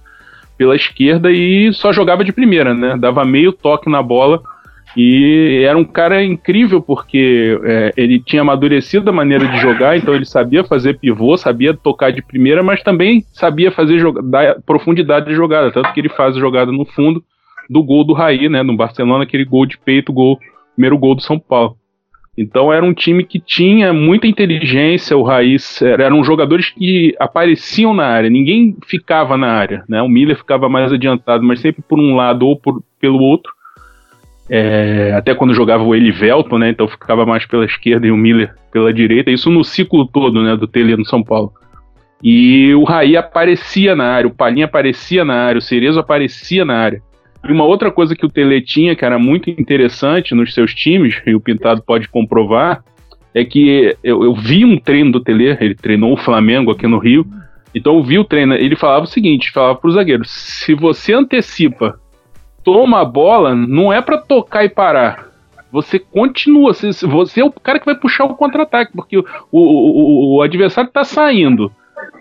pela 0.57 0.75
esquerda 0.75 1.31
e 1.31 1.73
só 1.73 1.93
jogava 1.93 2.25
de 2.25 2.33
primeira, 2.33 2.75
né? 2.75 2.97
Dava 2.99 3.25
meio 3.25 3.53
toque 3.53 3.89
na 3.89 4.03
bola 4.03 4.43
E 4.97 5.65
era 5.65 5.77
um 5.77 5.85
cara 5.85 6.25
incrível 6.25 6.81
porque 6.81 7.59
é, 7.63 7.93
ele 7.97 8.19
tinha 8.19 8.43
amadurecido 8.43 9.11
a 9.11 9.13
maneira 9.13 9.47
de 9.47 9.59
jogar, 9.59 9.97
então 9.97 10.15
ele 10.15 10.25
sabia 10.25 10.65
fazer 10.65 10.99
pivô, 10.99 11.37
sabia 11.37 11.75
tocar 11.75 12.11
de 12.11 12.23
primeira, 12.23 12.63
mas 12.63 12.83
também 12.83 13.23
sabia 13.33 13.71
fazer 13.71 14.03
dar 14.25 14.61
profundidade 14.63 15.27
de 15.27 15.35
jogada, 15.35 15.71
tanto 15.71 15.93
que 15.93 16.01
ele 16.01 16.09
faz 16.09 16.37
a 16.37 16.41
jogada 16.41 16.73
no 16.73 16.85
fundo 16.85 17.23
do 17.69 17.83
gol 17.83 18.03
do 18.03 18.15
Raí, 18.15 18.49
né, 18.49 18.63
no 18.63 18.77
Barcelona, 18.77 19.25
aquele 19.25 19.45
gol 19.45 19.67
de 19.67 19.77
peito, 19.79 20.13
gol, 20.13 20.39
primeiro 20.75 20.97
gol 20.97 21.15
do 21.15 21.23
São 21.23 21.39
Paulo. 21.39 21.77
Então 22.37 22.73
era 22.73 22.85
um 22.85 22.95
time 22.95 23.25
que 23.25 23.41
tinha 23.41 23.93
muita 23.93 24.29
inteligência, 24.29 25.17
o 25.17 25.25
Raiz 25.25 25.83
eram 25.83 26.23
jogadores 26.23 26.71
que 26.71 27.13
apareciam 27.19 27.93
na 27.93 28.07
área, 28.07 28.31
ninguém 28.31 28.77
ficava 28.87 29.37
na 29.37 29.49
área, 29.49 29.85
né? 29.89 30.01
O 30.01 30.09
Miller 30.09 30.37
ficava 30.37 30.69
mais 30.69 30.93
adiantado, 30.93 31.43
mas 31.43 31.61
sempre 31.61 31.83
por 31.83 31.99
um 31.99 32.15
lado 32.15 32.47
ou 32.47 32.57
por, 32.57 32.81
pelo 33.01 33.19
outro. 33.19 33.53
É, 34.51 35.13
até 35.15 35.35
quando 35.35 35.53
jogava 35.53 35.85
o 35.85 35.95
Elivelton, 35.95 36.59
né? 36.59 36.71
Então 36.71 36.89
ficava 36.89 37.27
mais 37.27 37.45
pela 37.47 37.65
esquerda 37.65 38.07
e 38.07 38.11
o 38.11 38.17
Miller 38.17 38.55
pela 38.73 38.93
direita. 38.93 39.31
Isso 39.31 39.51
no 39.51 39.63
ciclo 39.63 40.07
todo, 40.07 40.43
né? 40.43 40.57
Do 40.57 40.67
Tele 40.67 40.97
no 40.97 41.05
São 41.05 41.23
Paulo. 41.23 41.53
E 42.23 42.75
o 42.75 42.85
Raí 42.85 43.17
aparecia 43.17 43.95
na 43.95 44.05
área, 44.05 44.29
o 44.29 44.35
Palinha 44.35 44.65
aparecia 44.65 45.25
na 45.25 45.35
área, 45.35 45.59
o 45.59 45.63
Cerezo 45.63 46.01
aparecia 46.01 46.65
na 46.65 46.77
área. 46.77 47.01
E 47.49 47.53
uma 47.53 47.65
outra 47.65 47.91
coisa 47.93 48.17
que 48.17 48.27
o 48.27 48.29
Tele 48.29 48.61
tinha, 48.61 48.97
que 48.97 49.05
era 49.05 49.19
muito 49.19 49.49
interessante 49.51 50.35
nos 50.35 50.53
seus 50.53 50.75
times, 50.75 51.21
e 51.25 51.35
o 51.35 51.41
Pintado 51.41 51.83
pode 51.83 52.09
comprovar, 52.09 52.83
é 53.33 53.45
que 53.45 53.97
eu, 54.03 54.25
eu 54.25 54.35
vi 54.35 54.65
um 54.65 54.77
treino 54.77 55.13
do 55.13 55.21
Tele, 55.21 55.57
ele 55.61 55.75
treinou 55.75 56.13
o 56.13 56.17
Flamengo 56.17 56.73
aqui 56.73 56.87
no 56.89 56.99
Rio, 56.99 57.25
então 57.73 57.97
eu 57.97 58.03
vi 58.03 58.19
o 58.19 58.25
treino, 58.25 58.55
ele 58.55 58.75
falava 58.75 59.05
o 59.05 59.09
seguinte, 59.09 59.53
falava 59.53 59.77
para 59.77 59.89
os 59.89 59.95
zagueiros, 59.95 60.31
se 60.31 60.75
você 60.75 61.13
antecipa, 61.13 62.01
toma 62.69 63.01
a 63.01 63.05
bola, 63.05 63.55
não 63.55 63.91
é 63.91 64.03
para 64.03 64.19
tocar 64.19 64.63
e 64.63 64.69
parar, 64.69 65.29
você 65.73 65.99
continua, 65.99 66.75
você, 66.75 66.91
você 67.07 67.41
é 67.41 67.45
o 67.45 67.51
cara 67.51 67.79
que 67.79 67.87
vai 67.87 67.95
puxar 67.95 68.25
o 68.25 68.35
contra-ataque, 68.35 68.93
porque 68.95 69.17
o, 69.17 69.25
o, 69.51 69.61
o, 69.61 70.37
o 70.37 70.43
adversário 70.43 70.89
está 70.89 71.03
saindo, 71.03 71.73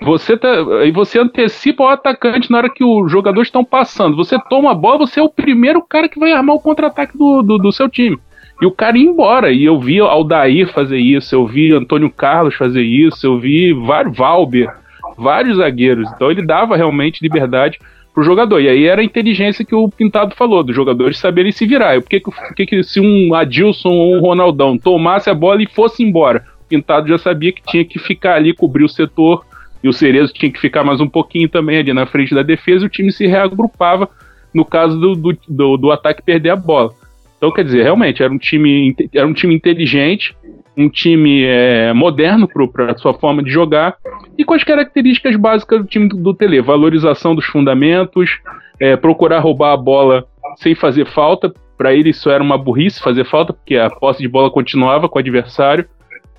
você 0.02 0.38
tá, 0.38 0.50
e 0.86 0.92
você 0.92 1.20
antecipa 1.20 1.84
o 1.84 1.88
atacante 1.90 2.50
na 2.50 2.60
hora 2.60 2.70
que 2.70 2.82
os 2.82 3.12
jogadores 3.12 3.50
estão 3.50 3.64
passando. 3.64 4.16
Você 4.16 4.38
toma 4.50 4.72
a 4.72 4.76
bola, 4.76 5.00
você 5.00 5.20
é 5.20 5.24
o 5.24 5.30
primeiro 5.30 5.82
cara 5.82 6.08
que 6.08 6.20
vai 6.20 6.32
armar 6.32 6.56
o 6.56 6.62
contra-ataque 6.62 7.18
do, 7.18 7.42
do, 7.42 7.58
do, 7.58 7.72
seu 7.74 7.90
time. 7.90 8.18
E 8.62 8.66
o 8.66 8.72
cara 8.72 8.98
ia 8.98 9.10
embora. 9.10 9.52
E 9.52 9.66
eu 9.66 9.78
vi 9.80 10.00
Aldair 10.00 10.72
fazer 10.72 10.98
isso, 10.98 11.36
eu 11.36 11.46
vi 11.46 11.74
Antônio 11.74 12.10
Carlos 12.10 12.56
fazer 12.56 12.84
isso, 12.84 13.28
eu 13.28 13.38
vi 13.38 13.74
Valber, 13.74 14.74
vários 15.18 15.58
zagueiros. 15.58 16.10
Então 16.16 16.32
ele 16.32 16.46
dava 16.46 16.78
realmente 16.78 17.22
liberdade 17.22 17.80
pro 18.18 18.24
jogador. 18.24 18.60
E 18.60 18.68
aí 18.68 18.86
era 18.86 19.02
a 19.02 19.06
inteligência 19.06 19.64
que 19.64 19.76
o 19.76 19.88
Pintado 19.88 20.34
falou, 20.36 20.64
dos 20.64 20.76
jogadores 20.76 21.20
saberem 21.20 21.52
se 21.52 21.68
virar. 21.68 22.02
Por 22.02 22.10
que, 22.10 22.66
que, 22.66 22.82
se 22.82 23.00
um 23.00 23.36
Adilson 23.36 23.92
ou 23.92 24.16
um 24.16 24.20
Ronaldão 24.20 24.76
tomasse 24.76 25.30
a 25.30 25.36
bola 25.36 25.62
e 25.62 25.68
fosse 25.68 26.02
embora? 26.02 26.44
O 26.66 26.68
Pintado 26.68 27.08
já 27.08 27.20
sabia 27.20 27.52
que 27.52 27.62
tinha 27.62 27.86
que 27.86 28.00
ficar 28.00 28.34
ali, 28.34 28.56
cobrir 28.56 28.84
o 28.84 28.90
setor 28.90 29.46
e 29.84 29.88
o 29.88 29.94
Cerezo 29.94 30.34
tinha 30.34 30.52
que 30.52 30.60
ficar 30.60 30.84
mais 30.84 31.00
um 31.00 31.08
pouquinho 31.08 31.48
também 31.48 31.78
ali 31.78 31.94
na 31.94 32.08
frente 32.08 32.34
da 32.34 32.42
defesa, 32.42 32.86
e 32.86 32.88
o 32.88 32.90
time 32.90 33.12
se 33.12 33.28
reagrupava 33.28 34.10
no 34.52 34.66
caso 34.66 35.00
do, 35.00 35.14
do, 35.14 35.38
do, 35.48 35.78
do 35.78 35.92
ataque 35.92 36.24
perder 36.24 36.50
a 36.50 36.56
bola. 36.56 36.90
Então, 37.38 37.52
quer 37.52 37.66
dizer, 37.66 37.84
realmente 37.84 38.24
era 38.24 38.34
um 38.34 38.40
time, 38.40 38.96
era 39.14 39.28
um 39.28 39.34
time 39.34 39.54
inteligente, 39.54 40.36
um 40.78 40.88
time 40.88 41.44
é, 41.44 41.92
moderno 41.92 42.48
para 42.48 42.92
a 42.92 42.98
sua 42.98 43.14
forma 43.16 43.42
de 43.42 43.50
jogar 43.50 43.96
e 44.38 44.46
com 44.46 44.54
as 44.54 44.64
características 44.64 45.36
básicas 45.36 45.82
do 45.82 45.88
time 45.88 46.08
do, 46.08 46.34
Tele: 46.34 46.62
valorização 46.62 47.34
dos 47.34 47.46
fundamentos, 47.46 48.40
é, 48.80 48.96
procurar 48.96 49.40
roubar 49.40 49.74
a 49.74 49.78
bola 49.78 50.26
sem 50.58 50.76
fazer 50.76 51.08
falta. 51.08 51.52
Para 51.76 51.94
ele, 51.94 52.10
isso 52.10 52.30
era 52.30 52.44
uma 52.44 52.58
burrice 52.58 53.02
fazer 53.02 53.26
falta, 53.26 53.54
porque 53.54 53.76
a 53.76 53.90
posse 53.90 54.22
de 54.22 54.28
bola 54.28 54.50
continuava 54.52 55.10
com 55.10 55.18
o 55.18 55.22
adversário. 55.22 55.86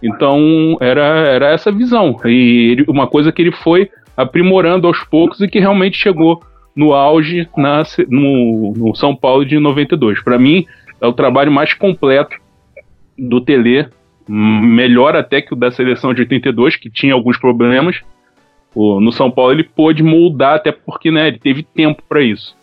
Então 0.03 0.77
era, 0.81 1.03
era 1.03 1.51
essa 1.51 1.73
visão. 1.73 2.17
E 2.25 2.73
ele, 2.73 2.85
uma 2.89 3.07
coisa 3.07 3.33
que 3.33 3.43
ele 3.43 3.53
foi 3.53 3.91
aprimorando 4.17 4.87
aos 4.87 5.03
poucos 5.05 5.41
e 5.41 5.49
que 5.49 5.59
realmente 5.59 5.97
chegou 5.97 6.41
no 6.75 6.93
auge 6.93 7.49
na, 7.57 7.83
no, 8.09 8.73
no 8.77 8.95
São 8.95 9.15
Paulo 9.15 9.45
de 9.45 9.59
92. 9.59 10.23
Para 10.23 10.39
mim, 10.39 10.65
é 11.01 11.07
o 11.07 11.13
trabalho 11.13 11.51
mais 11.51 11.75
completo 11.75 12.37
do 13.17 13.41
Tele, 13.41 13.89
melhor 14.29 15.17
até 15.17 15.41
que 15.41 15.55
o 15.55 15.57
da 15.57 15.71
seleção 15.71 16.13
de 16.13 16.21
82, 16.21 16.77
que 16.77 16.91
tinha 16.91 17.15
alguns 17.15 17.39
problemas. 17.39 18.01
O, 18.75 19.01
no 19.01 19.11
São 19.11 19.31
Paulo 19.31 19.53
ele 19.53 19.65
pôde 19.65 20.03
moldar, 20.03 20.57
até 20.57 20.71
porque 20.71 21.11
né, 21.11 21.29
ele 21.29 21.39
teve 21.39 21.63
tempo 21.63 22.03
para 22.09 22.23
isso. 22.23 22.57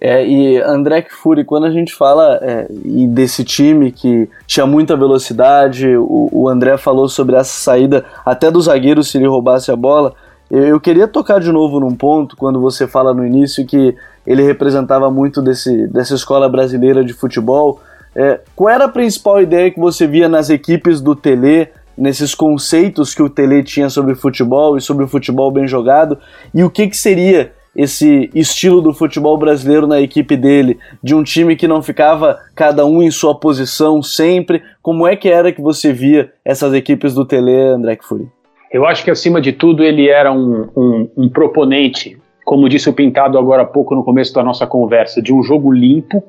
É, 0.00 0.24
e 0.24 0.60
André 0.62 1.06
Fury, 1.10 1.44
quando 1.44 1.66
a 1.66 1.70
gente 1.70 1.92
fala 1.92 2.38
é, 2.40 2.68
desse 3.08 3.42
time 3.42 3.90
que 3.90 4.28
tinha 4.46 4.64
muita 4.64 4.96
velocidade, 4.96 5.88
o, 5.96 6.28
o, 6.32 6.48
André 6.48 6.76
falou 6.76 7.08
sobre 7.08 7.34
essa 7.34 7.50
saída 7.50 8.04
até 8.24 8.48
do 8.48 8.60
zagueiro 8.60 9.02
se 9.02 9.18
ele 9.18 9.26
roubasse 9.26 9.72
a 9.72 9.76
bola. 9.76 10.14
Eu, 10.48 10.64
eu, 10.64 10.80
queria 10.80 11.08
tocar 11.08 11.40
de 11.40 11.50
novo 11.50 11.80
num 11.80 11.96
ponto, 11.96 12.36
quando 12.36 12.60
você 12.60 12.86
fala 12.86 13.12
no 13.12 13.26
início 13.26 13.66
que 13.66 13.96
ele 14.24 14.42
representava 14.42 15.10
muito 15.10 15.42
desse, 15.42 15.88
dessa 15.88 16.14
escola 16.14 16.48
brasileira 16.48 17.04
de 17.04 17.12
futebol. 17.12 17.80
É, 18.18 18.40
qual 18.56 18.68
era 18.68 18.86
a 18.86 18.88
principal 18.88 19.40
ideia 19.40 19.70
que 19.70 19.78
você 19.78 20.04
via 20.04 20.28
nas 20.28 20.50
equipes 20.50 21.00
do 21.00 21.14
Tele, 21.14 21.68
nesses 21.96 22.34
conceitos 22.34 23.14
que 23.14 23.22
o 23.22 23.30
Tele 23.30 23.62
tinha 23.62 23.88
sobre 23.88 24.16
futebol 24.16 24.76
e 24.76 24.80
sobre 24.80 25.04
o 25.04 25.08
futebol 25.08 25.52
bem 25.52 25.68
jogado? 25.68 26.18
E 26.52 26.64
o 26.64 26.70
que, 26.70 26.88
que 26.88 26.96
seria 26.96 27.52
esse 27.76 28.28
estilo 28.34 28.82
do 28.82 28.92
futebol 28.92 29.38
brasileiro 29.38 29.86
na 29.86 30.00
equipe 30.00 30.36
dele, 30.36 30.80
de 31.00 31.14
um 31.14 31.22
time 31.22 31.54
que 31.54 31.68
não 31.68 31.80
ficava 31.80 32.40
cada 32.52 32.84
um 32.84 33.00
em 33.00 33.10
sua 33.10 33.38
posição 33.38 34.02
sempre. 34.02 34.64
Como 34.82 35.06
é 35.06 35.14
que 35.14 35.28
era 35.28 35.52
que 35.52 35.62
você 35.62 35.92
via 35.92 36.32
essas 36.44 36.74
equipes 36.74 37.14
do 37.14 37.24
Tele, 37.24 37.54
André 37.54 37.94
Kfouri? 37.94 38.26
Eu 38.72 38.84
acho 38.84 39.04
que 39.04 39.12
acima 39.12 39.40
de 39.40 39.52
tudo 39.52 39.84
ele 39.84 40.08
era 40.08 40.32
um, 40.32 40.68
um, 40.76 41.10
um 41.16 41.28
proponente, 41.28 42.18
como 42.44 42.68
disse 42.68 42.90
o 42.90 42.92
Pintado 42.92 43.38
agora 43.38 43.62
há 43.62 43.66
pouco 43.66 43.94
no 43.94 44.02
começo 44.02 44.34
da 44.34 44.42
nossa 44.42 44.66
conversa, 44.66 45.22
de 45.22 45.32
um 45.32 45.40
jogo 45.44 45.70
limpo. 45.70 46.24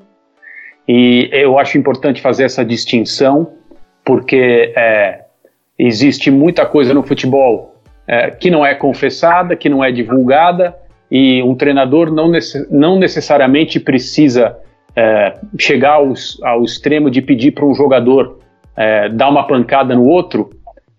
E 0.91 1.29
eu 1.31 1.59
acho 1.59 1.77
importante 1.77 2.19
fazer 2.19 2.45
essa 2.45 2.65
distinção, 2.65 3.51
porque 4.03 4.73
é, 4.75 5.19
existe 5.77 6.31
muita 6.31 6.65
coisa 6.65 6.95
no 6.95 7.03
futebol 7.03 7.75
é, 8.07 8.31
que 8.31 8.49
não 8.49 8.65
é 8.65 8.73
confessada, 8.73 9.55
que 9.55 9.69
não 9.69 9.83
é 9.83 9.91
divulgada, 9.91 10.75
e 11.11 11.43
um 11.43 11.53
treinador 11.53 12.11
não, 12.11 12.31
não 12.71 12.97
necessariamente 12.97 13.79
precisa 13.79 14.57
é, 14.95 15.35
chegar 15.59 15.93
aos, 15.93 16.41
ao 16.41 16.63
extremo 16.63 17.11
de 17.11 17.21
pedir 17.21 17.51
para 17.51 17.67
um 17.67 17.75
jogador 17.75 18.39
é, 18.75 19.09
dar 19.09 19.29
uma 19.29 19.45
pancada 19.45 19.93
no 19.93 20.05
outro 20.05 20.49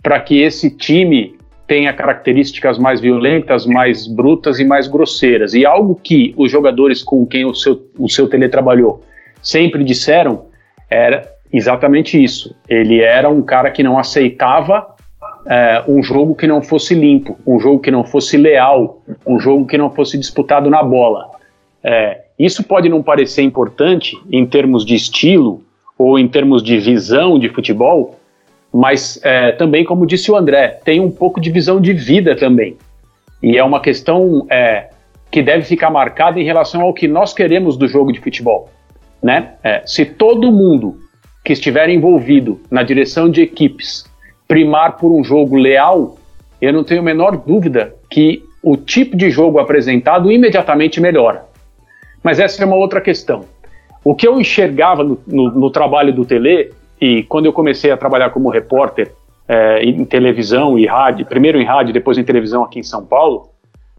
para 0.05 0.21
que 0.21 0.41
esse 0.41 0.71
time 0.71 1.37
tenha 1.67 1.93
características 1.93 2.79
mais 2.79 3.01
violentas, 3.01 3.67
mais 3.67 4.07
brutas 4.07 4.61
e 4.61 4.65
mais 4.65 4.87
grosseiras. 4.87 5.53
E 5.53 5.67
algo 5.67 5.97
que 5.97 6.33
os 6.37 6.49
jogadores 6.49 7.03
com 7.03 7.27
quem 7.27 7.45
o 7.45 7.55
seu, 7.55 7.91
o 7.99 8.09
seu 8.09 8.29
tele 8.29 8.49
trabalhou 8.49 9.03
sempre 9.43 9.85
disseram 9.85 10.47
era 10.89 11.31
exatamente 11.53 12.23
isso. 12.23 12.55
Ele 12.69 13.01
era 13.01 13.29
um 13.29 13.43
cara 13.43 13.71
que 13.71 13.83
não 13.83 13.99
aceitava 13.99 14.95
é, 15.47 15.83
um 15.89 16.03
jogo 16.03 16.35
que 16.35 16.47
não 16.47 16.63
fosse 16.63 16.95
limpo, 16.95 17.39
um 17.47 17.59
jogo 17.59 17.81
que 17.81 17.91
não 17.91 18.05
fosse 18.05 18.37
leal, 18.37 19.03
um 19.27 19.39
jogo 19.39 19.67
que 19.67 19.79
não 19.79 19.91
fosse 19.91 20.19
disputado 20.19 20.69
na 20.69 20.83
bola. 20.83 21.31
É, 21.83 22.23
isso 22.39 22.63
pode 22.65 22.89
não 22.89 23.03
parecer 23.03 23.43
importante 23.43 24.17
em 24.31 24.47
termos 24.47 24.85
de 24.85 24.95
estilo 24.95 25.63
ou 25.99 26.19
em 26.19 26.29
termos 26.29 26.63
de 26.63 26.79
visão 26.79 27.39
de 27.39 27.49
futebol, 27.49 28.19
mas 28.73 29.21
é, 29.23 29.53
também, 29.53 29.85
como 29.85 30.07
disse 30.07 30.31
o 30.31 30.37
André, 30.37 30.81
tem 30.85 31.01
um 31.01 31.11
pouco 31.11 31.41
de 31.41 31.51
visão 31.51 31.81
de 31.81 31.93
vida 31.93 32.37
também. 32.37 32.77
E 33.43 33.57
é 33.57 33.65
uma 33.65 33.81
questão 33.81 34.47
é, 34.51 34.91
que 35.31 35.43
deve 35.43 35.65
ficar 35.65 35.91
marcada 35.91 36.39
em 36.39 36.45
relação 36.45 36.83
ao 36.83 36.95
que 36.95 37.09
nós 37.09 37.33
queremos 37.33 37.77
do 37.77 37.89
jogo 37.89 38.13
de 38.13 38.21
futebol. 38.21 38.71
Né? 39.23 39.55
É, 39.63 39.83
se 39.87 40.05
todo 40.05 40.51
mundo 40.51 40.99
que 41.45 41.53
estiver 41.53 41.89
envolvido 41.89 42.61
na 42.71 42.83
direção 42.83 43.29
de 43.31 43.43
equipes 43.43 44.05
primar 44.47 44.97
por 44.97 45.13
um 45.13 45.23
jogo 45.23 45.57
leal, 45.57 46.17
eu 46.61 46.73
não 46.73 46.85
tenho 46.85 47.01
a 47.01 47.05
menor 47.05 47.37
dúvida 47.37 47.95
que 48.11 48.43
o 48.63 48.77
tipo 48.77 49.17
de 49.17 49.31
jogo 49.31 49.59
apresentado 49.59 50.31
imediatamente 50.31 51.01
melhora. 51.01 51.45
Mas 52.23 52.39
essa 52.39 52.63
é 52.63 52.67
uma 52.67 52.77
outra 52.77 53.01
questão. 53.01 53.45
O 54.05 54.15
que 54.15 54.27
eu 54.27 54.41
enxergava 54.41 55.03
no, 55.03 55.19
no, 55.27 55.51
no 55.53 55.71
trabalho 55.71 56.13
do 56.13 56.25
Tele, 56.25 56.73
e 57.01 57.23
quando 57.25 57.47
eu 57.47 57.53
comecei 57.53 57.91
a 57.91 57.97
trabalhar 57.97 58.31
como 58.31 58.51
repórter 58.51 59.13
é, 59.49 59.83
em 59.83 60.05
televisão 60.05 60.79
e 60.79 60.87
rádio, 60.87 61.27
primeiro 61.27 61.61
em 61.61 61.65
rádio, 61.65 61.93
depois 61.93 62.19
em 62.19 62.25
televisão 62.25 62.63
aqui 62.63 62.79
em 62.79 62.83
São 62.83 63.05
Paulo, 63.05 63.49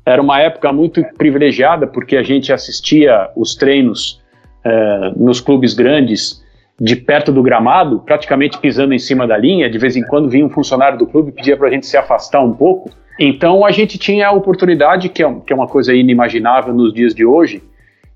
era 0.06 0.22
uma 0.22 0.40
época 0.40 0.72
muito 0.72 1.04
privilegiada 1.18 1.88
porque 1.88 2.16
a 2.16 2.24
gente 2.24 2.52
assistia 2.54 3.30
os 3.36 3.56
treinos 3.56 4.21
é, 4.64 5.12
nos 5.16 5.40
clubes 5.40 5.74
grandes 5.74 6.42
de 6.80 6.96
perto 6.96 7.32
do 7.32 7.44
gramado, 7.44 8.00
praticamente 8.00 8.58
pisando 8.58 8.94
em 8.94 9.00
cima 9.00 9.28
da 9.28 9.38
linha. 9.38 9.70
De 9.70 9.78
vez 9.78 9.96
em 9.96 10.02
quando 10.02 10.30
vinha 10.30 10.46
um 10.46 10.50
funcionário 10.50 10.98
do 10.98 11.06
clube 11.06 11.30
e 11.30 11.32
pedia 11.32 11.56
para 11.56 11.68
a 11.68 11.72
gente 11.72 11.86
se 11.86 11.96
afastar 11.96 12.42
um 12.42 12.54
pouco. 12.54 12.90
Então 13.20 13.64
a 13.64 13.72
gente 13.72 14.00
tinha 14.00 14.28
a 14.28 14.32
oportunidade, 14.32 15.10
que 15.10 15.24
é, 15.24 15.32
que 15.46 15.54
é 15.54 15.56
uma 15.56 15.68
coisa 15.68 15.94
inimaginável 15.94 16.74
nos 16.74 16.92
dias 16.92 17.14
de 17.14 17.24
hoje, 17.24 17.62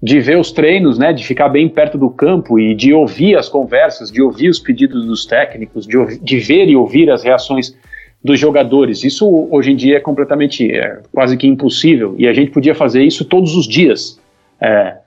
de 0.02 0.20
ver 0.20 0.38
os 0.38 0.52
treinos, 0.52 0.98
né, 0.98 1.14
de 1.14 1.26
ficar 1.26 1.50
bem 1.50 1.70
perto 1.70 1.98
do 1.98 2.10
campo 2.10 2.60
e 2.60 2.74
de 2.74 2.94
ouvir 2.94 3.38
as 3.38 3.48
conversas, 3.48 4.12
de 4.12 4.22
ouvir 4.22 4.50
os 4.50 4.60
pedidos 4.60 5.06
dos 5.06 5.26
técnicos, 5.26 5.86
de, 5.86 6.20
de 6.20 6.40
ver 6.40 6.68
e 6.68 6.76
ouvir 6.76 7.12
as 7.12 7.24
reações 7.24 7.78
dos 8.24 8.40
jogadores. 8.40 9.04
Isso 9.04 9.48
hoje 9.52 9.72
em 9.72 9.76
dia 9.76 9.98
é 9.98 10.00
completamente, 10.00 10.72
é, 10.72 11.02
quase 11.14 11.38
que 11.38 11.48
impossível 11.48 12.16
e 12.18 12.28
a 12.28 12.34
gente 12.34 12.50
podia 12.50 12.74
fazer 12.74 13.04
isso 13.04 13.24
todos 13.26 13.56
os 13.56 13.68
dias. 13.68 14.20
É, 14.60 14.98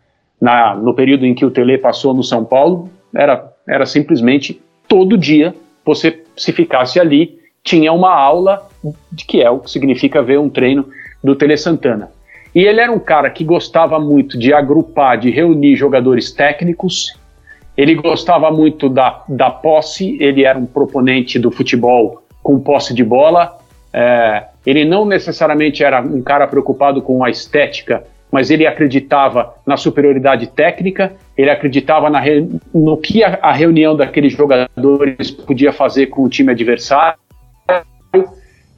na, 0.41 0.75
no 0.75 0.95
período 0.95 1.27
em 1.27 1.35
que 1.35 1.45
o 1.45 1.51
Tele 1.51 1.79
passou 1.79 2.15
no 2.15 2.23
São 2.23 2.45
Paulo, 2.45 2.89
era, 3.15 3.53
era 3.67 3.87
simplesmente 3.87 4.61
todo 4.87 5.17
dia 5.17 5.55
você 5.85 6.23
se 6.37 6.53
ficasse 6.53 7.01
ali 7.01 7.39
tinha 7.63 7.93
uma 7.93 8.15
aula 8.15 8.67
de 9.13 9.27
que 9.27 9.43
é 9.43 9.51
o 9.51 9.59
que 9.59 9.71
significa 9.71 10.23
ver 10.23 10.39
um 10.39 10.49
treino 10.49 10.89
do 11.23 11.35
Tele 11.35 11.57
Santana. 11.57 12.11
E 12.55 12.65
ele 12.65 12.81
era 12.81 12.91
um 12.91 12.99
cara 12.99 13.29
que 13.29 13.45
gostava 13.45 14.01
muito 14.01 14.39
de 14.39 14.53
agrupar, 14.55 15.19
de 15.19 15.31
reunir 15.31 15.77
jogadores 15.77 16.33
técnicos. 16.33 17.15
Ele 17.77 17.95
gostava 17.95 18.51
muito 18.51 18.89
da, 18.89 19.23
da 19.29 19.51
posse, 19.51 20.17
ele 20.21 20.45
era 20.45 20.59
um 20.59 20.67
proponente 20.67 21.39
do 21.39 21.51
futebol 21.51 22.23
com 22.43 22.59
posse 22.59 22.95
de 22.95 23.05
bola. 23.05 23.59
É, 23.93 24.45
ele 24.65 24.85
não 24.85 25.05
necessariamente 25.05 25.85
era 25.85 26.01
um 26.01 26.23
cara 26.23 26.47
preocupado 26.47 27.03
com 27.03 27.23
a 27.23 27.31
estética, 27.31 28.05
mas 28.31 28.51
ele 28.51 28.67
acreditava 28.67 29.55
na 29.67 29.77
superioridade 29.77 30.47
técnica, 30.49 31.13
ele 31.37 31.51
acreditava 31.51 32.11
na, 32.11 32.21
no 32.75 32.97
que 32.97 33.25
a, 33.25 33.39
a 33.43 33.53
reunião 33.53 33.97
daqueles 33.97 34.33
jogadores 34.33 35.31
podia 35.31 35.73
fazer 35.73 36.07
com 36.07 36.23
o 36.23 36.29
time 36.29 36.53
adversário 36.53 37.19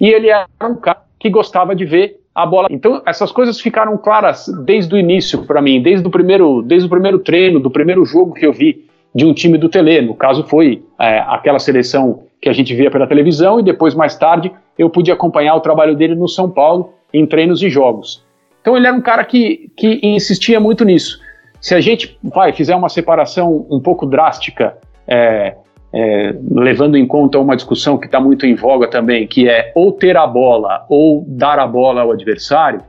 e 0.01 0.09
ele 0.09 0.29
era 0.29 0.47
um 0.63 0.77
cara 0.77 1.03
que 1.19 1.29
gostava 1.29 1.75
de 1.75 1.85
ver 1.85 2.21
a 2.35 2.47
bola. 2.47 2.69
Então 2.71 3.03
essas 3.05 3.31
coisas 3.31 3.61
ficaram 3.61 3.97
claras 3.99 4.47
desde 4.65 4.95
o 4.95 4.99
início 4.99 5.45
para 5.45 5.61
mim, 5.61 5.83
desde 5.83 6.07
o 6.07 6.11
primeiro, 6.11 6.63
desde 6.63 6.87
o 6.87 6.91
primeiro 6.91 7.19
treino, 7.19 7.61
do 7.61 7.71
primeiro 7.71 8.05
jogo 8.05 8.33
que 8.33 8.47
eu 8.47 8.53
vi 8.53 8.89
de 9.15 9.25
um 9.25 9.35
time 9.35 9.59
do 9.59 9.69
Tele. 9.69 10.01
No 10.03 10.15
caso 10.15 10.45
foi 10.45 10.83
é, 10.99 11.19
aquela 11.19 11.59
seleção 11.59 12.23
que 12.41 12.49
a 12.49 12.53
gente 12.53 12.75
via 12.75 12.91
pela 12.91 13.07
televisão 13.07 13.61
e 13.61 13.63
depois 13.63 13.95
mais 13.95 14.17
tarde 14.17 14.51
eu 14.79 14.89
pude 14.89 15.13
acompanhar 15.13 15.55
o 15.55 15.61
trabalho 15.61 15.95
dele 15.95 16.15
no 16.15 16.29
São 16.29 16.49
Paulo 16.49 16.95
em 17.13 17.27
treinos 17.27 17.63
e 17.63 17.69
jogos. 17.69 18.25
Então 18.61 18.77
ele 18.77 18.87
era 18.87 18.97
um 18.97 19.01
cara 19.01 19.25
que, 19.25 19.71
que 19.77 20.01
insistia 20.03 20.61
muito 20.61 20.85
nisso. 20.85 21.21
Se 21.61 21.75
a 21.75 21.81
gente 21.81 22.19
vai 22.23 22.53
fizer 22.53 22.75
uma 22.75 22.89
separação 22.89 23.67
um 23.71 23.81
pouco 23.81 24.07
drástica 24.07 24.77
é, 25.07 25.55
é, 25.93 26.35
levando 26.51 26.97
em 26.97 27.07
conta 27.07 27.39
uma 27.39 27.57
discussão 27.57 27.99
que 27.99 28.07
está 28.07 28.21
muito 28.21 28.47
em 28.47 28.55
voga 28.55 28.89
também, 28.89 29.27
que 29.27 29.49
é 29.49 29.73
ou 29.75 29.93
ter 29.93 30.17
a 30.17 30.27
bola 30.27 30.87
ou 30.89 31.25
dar 31.27 31.59
a 31.59 31.67
bola 31.67 32.03
ao 32.03 32.13
adversário, 32.13 32.83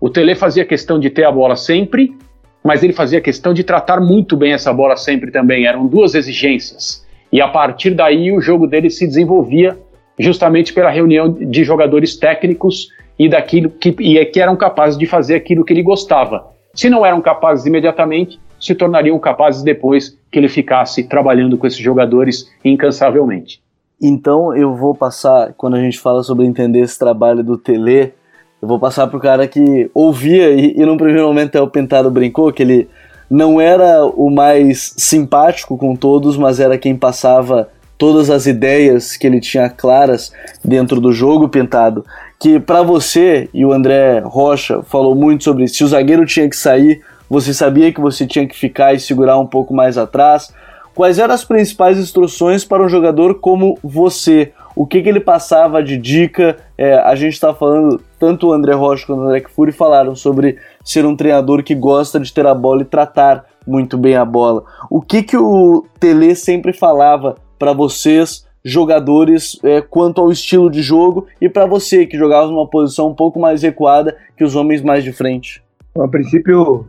o 0.00 0.08
Tele 0.08 0.34
fazia 0.34 0.64
questão 0.64 0.98
de 0.98 1.10
ter 1.10 1.24
a 1.24 1.32
bola 1.32 1.56
sempre, 1.56 2.16
mas 2.64 2.82
ele 2.82 2.92
fazia 2.92 3.20
questão 3.20 3.54
de 3.54 3.62
tratar 3.62 4.00
muito 4.00 4.36
bem 4.36 4.52
essa 4.52 4.72
bola 4.72 4.96
sempre 4.96 5.30
também. 5.30 5.66
Eram 5.66 5.86
duas 5.86 6.14
exigências. 6.14 7.06
E 7.32 7.40
a 7.40 7.48
partir 7.48 7.90
daí 7.94 8.32
o 8.32 8.40
jogo 8.40 8.66
dele 8.66 8.90
se 8.90 9.06
desenvolvia 9.06 9.78
justamente 10.18 10.72
pela 10.72 10.90
reunião 10.90 11.32
de 11.32 11.64
jogadores 11.64 12.16
técnicos 12.16 12.88
e 13.20 13.28
daquilo 13.28 13.68
que, 13.68 13.94
e 14.00 14.24
que 14.24 14.40
eram 14.40 14.56
capazes 14.56 14.98
de 14.98 15.04
fazer 15.04 15.34
aquilo 15.34 15.62
que 15.62 15.74
ele 15.74 15.82
gostava. 15.82 16.46
Se 16.72 16.88
não 16.88 17.04
eram 17.04 17.20
capazes 17.20 17.66
imediatamente, 17.66 18.40
se 18.58 18.74
tornariam 18.74 19.18
capazes 19.18 19.62
depois 19.62 20.16
que 20.32 20.38
ele 20.38 20.48
ficasse 20.48 21.02
trabalhando 21.04 21.58
com 21.58 21.66
esses 21.66 21.78
jogadores 21.78 22.50
incansavelmente. 22.64 23.60
Então 24.00 24.56
eu 24.56 24.74
vou 24.74 24.94
passar, 24.94 25.52
quando 25.52 25.76
a 25.76 25.80
gente 25.82 25.98
fala 25.98 26.22
sobre 26.22 26.46
entender 26.46 26.80
esse 26.80 26.98
trabalho 26.98 27.44
do 27.44 27.58
Tele, 27.58 28.14
eu 28.62 28.66
vou 28.66 28.78
passar 28.78 29.06
para 29.06 29.18
o 29.18 29.20
cara 29.20 29.46
que 29.46 29.90
ouvia 29.92 30.52
e, 30.52 30.80
e 30.80 30.86
num 30.86 30.96
primeiro 30.96 31.28
momento 31.28 31.48
até 31.48 31.60
o 31.60 31.68
Pintado 31.68 32.10
brincou 32.10 32.50
que 32.50 32.62
ele 32.62 32.88
não 33.28 33.60
era 33.60 34.02
o 34.02 34.30
mais 34.30 34.94
simpático 34.96 35.76
com 35.76 35.94
todos, 35.94 36.38
mas 36.38 36.58
era 36.58 36.78
quem 36.78 36.96
passava 36.96 37.68
todas 37.98 38.30
as 38.30 38.46
ideias 38.46 39.14
que 39.14 39.26
ele 39.26 39.40
tinha 39.40 39.68
claras 39.68 40.32
dentro 40.64 41.02
do 41.02 41.12
jogo 41.12 41.50
pintado. 41.50 42.02
Que 42.40 42.58
para 42.58 42.82
você 42.82 43.48
e 43.52 43.64
o 43.64 43.72
André 43.72 44.20
Rocha 44.20 44.82
falou 44.82 45.14
muito 45.14 45.44
sobre 45.44 45.68
se 45.68 45.84
o 45.84 45.88
zagueiro 45.88 46.24
tinha 46.24 46.48
que 46.48 46.56
sair 46.56 47.02
você 47.30 47.54
sabia 47.54 47.92
que 47.92 48.00
você 48.00 48.26
tinha 48.26 48.44
que 48.44 48.58
ficar 48.58 48.92
e 48.92 48.98
segurar 48.98 49.38
um 49.38 49.46
pouco 49.46 49.72
mais 49.72 49.96
atrás? 49.96 50.52
Quais 50.92 51.16
eram 51.16 51.32
as 51.32 51.44
principais 51.44 51.96
instruções 51.96 52.64
para 52.64 52.82
um 52.82 52.88
jogador 52.88 53.36
como 53.36 53.78
você? 53.84 54.52
O 54.74 54.84
que, 54.84 55.00
que 55.00 55.08
ele 55.08 55.20
passava 55.20 55.80
de 55.80 55.96
dica? 55.96 56.56
É, 56.76 56.94
a 56.94 57.14
gente 57.14 57.34
está 57.34 57.54
falando, 57.54 58.02
tanto 58.18 58.48
o 58.48 58.52
André 58.52 58.72
Rocha 58.72 59.06
quanto 59.06 59.20
o 59.20 59.26
André 59.26 59.44
Fury 59.48 59.70
falaram 59.70 60.16
sobre 60.16 60.58
ser 60.84 61.06
um 61.06 61.14
treinador 61.14 61.62
que 61.62 61.74
gosta 61.74 62.18
de 62.18 62.32
ter 62.32 62.44
a 62.48 62.54
bola 62.54 62.82
e 62.82 62.86
tratar 62.86 63.44
muito 63.64 63.96
bem 63.96 64.16
a 64.16 64.24
bola. 64.24 64.64
O 64.90 65.00
que, 65.00 65.22
que 65.22 65.36
o 65.36 65.84
Tele 66.00 66.34
sempre 66.34 66.72
falava 66.72 67.36
para 67.56 67.72
vocês, 67.72 68.44
jogadores, 68.64 69.58
é, 69.64 69.80
quanto 69.80 70.20
ao 70.20 70.30
estilo 70.30 70.70
de 70.70 70.82
jogo 70.82 71.26
e 71.40 71.48
para 71.48 71.66
você 71.66 72.06
que 72.06 72.18
jogava 72.18 72.50
numa 72.50 72.68
posição 72.68 73.08
um 73.08 73.14
pouco 73.14 73.40
mais 73.40 73.62
recuada 73.62 74.16
que 74.36 74.44
os 74.44 74.54
homens 74.54 74.82
mais 74.82 75.02
de 75.02 75.12
frente? 75.12 75.62
a 75.98 76.06
princípio, 76.06 76.86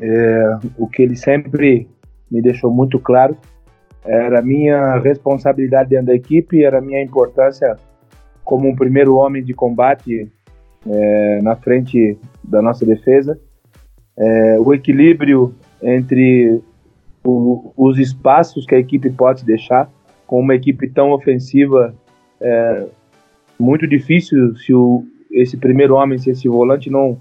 é, 0.00 0.58
o 0.76 0.86
que 0.86 1.02
ele 1.02 1.16
sempre 1.16 1.88
me 2.30 2.40
deixou 2.40 2.70
muito 2.70 2.98
claro 2.98 3.36
era 4.04 4.38
a 4.38 4.42
minha 4.42 4.98
responsabilidade 4.98 5.90
dentro 5.90 6.06
da 6.06 6.14
equipe, 6.14 6.62
era 6.62 6.78
a 6.78 6.80
minha 6.80 7.02
importância 7.02 7.76
como 8.44 8.68
um 8.68 8.74
primeiro 8.74 9.16
homem 9.16 9.44
de 9.44 9.52
combate 9.52 10.30
é, 10.88 11.42
na 11.42 11.54
frente 11.56 12.16
da 12.42 12.62
nossa 12.62 12.86
defesa, 12.86 13.38
é, 14.16 14.58
o 14.58 14.72
equilíbrio 14.72 15.54
entre 15.82 16.60
o, 17.22 17.72
os 17.76 17.98
espaços 17.98 18.64
que 18.64 18.74
a 18.74 18.78
equipe 18.78 19.10
pode 19.10 19.44
deixar, 19.44 19.90
com 20.28 20.40
uma 20.40 20.54
equipe 20.54 20.86
tão 20.90 21.10
ofensiva, 21.10 21.94
é 22.38 22.86
muito 23.58 23.88
difícil 23.88 24.54
se 24.56 24.74
o, 24.74 25.02
esse 25.32 25.56
primeiro 25.56 25.96
homem, 25.96 26.18
se 26.18 26.30
esse 26.30 26.46
volante 26.46 26.88
não 26.88 27.18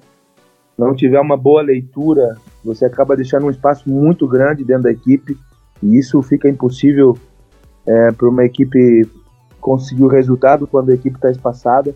não 0.78 0.94
tiver 0.94 1.20
uma 1.20 1.36
boa 1.36 1.64
leitura, 1.64 2.38
você 2.64 2.86
acaba 2.86 3.16
deixando 3.16 3.48
um 3.48 3.50
espaço 3.50 3.90
muito 3.90 4.28
grande 4.28 4.64
dentro 4.64 4.84
da 4.84 4.92
equipe 4.92 5.36
e 5.82 5.98
isso 5.98 6.22
fica 6.22 6.48
impossível 6.48 7.18
é, 7.84 8.12
para 8.12 8.30
uma 8.30 8.46
equipe 8.46 9.10
conseguir 9.60 10.04
o 10.04 10.08
resultado 10.08 10.68
quando 10.68 10.92
a 10.92 10.94
equipe 10.94 11.16
está 11.16 11.32
espaçada. 11.32 11.96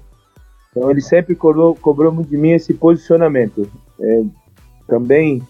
Então 0.71 0.89
ele 0.89 1.01
sempre 1.01 1.35
cobrou, 1.35 1.75
cobrou 1.75 2.11
de 2.23 2.37
mim 2.37 2.53
esse 2.53 2.73
posicionamento. 2.73 3.69
É, 3.99 4.23
também 4.87 5.43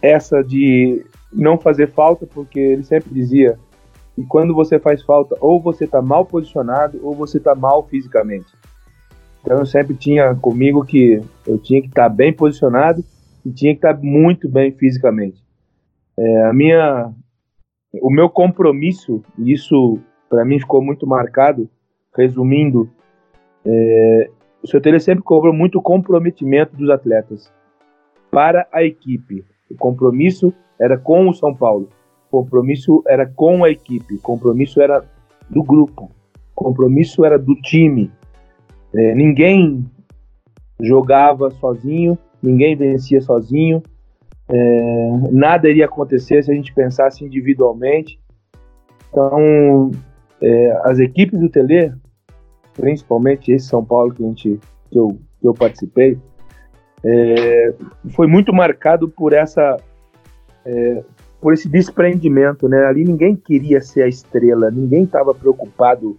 essa 0.00 0.42
de 0.42 1.04
não 1.32 1.56
fazer 1.56 1.90
falta, 1.90 2.26
porque 2.26 2.58
ele 2.58 2.82
sempre 2.82 3.14
dizia 3.14 3.56
que 4.14 4.24
quando 4.24 4.54
você 4.54 4.78
faz 4.78 5.02
falta, 5.02 5.36
ou 5.40 5.60
você 5.60 5.84
está 5.84 6.02
mal 6.02 6.24
posicionado, 6.24 7.00
ou 7.02 7.14
você 7.14 7.38
está 7.38 7.54
mal 7.54 7.86
fisicamente. 7.86 8.52
Então 9.40 9.58
eu 9.58 9.66
sempre 9.66 9.94
tinha 9.94 10.34
comigo 10.34 10.84
que 10.84 11.20
eu 11.46 11.58
tinha 11.58 11.80
que 11.80 11.88
estar 11.88 12.08
bem 12.08 12.32
posicionado 12.32 13.02
e 13.44 13.50
tinha 13.50 13.72
que 13.72 13.78
estar 13.78 13.98
muito 13.98 14.48
bem 14.48 14.72
fisicamente. 14.72 15.42
É, 16.16 16.44
a 16.44 16.52
minha, 16.52 17.12
o 18.00 18.10
meu 18.10 18.28
compromisso, 18.28 19.22
isso 19.38 19.98
para 20.28 20.44
mim 20.44 20.60
ficou 20.60 20.82
muito 20.82 21.06
marcado, 21.06 21.68
resumindo, 22.16 22.88
é, 23.64 24.30
o 24.62 24.68
seu 24.68 24.80
Tele 24.80 25.00
sempre 25.00 25.24
cobrou 25.24 25.52
muito 25.52 25.82
comprometimento 25.82 26.76
dos 26.76 26.88
atletas 26.88 27.52
para 28.30 28.66
a 28.72 28.84
equipe. 28.84 29.44
O 29.68 29.74
compromisso 29.74 30.52
era 30.78 30.96
com 30.96 31.28
o 31.28 31.34
São 31.34 31.54
Paulo, 31.54 31.88
compromisso 32.32 33.04
era 33.06 33.26
com 33.26 33.62
a 33.62 33.70
equipe, 33.70 34.16
compromisso 34.16 34.80
era 34.80 35.04
do 35.50 35.62
grupo, 35.62 36.10
compromisso 36.54 37.26
era 37.26 37.38
do 37.38 37.54
time. 37.56 38.10
É, 38.94 39.14
ninguém 39.14 39.84
jogava 40.80 41.50
sozinho, 41.50 42.16
ninguém 42.42 42.74
vencia 42.74 43.20
sozinho, 43.20 43.82
é, 44.48 45.10
nada 45.30 45.68
iria 45.68 45.84
acontecer 45.84 46.42
se 46.42 46.50
a 46.50 46.54
gente 46.54 46.72
pensasse 46.72 47.22
individualmente. 47.22 48.18
Então, 49.10 49.90
é, 50.40 50.80
as 50.84 50.98
equipes 50.98 51.38
do 51.38 51.50
Tele, 51.50 51.92
principalmente 52.72 53.52
esse 53.52 53.66
São 53.66 53.84
Paulo 53.84 54.14
que, 54.14 54.24
a 54.24 54.26
gente, 54.26 54.58
que, 54.90 54.98
eu, 54.98 55.18
que 55.38 55.46
eu 55.46 55.52
participei, 55.52 56.18
é, 57.04 57.74
foi 58.10 58.26
muito 58.26 58.54
marcado 58.54 59.06
por 59.06 59.34
essa 59.34 59.76
é, 60.64 61.04
por 61.42 61.52
esse 61.52 61.68
desprendimento, 61.68 62.68
né? 62.68 62.86
Ali 62.86 63.04
ninguém 63.04 63.34
queria 63.34 63.80
ser 63.80 64.02
a 64.02 64.08
estrela, 64.08 64.70
ninguém 64.70 65.02
estava 65.02 65.34
preocupado 65.34 66.16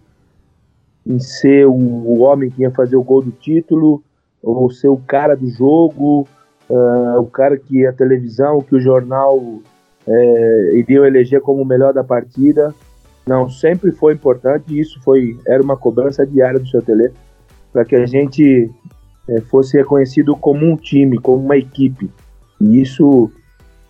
em 1.07 1.17
ser 1.17 1.65
o, 1.65 2.19
homem 2.19 2.49
que 2.49 2.61
ia 2.61 2.71
fazer 2.71 2.97
o 2.97 3.03
gol 3.03 3.23
do 3.23 3.31
título, 3.31 4.03
ou 4.41 4.69
ser 4.69 4.89
o 4.89 4.97
cara 4.97 5.33
do 5.33 5.49
jogo, 5.49 6.27
uh, 6.69 7.19
o 7.19 7.25
cara 7.25 7.57
que 7.57 7.85
a 7.87 7.93
televisão, 7.93 8.61
que 8.61 8.75
o 8.75 8.81
jornal 8.81 9.41
é, 10.05 10.71
iriam 10.73 11.05
eleger 11.05 11.39
como 11.39 11.61
o 11.61 11.65
melhor 11.65 11.93
da 11.93 12.03
partida. 12.03 12.75
Não, 13.25 13.49
sempre 13.49 13.93
foi 13.93 14.13
importante 14.13 14.77
isso 14.77 15.01
foi 15.01 15.37
era 15.47 15.63
uma 15.63 15.77
cobrança 15.77 16.27
diária 16.27 16.59
do 16.59 16.67
seu 16.67 16.81
tele 16.81 17.11
para 17.71 17.85
que 17.85 17.95
a 17.95 18.05
gente 18.05 18.69
é, 19.29 19.39
fosse 19.41 19.77
reconhecido 19.77 20.35
como 20.35 20.65
um 20.65 20.75
time, 20.75 21.17
como 21.17 21.41
uma 21.41 21.55
equipe. 21.55 22.11
E 22.59 22.81
isso 22.81 23.31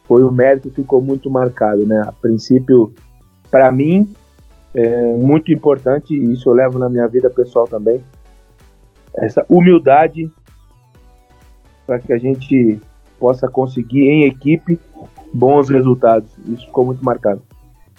foi 0.05 0.23
o 0.23 0.31
mérito 0.31 0.69
que 0.69 0.75
ficou 0.75 1.01
muito 1.01 1.29
marcado, 1.29 1.85
né? 1.85 2.03
A 2.07 2.11
princípio, 2.11 2.93
para 3.49 3.71
mim, 3.71 4.13
é 4.73 5.13
muito 5.13 5.51
importante, 5.51 6.13
e 6.13 6.33
isso 6.33 6.49
eu 6.49 6.53
levo 6.53 6.79
na 6.79 6.89
minha 6.89 7.07
vida 7.07 7.29
pessoal 7.29 7.67
também, 7.67 8.03
essa 9.15 9.45
humildade 9.47 10.31
para 11.85 11.99
que 11.99 12.11
a 12.11 12.17
gente 12.17 12.79
possa 13.19 13.47
conseguir 13.47 14.07
em 14.07 14.25
equipe 14.25 14.79
bons 15.33 15.69
resultados. 15.69 16.29
Isso 16.47 16.65
ficou 16.65 16.85
muito 16.85 17.03
marcado. 17.03 17.41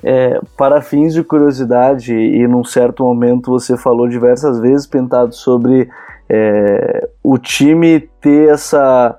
É, 0.03 0.39
para 0.57 0.83
fins 0.83 1.15
de 1.15 1.23
curiosidade, 1.23 2.15
e 2.15 2.47
num 2.47 2.65
certo 2.65 3.05
momento 3.05 3.51
você 3.51 3.77
falou 3.77 4.09
diversas 4.09 4.59
vezes, 4.61 4.87
Pintado, 4.87 5.35
sobre 5.35 5.89
é, 6.29 7.09
o 7.23 7.39
time 7.39 8.01
ter 8.21 8.51
essa 8.51 9.19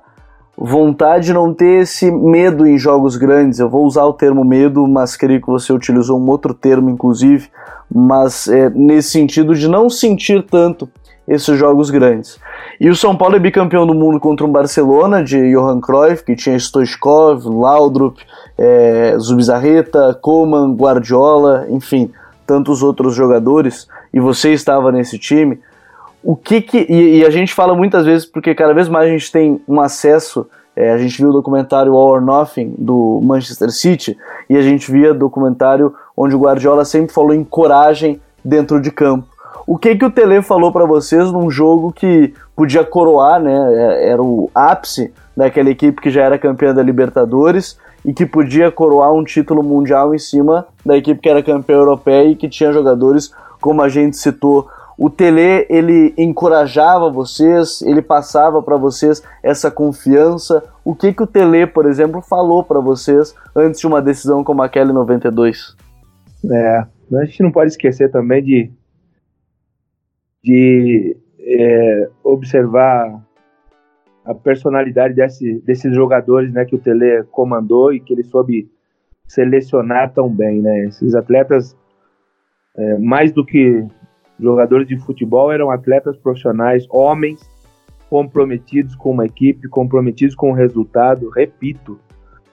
vontade 0.57 1.25
de 1.25 1.33
não 1.33 1.53
ter 1.53 1.81
esse 1.81 2.09
medo 2.09 2.65
em 2.65 2.77
jogos 2.77 3.17
grandes. 3.17 3.59
Eu 3.59 3.69
vou 3.69 3.85
usar 3.85 4.05
o 4.05 4.13
termo 4.13 4.43
medo, 4.43 4.87
mas 4.87 5.17
creio 5.17 5.41
que 5.41 5.47
você 5.47 5.73
utilizou 5.73 6.19
um 6.19 6.29
outro 6.29 6.53
termo, 6.53 6.89
inclusive, 6.89 7.49
mas 7.93 8.47
é, 8.47 8.69
nesse 8.69 9.11
sentido 9.11 9.53
de 9.53 9.67
não 9.67 9.89
sentir 9.89 10.43
tanto 10.43 10.89
esses 11.27 11.57
jogos 11.57 11.89
grandes. 11.89 12.39
E 12.79 12.89
o 12.89 12.95
São 12.95 13.15
Paulo 13.15 13.35
é 13.35 13.39
bicampeão 13.39 13.85
do 13.85 13.93
mundo 13.93 14.19
contra 14.19 14.45
um 14.45 14.51
Barcelona 14.51 15.23
de 15.23 15.51
Johan 15.51 15.79
Cruyff, 15.81 16.23
que 16.23 16.35
tinha 16.35 16.57
Stoichkov, 16.57 17.45
Laudrup, 17.47 18.19
é, 18.57 19.15
Zubizarreta, 19.17 20.17
Coman, 20.21 20.73
Guardiola, 20.73 21.65
enfim, 21.69 22.11
tantos 22.45 22.83
outros 22.83 23.15
jogadores, 23.15 23.87
e 24.13 24.19
você 24.19 24.53
estava 24.53 24.91
nesse 24.91 25.17
time. 25.17 25.59
O 26.25 26.35
que 26.35 26.59
que. 26.59 26.87
E, 26.89 27.19
e 27.19 27.25
a 27.25 27.29
gente 27.29 27.53
fala 27.53 27.75
muitas 27.75 28.03
vezes, 28.03 28.25
porque 28.25 28.55
cada 28.55 28.73
vez 28.73 28.89
mais 28.89 29.07
a 29.07 29.11
gente 29.11 29.31
tem 29.31 29.61
um 29.67 29.79
acesso. 29.79 30.47
É, 30.75 30.91
a 30.91 30.97
gente 30.97 31.17
viu 31.19 31.29
o 31.29 31.33
documentário 31.33 31.93
All 31.93 32.09
or 32.09 32.21
Nothing 32.21 32.73
do 32.79 33.21
Manchester 33.23 33.69
City 33.71 34.17
e 34.49 34.57
a 34.57 34.61
gente 34.61 34.91
via 34.91 35.13
documentário 35.13 35.93
onde 36.17 36.35
o 36.35 36.39
Guardiola 36.39 36.83
sempre 36.83 37.13
falou 37.13 37.33
em 37.33 37.43
coragem 37.43 38.19
dentro 38.43 38.81
de 38.81 38.89
campo. 38.91 39.27
O 39.67 39.77
que 39.77 39.95
que 39.95 40.03
o 40.03 40.11
Tele 40.11 40.41
falou 40.41 40.71
para 40.71 40.83
vocês 40.85 41.31
num 41.31 41.49
jogo 41.49 41.93
que 41.93 42.33
podia 42.55 42.83
coroar, 42.83 43.39
né? 43.39 43.53
É, 43.73 44.09
era 44.09 44.21
o 44.21 44.49
ápice 44.53 45.13
daquela 45.37 45.69
equipe 45.69 46.01
que 46.01 46.09
já 46.09 46.23
era 46.23 46.39
campeã 46.39 46.73
da 46.73 46.81
Libertadores 46.81 47.77
e 48.03 48.11
que 48.11 48.25
podia 48.25 48.71
coroar 48.71 49.13
um 49.13 49.23
título 49.23 49.61
mundial 49.61 50.13
em 50.13 50.19
cima 50.19 50.65
da 50.83 50.97
equipe 50.97 51.21
que 51.21 51.29
era 51.29 51.43
campeã 51.43 51.75
europeia 51.75 52.29
e 52.29 52.35
que 52.35 52.49
tinha 52.49 52.73
jogadores 52.73 53.31
como 53.61 53.83
a 53.83 53.89
gente 53.89 54.17
citou. 54.17 54.67
O 54.97 55.09
Tele 55.09 55.65
ele 55.69 56.13
encorajava 56.17 57.09
vocês, 57.09 57.81
ele 57.81 58.01
passava 58.01 58.61
para 58.61 58.77
vocês 58.77 59.21
essa 59.43 59.69
confiança. 59.69 60.63
O 60.83 60.95
que 60.95 61.13
que 61.13 61.23
o 61.23 61.27
Tele, 61.27 61.67
por 61.67 61.85
exemplo, 61.85 62.21
falou 62.21 62.63
para 62.63 62.79
vocês 62.79 63.35
antes 63.55 63.81
de 63.81 63.87
uma 63.87 64.01
decisão 64.01 64.43
como 64.43 64.61
aquela 64.61 64.91
em 64.91 64.93
92? 64.95 65.75
É, 66.51 66.85
a 67.13 67.25
gente 67.25 67.43
não 67.43 67.51
pode 67.51 67.71
esquecer 67.71 68.09
também 68.09 68.43
de 68.43 68.71
de 70.43 71.17
é, 71.39 72.09
observar 72.23 73.19
a 74.23 74.33
personalidade 74.33 75.13
desse, 75.15 75.59
desses 75.61 75.93
jogadores 75.93 76.53
né, 76.53 76.65
que 76.65 76.75
o 76.75 76.79
Tele 76.79 77.23
comandou 77.31 77.91
e 77.91 77.99
que 77.99 78.13
ele 78.13 78.23
soube 78.23 78.69
selecionar 79.27 80.13
tão 80.13 80.29
bem. 80.29 80.61
Né? 80.61 80.85
Esses 80.85 81.15
atletas, 81.15 81.75
é, 82.75 82.97
mais 82.99 83.31
do 83.31 83.45
que 83.45 83.85
jogadores 84.39 84.87
de 84.87 84.97
futebol, 84.97 85.51
eram 85.51 85.71
atletas 85.71 86.17
profissionais, 86.17 86.85
homens 86.89 87.49
comprometidos 88.09 88.95
com 88.95 89.11
uma 89.11 89.25
equipe, 89.25 89.67
comprometidos 89.67 90.35
com 90.35 90.51
o 90.51 90.53
resultado. 90.53 91.29
Repito, 91.29 91.99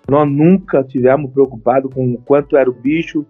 nós 0.08 0.28
nunca 0.28 0.82
tivemos 0.82 1.30
preocupado 1.30 1.88
com 1.88 2.16
quanto 2.18 2.56
era 2.56 2.68
o 2.68 2.72
bicho, 2.72 3.24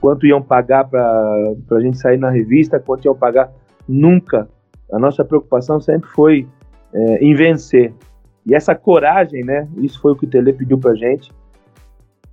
quanto 0.00 0.26
iam 0.26 0.42
pagar 0.42 0.84
para 0.88 1.54
a 1.70 1.80
gente 1.80 1.98
sair 1.98 2.18
na 2.18 2.30
revista, 2.30 2.80
quanto 2.80 3.04
iam 3.04 3.14
pagar 3.14 3.50
nunca. 3.88 4.48
A 4.92 4.98
nossa 4.98 5.24
preocupação 5.24 5.80
sempre 5.80 6.08
foi 6.10 6.46
é, 6.92 7.24
em 7.24 7.34
vencer. 7.34 7.92
E 8.46 8.54
essa 8.54 8.74
coragem, 8.74 9.44
né? 9.44 9.68
Isso 9.76 10.00
foi 10.00 10.12
o 10.12 10.16
que 10.16 10.24
o 10.24 10.28
Tele 10.28 10.52
pediu 10.52 10.78
pra 10.78 10.94
gente. 10.94 11.30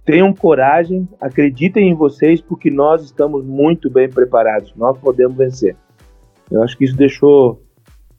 Tenham 0.05 0.31
coragem, 0.33 1.09
acreditem 1.19 1.89
em 1.89 1.95
vocês, 1.95 2.39
porque 2.39 2.69
nós 2.69 3.03
estamos 3.03 3.43
muito 3.43 3.89
bem 3.89 4.07
preparados. 4.07 4.71
Nós 4.75 4.95
podemos 4.99 5.35
vencer. 5.35 5.75
Eu 6.51 6.61
acho 6.61 6.77
que 6.77 6.85
isso 6.85 6.95
deixou 6.95 7.59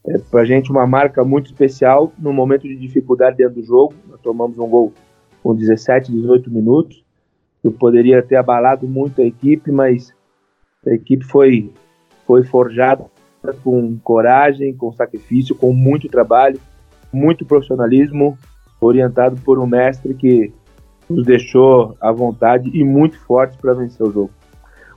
é, 0.05 0.19
pra 0.19 0.45
gente 0.45 0.71
uma 0.71 0.85
marca 0.85 1.25
muito 1.25 1.47
especial 1.47 2.13
no 2.19 2.33
momento 2.33 2.63
de 2.63 2.75
dificuldade 2.75 3.37
dentro 3.37 3.55
do 3.55 3.63
jogo. 3.63 3.95
Nós 4.09 4.21
tomamos 4.21 4.59
um 4.59 4.69
gol 4.69 4.93
com 5.45 5.55
17, 5.55 6.11
18 6.11 6.51
minutos. 6.51 7.05
Eu 7.63 7.71
poderia 7.71 8.21
ter 8.21 8.35
abalado 8.35 8.89
muito 8.89 9.23
a 9.23 9.25
equipe, 9.25 9.71
mas 9.71 10.13
a 10.85 10.91
equipe 10.91 11.25
foi, 11.25 11.73
foi 12.27 12.43
forjada 12.43 13.05
com 13.63 13.97
coragem, 14.03 14.75
com 14.75 14.93
sacrifício, 14.93 15.55
com 15.55 15.73
muito 15.73 16.09
trabalho, 16.09 16.61
muito 17.13 17.47
profissionalismo, 17.47 18.37
orientado 18.81 19.41
por 19.43 19.61
um 19.61 19.67
mestre 19.67 20.15
que 20.15 20.53
nos 21.09 21.25
deixou 21.25 21.97
à 22.01 22.11
vontade 22.13 22.71
e 22.73 22.85
muito 22.85 23.19
fortes 23.21 23.57
para 23.61 23.75
vencer 23.75 24.07
o 24.07 24.13
jogo. 24.13 24.31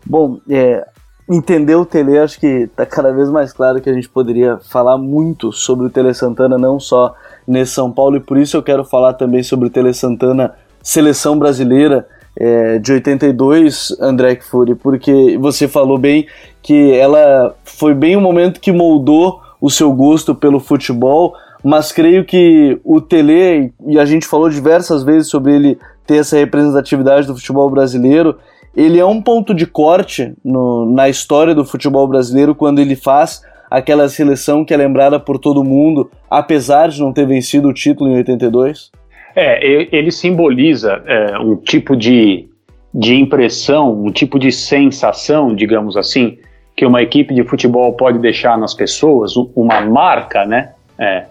Bom, 0.05 0.39
é, 0.49 0.86
entender 1.30 1.76
o 1.76 1.86
Tele, 1.86 2.18
acho 2.18 2.39
que 2.39 2.47
está 2.47 2.86
cada 2.86 3.12
vez 3.14 3.30
mais 3.30 3.53
claro 3.53 3.80
que 3.80 3.89
a 3.89 3.93
gente 3.93 4.10
poderia 4.10 4.57
falar 4.57 4.97
muito 4.97 5.51
sobre 5.51 5.86
o 5.86 5.89
Tele 5.89 6.14
Santana, 6.14 6.57
não 6.57 6.80
só 6.80 7.14
nesse 7.47 7.74
São 7.74 7.91
Paulo, 7.91 8.18
e 8.18 8.20
por 8.20 8.38
isso 8.38 8.57
eu 8.57 8.64
quero 8.64 8.84
falar 8.84 9.14
também 9.14 9.43
sobre 9.43 9.68
o 9.68 9.70
Tele 9.70 9.93
Santana, 9.93 10.55
seleção 10.82 11.38
brasileira 11.38 12.07
é, 12.36 12.80
de 12.80 12.93
82, 12.93 13.95
André 13.99 14.36
Kfouri, 14.36 14.74
porque 14.74 15.38
você 15.38 15.68
falou 15.68 15.97
bem 15.97 16.26
que 16.64 16.93
ela 16.93 17.55
foi 17.64 17.93
bem 17.93 18.16
o 18.16 18.22
momento 18.22 18.60
que 18.60 18.72
moldou 18.72 19.41
o 19.62 19.70
seu 19.70 19.91
gosto 19.91 20.34
pelo 20.34 20.60
futebol, 20.60 21.36
mas 21.64 21.91
creio 21.91 22.26
que 22.26 22.80
o 22.84 23.01
Tele, 23.01 23.74
e 23.86 23.99
a 23.99 24.05
gente 24.05 24.26
falou 24.26 24.49
diversas 24.49 25.03
vezes 25.03 25.30
sobre 25.30 25.53
ele 25.53 25.80
ter 26.10 26.18
essa 26.18 26.36
representatividade 26.38 27.28
do 27.28 27.36
futebol 27.36 27.70
brasileiro, 27.70 28.39
ele 28.76 28.99
é 28.99 29.05
um 29.05 29.22
ponto 29.22 29.53
de 29.53 29.68
corte 29.68 30.34
no, 30.43 30.91
na 30.91 31.07
história 31.07 31.53
do 31.53 31.64
futebol 31.64 32.07
brasileiro 32.07 32.55
quando 32.55 32.80
ele 32.80 32.95
faz 32.95 33.43
aquela 33.70 34.10
seleção 34.10 34.66
que 34.66 34.74
é 34.74 34.78
lembrada 34.78 35.20
por 35.20 35.38
todo 35.38 35.64
mundo, 35.64 36.10
apesar 36.28 36.89
de 36.89 36.99
não 36.99 37.14
ter 37.14 37.28
vencido 37.28 37.68
o 37.68 37.74
título 37.74 38.10
em 38.10 38.16
82? 38.16 38.89
É, 39.36 39.64
ele 39.91 40.10
simboliza 40.10 41.03
é, 41.05 41.38
um 41.38 41.55
tipo 41.55 41.95
de, 41.95 42.49
de 42.91 43.14
impressão, 43.14 44.03
um 44.03 44.12
tipo 44.12 44.39
de 44.39 44.51
sensação, 44.51 45.53
digamos 45.53 45.95
assim, 45.95 46.39
que 46.76 46.88
uma 46.88 47.03
equipe 47.03 47.36
de 47.36 47.43
futebol 47.43 47.93
pode 47.93 48.18
deixar 48.18 48.57
nas 48.57 48.74
pessoas, 48.74 49.36
uma 49.55 49.82
marca, 49.82 50.43
né? 50.43 50.72
É, 50.97 51.26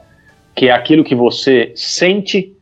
que 0.54 0.68
é 0.68 0.72
aquilo 0.72 1.02
que 1.02 1.16
você 1.16 1.72
sente 1.74 2.52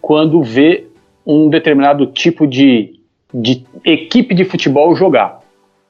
quando 0.00 0.42
vê 0.42 0.89
um 1.26 1.48
determinado 1.48 2.06
tipo 2.06 2.46
de, 2.46 2.94
de 3.32 3.64
equipe 3.84 4.34
de 4.34 4.44
futebol 4.44 4.94
jogar. 4.94 5.40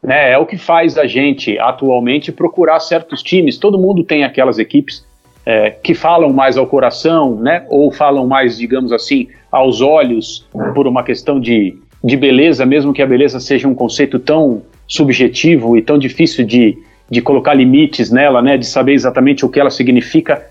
Né? 0.02 0.32
É 0.32 0.38
o 0.38 0.46
que 0.46 0.56
faz 0.56 0.96
a 0.96 1.06
gente 1.06 1.58
atualmente 1.58 2.32
procurar 2.32 2.80
certos 2.80 3.22
times. 3.22 3.58
Todo 3.58 3.78
mundo 3.78 4.02
tem 4.02 4.24
aquelas 4.24 4.58
equipes 4.58 5.04
é, 5.44 5.70
que 5.70 5.94
falam 5.94 6.32
mais 6.32 6.56
ao 6.56 6.66
coração, 6.66 7.36
né? 7.36 7.64
Ou 7.68 7.90
falam 7.90 8.26
mais, 8.26 8.58
digamos 8.58 8.92
assim, 8.92 9.28
aos 9.50 9.80
olhos, 9.80 10.46
por 10.74 10.86
uma 10.86 11.02
questão 11.02 11.40
de, 11.40 11.76
de 12.02 12.16
beleza, 12.16 12.66
mesmo 12.66 12.92
que 12.92 13.02
a 13.02 13.06
beleza 13.06 13.40
seja 13.40 13.66
um 13.66 13.74
conceito 13.74 14.18
tão 14.18 14.62
subjetivo 14.86 15.76
e 15.76 15.82
tão 15.82 15.98
difícil 15.98 16.44
de, 16.44 16.76
de 17.08 17.22
colocar 17.22 17.54
limites 17.54 18.10
nela, 18.10 18.42
né? 18.42 18.56
De 18.56 18.66
saber 18.66 18.92
exatamente 18.92 19.44
o 19.44 19.48
que 19.48 19.60
ela 19.60 19.70
significa 19.70 20.46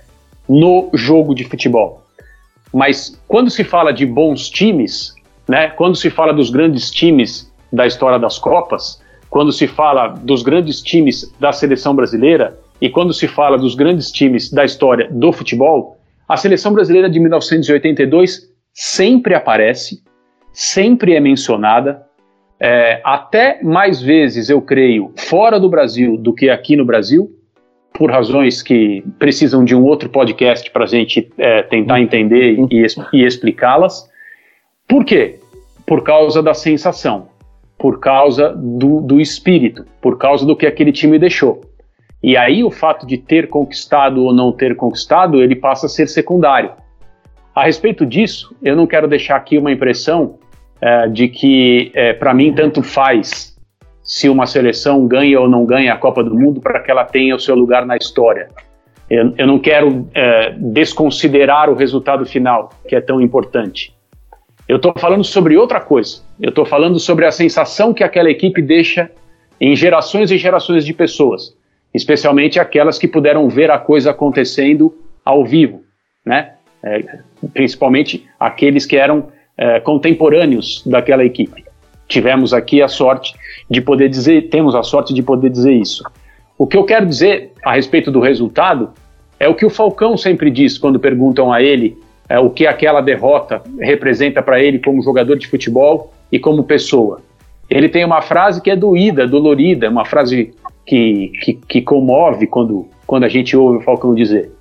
no 0.48 0.90
jogo 0.94 1.36
de 1.36 1.44
futebol. 1.44 2.04
Mas 2.74 3.20
quando 3.28 3.50
se 3.50 3.64
fala 3.64 3.92
de 3.92 4.06
bons 4.06 4.50
times, 4.50 5.16
né? 5.50 5.70
Quando 5.70 5.96
se 5.96 6.12
fala 6.12 6.32
dos 6.32 6.52
grandes 6.52 6.92
times 6.92 7.52
da 7.74 7.88
história 7.88 8.20
das 8.20 8.38
Copas, 8.38 9.02
quando 9.30 9.52
se 9.52 9.68
fala 9.68 10.10
dos 10.10 10.44
grandes 10.44 10.82
times 10.82 11.34
da 11.40 11.52
seleção 11.52 11.96
brasileira, 11.96 12.58
e 12.80 12.90
quando 12.90 13.14
se 13.14 13.28
fala 13.28 13.58
dos 13.58 13.76
grandes 13.76 14.12
times 14.12 14.52
da 14.52 14.64
história 14.64 15.10
do 15.12 15.34
futebol, 15.34 15.98
a 16.28 16.38
seleção 16.38 16.72
brasileira 16.72 17.10
de 17.10 17.20
1982 17.20 18.48
sempre 18.74 19.34
aparece, 19.34 20.04
sempre 20.54 21.16
é 21.16 21.20
mencionada, 21.20 22.04
é, 22.60 23.02
até 23.04 23.62
mais 23.64 24.02
vezes, 24.02 24.50
eu 24.50 24.62
creio, 24.62 25.12
fora 25.16 25.60
do 25.60 25.70
Brasil 25.70 26.18
do 26.18 26.34
que 26.34 26.50
aqui 26.50 26.76
no 26.76 26.86
Brasil, 26.86 27.30
por 28.00 28.10
razões 28.10 28.64
que 28.64 29.04
precisam 29.20 29.66
de 29.66 29.76
um 29.76 29.84
outro 29.84 30.08
podcast 30.08 30.72
para 30.72 30.86
a 30.86 30.88
gente 30.88 31.30
é, 31.38 31.62
tentar 31.64 32.00
entender 32.00 32.58
e, 32.72 32.86
e 33.12 33.26
explicá-las. 33.26 34.10
Por 34.88 35.04
quê? 35.04 35.36
Por 35.86 36.02
causa 36.02 36.42
da 36.42 36.54
sensação, 36.54 37.28
por 37.78 38.00
causa 38.00 38.56
do, 38.56 39.02
do 39.02 39.20
espírito, 39.20 39.86
por 40.02 40.18
causa 40.18 40.46
do 40.46 40.56
que 40.56 40.66
aquele 40.66 40.94
time 40.94 41.20
deixou. 41.20 41.60
E 42.24 42.38
aí 42.38 42.64
o 42.64 42.72
fato 42.72 43.06
de 43.06 43.18
ter 43.18 43.50
conquistado 43.50 44.24
ou 44.24 44.34
não 44.34 44.54
ter 44.54 44.78
conquistado, 44.78 45.44
ele 45.44 45.56
passa 45.58 45.88
a 45.88 45.90
ser 45.90 46.08
secundário. 46.08 46.72
a 47.54 47.66
respeito 47.66 48.06
disso, 48.06 48.56
eu 48.64 48.78
não 48.78 48.88
quero 48.88 49.10
deixar 49.10 49.36
aqui 49.36 49.58
uma 49.58 49.74
impressão 49.74 50.40
é, 50.80 51.10
de 51.10 51.28
que, 51.28 51.92
é, 51.94 52.14
para 52.14 52.34
mim, 52.34 52.54
tanto 52.54 52.82
faz 52.82 53.49
se 54.10 54.28
uma 54.28 54.48
seleção 54.48 55.06
ganha 55.06 55.40
ou 55.40 55.48
não 55.48 55.64
ganha 55.68 55.94
a 55.94 55.96
Copa 55.96 56.24
do 56.24 56.34
Mundo 56.34 56.60
para 56.60 56.80
que 56.80 56.90
ela 56.90 57.06
tenha 57.06 57.36
o 57.36 57.40
seu 57.40 57.54
lugar 57.54 57.86
na 57.86 57.96
história. 57.96 58.50
Eu, 59.08 59.36
eu 59.38 59.46
não 59.46 59.60
quero 59.60 60.10
é, 60.16 60.52
desconsiderar 60.58 61.70
o 61.70 61.76
resultado 61.76 62.26
final, 62.26 62.72
que 62.88 62.96
é 62.96 63.02
tão 63.02 63.22
importante. 63.22 63.96
Eu 64.68 64.78
estou 64.78 64.96
falando 64.98 65.24
sobre 65.24 65.56
outra 65.56 65.80
coisa. 65.80 66.24
Eu 66.42 66.50
estou 66.50 66.66
falando 66.66 67.00
sobre 67.00 67.24
a 67.24 67.32
sensação 67.32 67.94
que 67.94 68.04
aquela 68.04 68.32
equipe 68.32 68.64
deixa 68.64 69.12
em 69.62 69.76
gerações 69.76 70.32
e 70.32 70.40
gerações 70.40 70.84
de 70.84 70.94
pessoas, 70.94 71.56
especialmente 71.94 72.60
aquelas 72.60 72.98
que 72.98 73.08
puderam 73.08 73.48
ver 73.48 73.70
a 73.70 73.78
coisa 73.78 74.10
acontecendo 74.10 74.92
ao 75.24 75.46
vivo, 75.46 75.84
né? 76.26 76.54
É, 76.82 77.04
principalmente 77.54 78.26
aqueles 78.40 78.88
que 78.88 78.98
eram 78.98 79.28
é, 79.56 79.80
contemporâneos 79.80 80.82
daquela 80.84 81.24
equipe. 81.24 81.69
Tivemos 82.10 82.54
aqui 82.54 82.82
a 82.82 82.88
sorte 82.90 83.34
de 83.70 83.80
poder 83.80 84.10
dizer, 84.10 84.50
temos 84.50 84.76
a 84.76 84.84
sorte 84.84 85.14
de 85.14 85.24
poder 85.24 85.50
dizer 85.50 85.74
isso. 85.74 86.04
O 86.58 86.68
que 86.68 86.76
eu 86.76 86.84
quero 86.84 87.06
dizer 87.06 87.54
a 87.64 87.76
respeito 87.76 88.12
do 88.12 88.20
resultado 88.20 88.90
é 89.40 89.48
o 89.48 89.56
que 89.56 89.66
o 89.66 89.70
Falcão 89.70 90.18
sempre 90.18 90.52
diz 90.52 90.78
quando 90.78 91.00
perguntam 91.00 91.54
a 91.54 91.62
ele 91.62 91.98
é, 92.28 92.38
o 92.38 92.50
que 92.50 92.68
aquela 92.68 93.00
derrota 93.00 93.62
representa 93.80 94.42
para 94.42 94.62
ele 94.62 94.80
como 94.80 95.02
jogador 95.02 95.38
de 95.38 95.48
futebol 95.48 96.12
e 96.32 96.38
como 96.38 96.64
pessoa. 96.64 97.22
Ele 97.70 97.88
tem 97.88 98.04
uma 98.04 98.22
frase 98.22 98.62
que 98.62 98.70
é 98.70 98.76
doída, 98.76 99.28
dolorida, 99.28 99.90
uma 99.90 100.04
frase 100.04 100.54
que, 100.86 101.32
que, 101.42 101.54
que 101.54 101.82
comove 101.82 102.48
quando, 102.48 102.88
quando 103.06 103.24
a 103.24 103.30
gente 103.30 103.56
ouve 103.56 103.78
o 103.78 103.82
Falcão 103.82 104.14
dizer. 104.14 104.52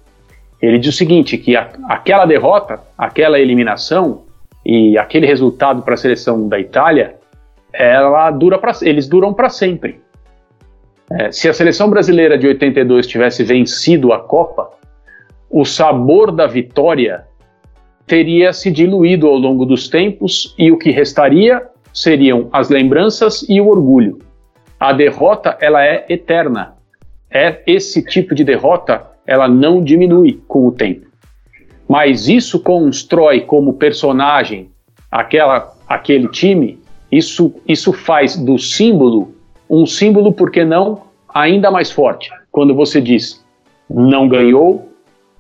Ele 0.61 0.79
diz 0.79 0.95
o 0.95 0.97
seguinte, 0.97 1.39
que 1.39 1.57
a, 1.57 1.69
aquela 1.89 2.27
derrota, 2.27 2.81
aquela 2.97 3.41
eliminação 3.41 4.23
e 4.65 4.99
aquele 4.99 5.27
resultado 5.27 5.83
para 5.83 5.95
a 5.95 5.97
seleção 5.97 6.49
da 6.49 6.61
Itália, 6.61 7.18
ela 7.79 8.31
dura 8.31 8.59
pra, 8.59 8.73
eles 8.83 9.09
duram 9.09 9.33
para 9.33 9.49
sempre. 9.49 10.01
É, 11.11 11.31
se 11.31 11.49
a 11.49 11.55
seleção 11.55 11.89
brasileira 11.89 12.37
de 12.37 12.47
82 12.47 13.07
tivesse 13.07 13.45
vencido 13.45 14.13
a 14.13 14.19
Copa, 14.19 14.71
o 15.49 15.65
sabor 15.65 16.33
da 16.33 16.47
vitória 16.47 17.25
teria 18.07 18.53
se 18.53 18.71
diluído 18.71 19.27
ao 19.29 19.37
longo 19.37 19.65
dos 19.65 19.89
tempos 19.89 20.55
e 20.59 20.71
o 20.71 20.79
que 20.79 20.91
restaria 20.91 21.63
seriam 21.93 22.49
as 22.53 22.69
lembranças 22.69 23.47
e 23.49 23.61
o 23.61 23.69
orgulho. 23.69 24.19
A 24.79 24.93
derrota, 24.93 25.57
ela 25.61 25.85
é 25.85 26.05
eterna. 26.09 26.75
É 27.31 27.63
esse 27.67 28.05
tipo 28.05 28.35
de 28.35 28.45
derrota, 28.45 29.07
ela 29.27 29.49
não 29.49 29.83
diminui 29.83 30.41
com 30.49 30.67
o 30.67 30.73
tempo. 30.73 31.07
Mas 31.89 32.29
isso 32.29 32.61
constrói 32.61 33.41
como 33.41 33.75
personagem 33.75 34.71
aquela, 35.11 35.75
aquele 35.89 36.29
time, 36.29 36.79
isso, 37.11 37.55
isso 37.67 37.93
faz 37.93 38.37
do 38.37 38.59
símbolo 38.59 39.39
um 39.69 39.87
símbolo, 39.87 40.33
por 40.33 40.51
que 40.51 40.65
não, 40.65 41.03
ainda 41.29 41.71
mais 41.71 41.91
forte. 41.91 42.31
Quando 42.51 42.75
você 42.75 43.01
diz 43.01 43.45
não 43.91 44.29
ganhou, 44.29 44.89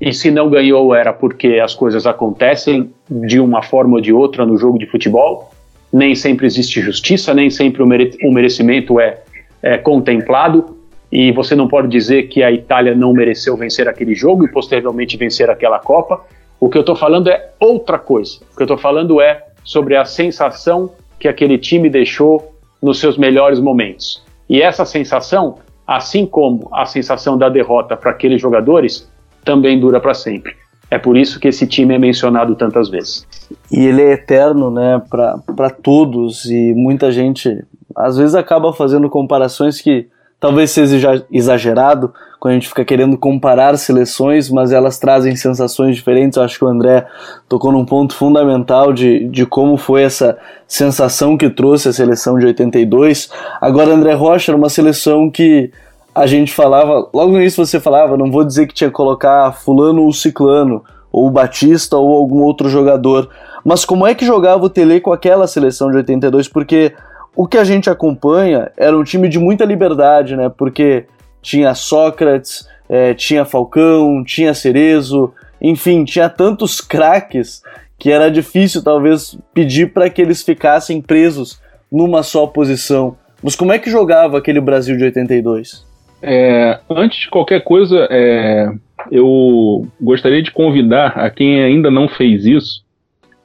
e 0.00 0.12
se 0.12 0.30
não 0.30 0.48
ganhou 0.48 0.94
era 0.94 1.12
porque 1.12 1.60
as 1.62 1.74
coisas 1.74 2.06
acontecem 2.06 2.90
de 3.10 3.40
uma 3.40 3.62
forma 3.62 3.96
ou 3.96 4.00
de 4.00 4.12
outra 4.12 4.46
no 4.46 4.56
jogo 4.56 4.78
de 4.78 4.86
futebol, 4.86 5.50
nem 5.92 6.14
sempre 6.14 6.46
existe 6.46 6.80
justiça, 6.80 7.34
nem 7.34 7.50
sempre 7.50 7.82
o, 7.82 7.86
mere 7.86 8.16
o 8.22 8.30
merecimento 8.30 9.00
é, 9.00 9.18
é, 9.62 9.76
contemplado, 9.78 10.76
e 11.10 11.32
você 11.32 11.54
não 11.54 11.66
pode 11.66 11.88
dizer 11.88 12.28
que 12.28 12.42
a 12.42 12.52
Itália 12.52 12.94
não 12.94 13.12
mereceu 13.12 13.56
vencer 13.56 13.88
aquele 13.88 14.14
jogo 14.14 14.44
e 14.44 14.50
posteriormente 14.50 15.16
vencer 15.16 15.48
aquela 15.48 15.78
Copa. 15.78 16.22
O 16.60 16.68
que 16.68 16.76
eu 16.76 16.80
estou 16.80 16.94
falando 16.94 17.28
é 17.28 17.50
outra 17.58 17.98
coisa. 17.98 18.40
O 18.52 18.56
que 18.56 18.62
eu 18.62 18.66
estou 18.66 18.76
falando 18.76 19.20
é 19.20 19.42
sobre 19.64 19.96
a 19.96 20.04
sensação 20.04 20.90
que 21.18 21.28
aquele 21.28 21.58
time 21.58 21.90
deixou 21.90 22.54
nos 22.82 22.98
seus 22.98 23.18
melhores 23.18 23.60
momentos. 23.60 24.22
E 24.48 24.62
essa 24.62 24.84
sensação, 24.84 25.56
assim 25.86 26.24
como 26.24 26.68
a 26.72 26.86
sensação 26.86 27.36
da 27.36 27.48
derrota 27.48 27.96
para 27.96 28.10
aqueles 28.10 28.40
jogadores, 28.40 29.10
também 29.44 29.78
dura 29.78 30.00
para 30.00 30.14
sempre. 30.14 30.54
É 30.90 30.98
por 30.98 31.16
isso 31.16 31.38
que 31.38 31.48
esse 31.48 31.66
time 31.66 31.94
é 31.94 31.98
mencionado 31.98 32.54
tantas 32.54 32.88
vezes. 32.88 33.26
E 33.70 33.84
ele 33.84 34.02
é 34.02 34.12
eterno, 34.12 34.70
né, 34.70 35.02
para 35.08 35.70
todos 35.70 36.46
e 36.46 36.72
muita 36.74 37.12
gente 37.12 37.62
às 37.94 38.16
vezes 38.16 38.34
acaba 38.34 38.72
fazendo 38.72 39.10
comparações 39.10 39.80
que 39.80 40.08
talvez 40.40 40.70
seja 40.70 41.24
exagerado 41.30 42.12
quando 42.38 42.52
a 42.52 42.54
gente 42.54 42.68
fica 42.68 42.84
querendo 42.84 43.18
comparar 43.18 43.76
seleções, 43.76 44.48
mas 44.48 44.70
elas 44.70 44.98
trazem 44.98 45.34
sensações 45.34 45.96
diferentes. 45.96 46.36
Eu 46.36 46.44
acho 46.44 46.58
que 46.58 46.64
o 46.64 46.68
André 46.68 47.06
tocou 47.48 47.72
num 47.72 47.84
ponto 47.84 48.14
fundamental 48.14 48.92
de, 48.92 49.26
de 49.28 49.44
como 49.44 49.76
foi 49.76 50.02
essa 50.02 50.38
sensação 50.66 51.36
que 51.36 51.50
trouxe 51.50 51.88
a 51.88 51.92
seleção 51.92 52.38
de 52.38 52.46
82. 52.46 53.30
Agora, 53.60 53.92
André 53.92 54.14
Rocha 54.14 54.52
era 54.52 54.56
uma 54.56 54.68
seleção 54.68 55.28
que 55.28 55.72
a 56.14 56.26
gente 56.26 56.52
falava, 56.52 57.08
logo 57.12 57.32
no 57.32 57.40
início 57.40 57.64
você 57.64 57.78
falava, 57.78 58.16
não 58.16 58.30
vou 58.30 58.44
dizer 58.44 58.66
que 58.66 58.74
tinha 58.74 58.90
que 58.90 58.96
colocar 58.96 59.52
fulano 59.52 60.02
ou 60.02 60.12
ciclano, 60.12 60.82
ou 61.12 61.30
Batista 61.30 61.96
ou 61.96 62.12
algum 62.16 62.42
outro 62.42 62.68
jogador, 62.68 63.28
mas 63.64 63.84
como 63.84 64.06
é 64.06 64.14
que 64.14 64.24
jogava 64.24 64.64
o 64.64 64.70
Tele 64.70 65.00
com 65.00 65.12
aquela 65.12 65.46
seleção 65.46 65.90
de 65.90 65.96
82? 65.96 66.48
Porque 66.48 66.92
o 67.34 67.46
que 67.46 67.56
a 67.56 67.64
gente 67.64 67.88
acompanha 67.88 68.70
era 68.76 68.96
um 68.96 69.04
time 69.04 69.28
de 69.28 69.38
muita 69.38 69.64
liberdade, 69.64 70.36
né? 70.36 70.48
Porque 70.48 71.06
tinha 71.40 71.74
Sócrates, 71.74 72.68
é, 72.88 73.14
tinha 73.14 73.44
Falcão, 73.44 74.24
tinha 74.24 74.54
Cerezo, 74.54 75.32
enfim, 75.60 76.04
tinha 76.04 76.28
tantos 76.28 76.80
craques 76.80 77.62
que 77.98 78.10
era 78.10 78.30
difícil 78.30 78.82
talvez 78.82 79.36
pedir 79.52 79.92
para 79.92 80.08
que 80.08 80.22
eles 80.22 80.42
ficassem 80.42 81.00
presos 81.00 81.60
numa 81.90 82.22
só 82.22 82.46
posição. 82.46 83.16
Mas 83.42 83.56
como 83.56 83.72
é 83.72 83.78
que 83.78 83.90
jogava 83.90 84.38
aquele 84.38 84.60
Brasil 84.60 84.96
de 84.96 85.04
82? 85.04 85.86
É, 86.22 86.80
antes 86.90 87.20
de 87.20 87.30
qualquer 87.30 87.62
coisa, 87.62 88.06
é, 88.10 88.68
eu 89.10 89.86
gostaria 90.00 90.42
de 90.42 90.50
convidar 90.50 91.18
a 91.18 91.30
quem 91.30 91.62
ainda 91.62 91.90
não 91.90 92.08
fez 92.08 92.44
isso 92.44 92.84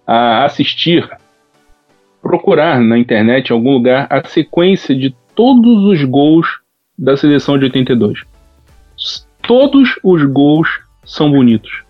a 0.05 0.45
assistir, 0.45 1.09
procurar 2.23 2.79
na 2.79 2.97
internet 2.97 3.49
em 3.49 3.53
algum 3.53 3.73
lugar 3.73 4.07
a 4.09 4.25
sequência 4.25 4.95
de 4.95 5.13
todos 5.35 5.83
os 5.83 6.03
gols 6.05 6.47
da 6.97 7.17
seleção 7.17 7.59
de 7.59 7.65
82. 7.65 8.21
Todos 9.45 9.89
os 10.01 10.23
gols 10.23 10.69
são 11.03 11.29
bonitos. 11.29 11.83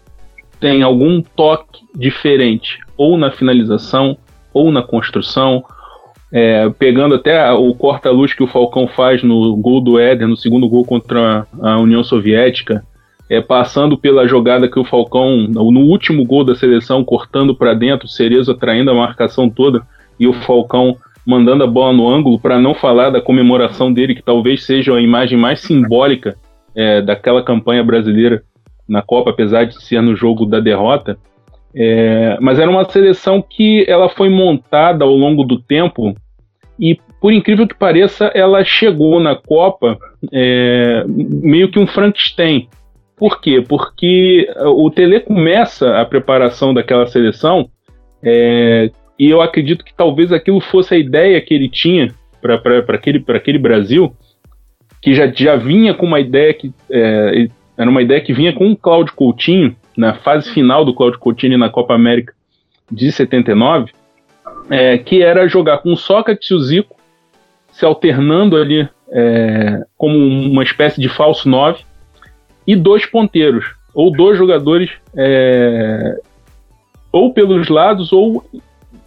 Tem 0.60 0.82
algum 0.82 1.22
toque 1.22 1.84
diferente, 1.96 2.80
ou 2.98 3.16
na 3.16 3.30
finalização, 3.30 4.18
ou 4.52 4.72
na 4.72 4.82
construção, 4.82 5.64
é, 6.32 6.68
pegando 6.80 7.14
até 7.14 7.52
o 7.52 7.76
corta-luz 7.76 8.34
que 8.34 8.42
o 8.42 8.48
Falcão 8.48 8.88
faz 8.88 9.22
no 9.22 9.56
gol 9.58 9.82
do 9.82 10.00
Éder, 10.00 10.28
no 10.28 10.38
segundo 10.38 10.68
gol 10.68 10.84
contra 10.84 11.46
a 11.62 11.78
União 11.78 12.04
Soviética, 12.04 12.84
é, 13.30 13.40
passando 13.40 13.98
pela 13.98 14.28
jogada 14.28 14.68
que 14.68 14.80
o 14.80 14.86
Falcão, 14.86 15.48
no 15.48 15.82
último 15.82 16.26
gol 16.26 16.44
da 16.44 16.56
seleção, 16.56 17.04
cortando 17.04 17.54
para 17.54 17.76
dentro, 17.76 18.08
Cerezo 18.08 18.52
atraindo 18.52 18.90
a 18.90 18.96
marcação 18.96 19.48
toda 19.48 19.86
e 20.24 20.28
o 20.28 20.34
Falcão 20.34 20.96
mandando 21.26 21.64
a 21.64 21.68
bola 21.68 21.94
no 21.94 22.10
ângulo, 22.10 22.40
para 22.40 22.60
não 22.60 22.74
falar 22.74 23.10
da 23.10 23.22
comemoração 23.22 23.94
dele, 23.94 24.16
que 24.16 24.22
talvez 24.22 24.66
seja 24.66 24.94
a 24.94 25.02
imagem 25.02 25.38
mais 25.38 25.62
simbólica 25.62 26.36
é, 26.76 27.02
daquela 27.02 27.44
campanha 27.44 27.84
brasileira 27.84 28.44
na 28.88 29.02
Copa, 29.02 29.30
apesar 29.30 29.66
de 29.66 29.82
ser 29.82 30.02
no 30.02 30.16
jogo 30.16 30.46
da 30.46 30.60
derrota. 30.60 31.18
É, 31.76 32.38
mas 32.42 32.60
era 32.60 32.70
uma 32.70 32.88
seleção 32.90 33.42
que 33.42 33.86
ela 33.88 34.10
foi 34.10 34.30
montada 34.30 35.06
ao 35.06 35.16
longo 35.16 35.44
do 35.44 35.60
tempo 35.60 36.14
e 36.80 36.98
por 37.20 37.32
incrível 37.32 37.68
que 37.68 37.76
pareça, 37.76 38.26
ela 38.36 38.64
chegou 38.64 39.20
na 39.20 39.36
Copa 39.36 39.98
é, 40.32 41.06
meio 41.08 41.72
que 41.72 41.80
um 41.80 41.88
Frankenstein. 41.88 42.68
Por 43.16 43.40
quê? 43.40 43.64
Porque 43.66 44.48
o 44.60 44.90
Tele 44.92 45.22
começa 45.22 46.00
a 46.00 46.06
preparação 46.06 46.74
daquela 46.74 47.08
seleção 47.08 47.70
é, 48.22 48.92
e 49.18 49.30
eu 49.30 49.42
acredito 49.42 49.84
que 49.84 49.94
talvez 49.94 50.32
aquilo 50.32 50.60
fosse 50.60 50.96
a 50.96 50.98
ideia 50.98 51.40
que 51.42 51.54
ele 51.54 51.70
tinha 51.70 52.14
para 52.42 52.80
aquele, 52.96 53.24
aquele 53.30 53.58
Brasil, 53.58 54.14
que 55.02 55.14
já, 55.14 55.28
já 55.28 55.56
vinha 55.56 55.94
com 55.94 56.06
uma 56.06 56.20
ideia 56.20 56.54
que 56.54 56.74
é, 56.90 57.48
era 57.78 57.90
uma 57.90 58.02
ideia 58.02 58.22
que 58.22 58.34
vinha 58.34 58.54
com 58.54 58.72
o 58.72 58.78
Cláudio 58.78 59.14
Coutinho 59.16 59.76
na 59.96 60.14
fase 60.14 60.52
final 60.52 60.84
do 60.84 60.94
Cláudio 60.94 61.20
Coutinho 61.20 61.58
na 61.58 61.70
Copa 61.70 61.94
América 61.94 62.34
de 62.92 63.12
79 63.12 63.92
é, 64.70 64.98
que 64.98 65.22
era 65.22 65.48
jogar 65.48 65.80
com 65.80 65.94
o 65.94 65.98
Sócrates 65.98 66.50
e 66.50 66.54
o 66.54 66.60
Zico, 66.60 66.96
se 67.72 67.86
alternando 67.86 68.56
ali 68.56 68.88
é, 69.12 69.84
como 69.98 70.18
uma 70.18 70.64
espécie 70.64 71.02
de 71.02 71.10
falso 71.10 71.50
9, 71.50 71.84
e 72.66 72.76
dois 72.76 73.06
ponteiros, 73.06 73.66
ou 73.94 74.12
dois 74.12 74.38
jogadores 74.38 74.90
é, 75.16 76.18
ou 77.12 77.34
pelos 77.34 77.68
lados 77.68 78.14
ou 78.14 78.44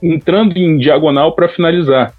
entrando 0.03 0.57
em 0.57 0.79
diagonal 0.79 1.33
para 1.33 1.49
finalizar. 1.49 2.13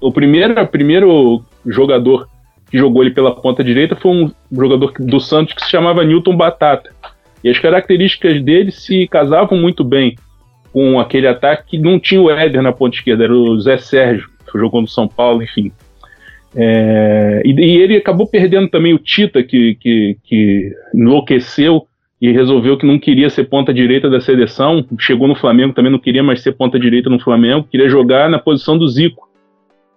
O 0.00 0.12
primeiro, 0.12 0.66
primeiro 0.66 1.42
jogador 1.66 2.28
que 2.70 2.78
jogou 2.78 3.02
ele 3.02 3.12
pela 3.12 3.34
ponta 3.34 3.62
direita 3.62 3.96
foi 3.96 4.10
um 4.10 4.32
jogador 4.52 4.92
do 4.98 5.20
Santos 5.20 5.54
que 5.54 5.62
se 5.62 5.70
chamava 5.70 6.04
Newton 6.04 6.36
Batata. 6.36 6.90
E 7.42 7.48
as 7.48 7.58
características 7.58 8.42
dele 8.42 8.70
se 8.70 9.08
casavam 9.08 9.58
muito 9.58 9.82
bem 9.82 10.16
com 10.72 11.00
aquele 11.00 11.26
ataque 11.26 11.70
que 11.70 11.78
não 11.78 11.98
tinha 11.98 12.20
o 12.20 12.30
Éder 12.30 12.62
na 12.62 12.72
ponta 12.72 12.96
esquerda, 12.96 13.24
era 13.24 13.34
o 13.34 13.58
Zé 13.60 13.76
Sérgio, 13.78 14.28
que 14.50 14.58
jogou 14.58 14.80
no 14.80 14.88
São 14.88 15.08
Paulo, 15.08 15.42
enfim. 15.42 15.72
É, 16.54 17.42
e, 17.44 17.52
e, 17.52 17.76
ele 17.78 17.96
acabou 17.96 18.26
perdendo 18.26 18.68
também 18.68 18.92
o 18.92 18.98
Tita, 18.98 19.42
que, 19.42 19.76
que, 19.76 20.16
que 20.24 20.72
enlouqueceu 20.94 21.86
e 22.20 22.30
resolveu 22.32 22.76
que 22.76 22.86
não 22.86 22.98
queria 22.98 23.30
ser 23.30 23.44
ponta 23.44 23.72
direita 23.72 24.10
da 24.10 24.20
seleção. 24.20 24.84
Chegou 24.98 25.26
no 25.26 25.34
Flamengo, 25.34 25.72
também 25.72 25.90
não 25.90 25.98
queria 25.98 26.22
mais 26.22 26.42
ser 26.42 26.52
ponta 26.52 26.78
direita 26.78 27.08
no 27.08 27.18
Flamengo, 27.18 27.66
queria 27.70 27.88
jogar 27.88 28.28
na 28.28 28.38
posição 28.38 28.76
do 28.76 28.86
Zico. 28.86 29.28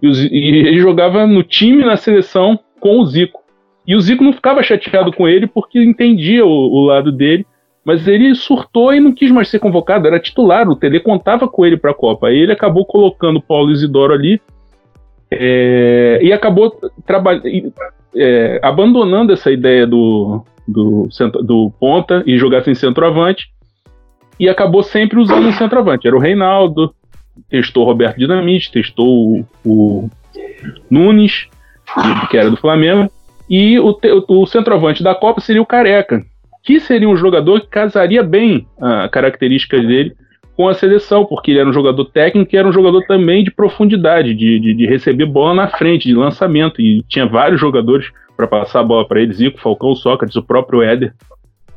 E, 0.01 0.07
o, 0.07 0.11
e 0.11 0.67
ele 0.67 0.79
jogava 0.79 1.27
no 1.27 1.43
time, 1.43 1.83
na 1.83 1.97
seleção, 1.97 2.57
com 2.79 2.99
o 2.99 3.05
Zico. 3.05 3.41
E 3.85 3.95
o 3.95 3.99
Zico 3.99 4.23
não 4.23 4.31
ficava 4.31 4.63
chateado 4.63 5.11
com 5.11 5.27
ele 5.27 5.47
porque 5.47 5.83
entendia 5.83 6.45
o, 6.45 6.49
o 6.49 6.85
lado 6.85 7.11
dele, 7.11 7.45
mas 7.83 8.07
ele 8.07 8.33
surtou 8.33 8.93
e 8.93 9.01
não 9.01 9.11
quis 9.11 9.29
mais 9.29 9.49
ser 9.49 9.59
convocado, 9.59 10.07
era 10.07 10.17
titular, 10.17 10.69
o 10.69 10.75
Tele 10.75 11.01
contava 11.01 11.49
com 11.49 11.65
ele 11.65 11.75
para 11.75 11.91
a 11.91 11.95
Copa. 11.95 12.27
Aí 12.27 12.37
ele 12.37 12.53
acabou 12.53 12.85
colocando 12.85 13.39
o 13.39 13.41
Paulo 13.41 13.71
Isidoro 13.71 14.13
ali 14.13 14.41
é, 15.29 16.19
e 16.21 16.31
acabou 16.31 16.73
é, 18.15 18.59
abandonando 18.63 19.33
essa 19.33 19.51
ideia 19.51 19.85
do, 19.85 20.45
do, 20.67 21.07
do 21.43 21.71
ponta 21.79 22.23
e 22.25 22.37
jogar 22.37 22.63
sem 22.63 22.75
centroavante 22.75 23.47
e 24.39 24.49
acabou 24.49 24.83
sempre 24.83 25.19
usando 25.19 25.47
um 25.47 25.53
centroavante. 25.53 26.07
Era 26.07 26.15
o 26.15 26.19
Reinaldo, 26.19 26.93
testou 27.49 27.83
o 27.83 27.85
Roberto 27.85 28.17
Dinamite, 28.17 28.71
testou 28.71 29.39
o, 29.39 29.45
o 29.65 30.09
Nunes, 30.89 31.47
que 32.29 32.37
era 32.37 32.49
do 32.49 32.57
Flamengo, 32.57 33.11
e 33.49 33.79
o, 33.79 33.97
o, 34.27 34.45
centroavante 34.45 35.03
da 35.03 35.13
Copa 35.13 35.41
seria 35.41 35.61
o 35.61 35.65
Careca, 35.65 36.23
que 36.63 36.79
seria 36.79 37.09
um 37.09 37.17
jogador 37.17 37.61
que 37.61 37.67
casaria 37.67 38.23
bem 38.23 38.65
a 38.79 39.07
características 39.09 39.85
dele 39.85 40.15
com 40.55 40.67
a 40.67 40.73
seleção, 40.73 41.25
porque 41.25 41.51
ele 41.51 41.59
era 41.59 41.69
um 41.69 41.73
jogador 41.73 42.05
técnico 42.05 42.53
e 42.53 42.57
era 42.57 42.67
um 42.67 42.73
jogador 42.73 43.03
também 43.05 43.43
de 43.43 43.51
profundidade, 43.51 44.33
de, 44.35 44.59
de, 44.59 44.73
de 44.73 44.85
receber 44.85 45.25
bola 45.25 45.55
na 45.55 45.67
frente, 45.67 46.07
de 46.07 46.13
lançamento, 46.13 46.79
e 46.79 47.03
tinha 47.07 47.25
vários 47.25 47.59
jogadores 47.59 48.11
para 48.35 48.47
passar 48.47 48.79
a 48.79 48.83
bola 48.83 49.07
para 49.07 49.21
ele, 49.21 49.33
Zico, 49.33 49.59
Falcão, 49.59 49.95
Sócrates, 49.95 50.35
o 50.35 50.43
próprio 50.43 50.81
Éder. 50.81 51.13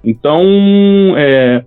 Então, 0.04 0.42
é, 1.16 1.64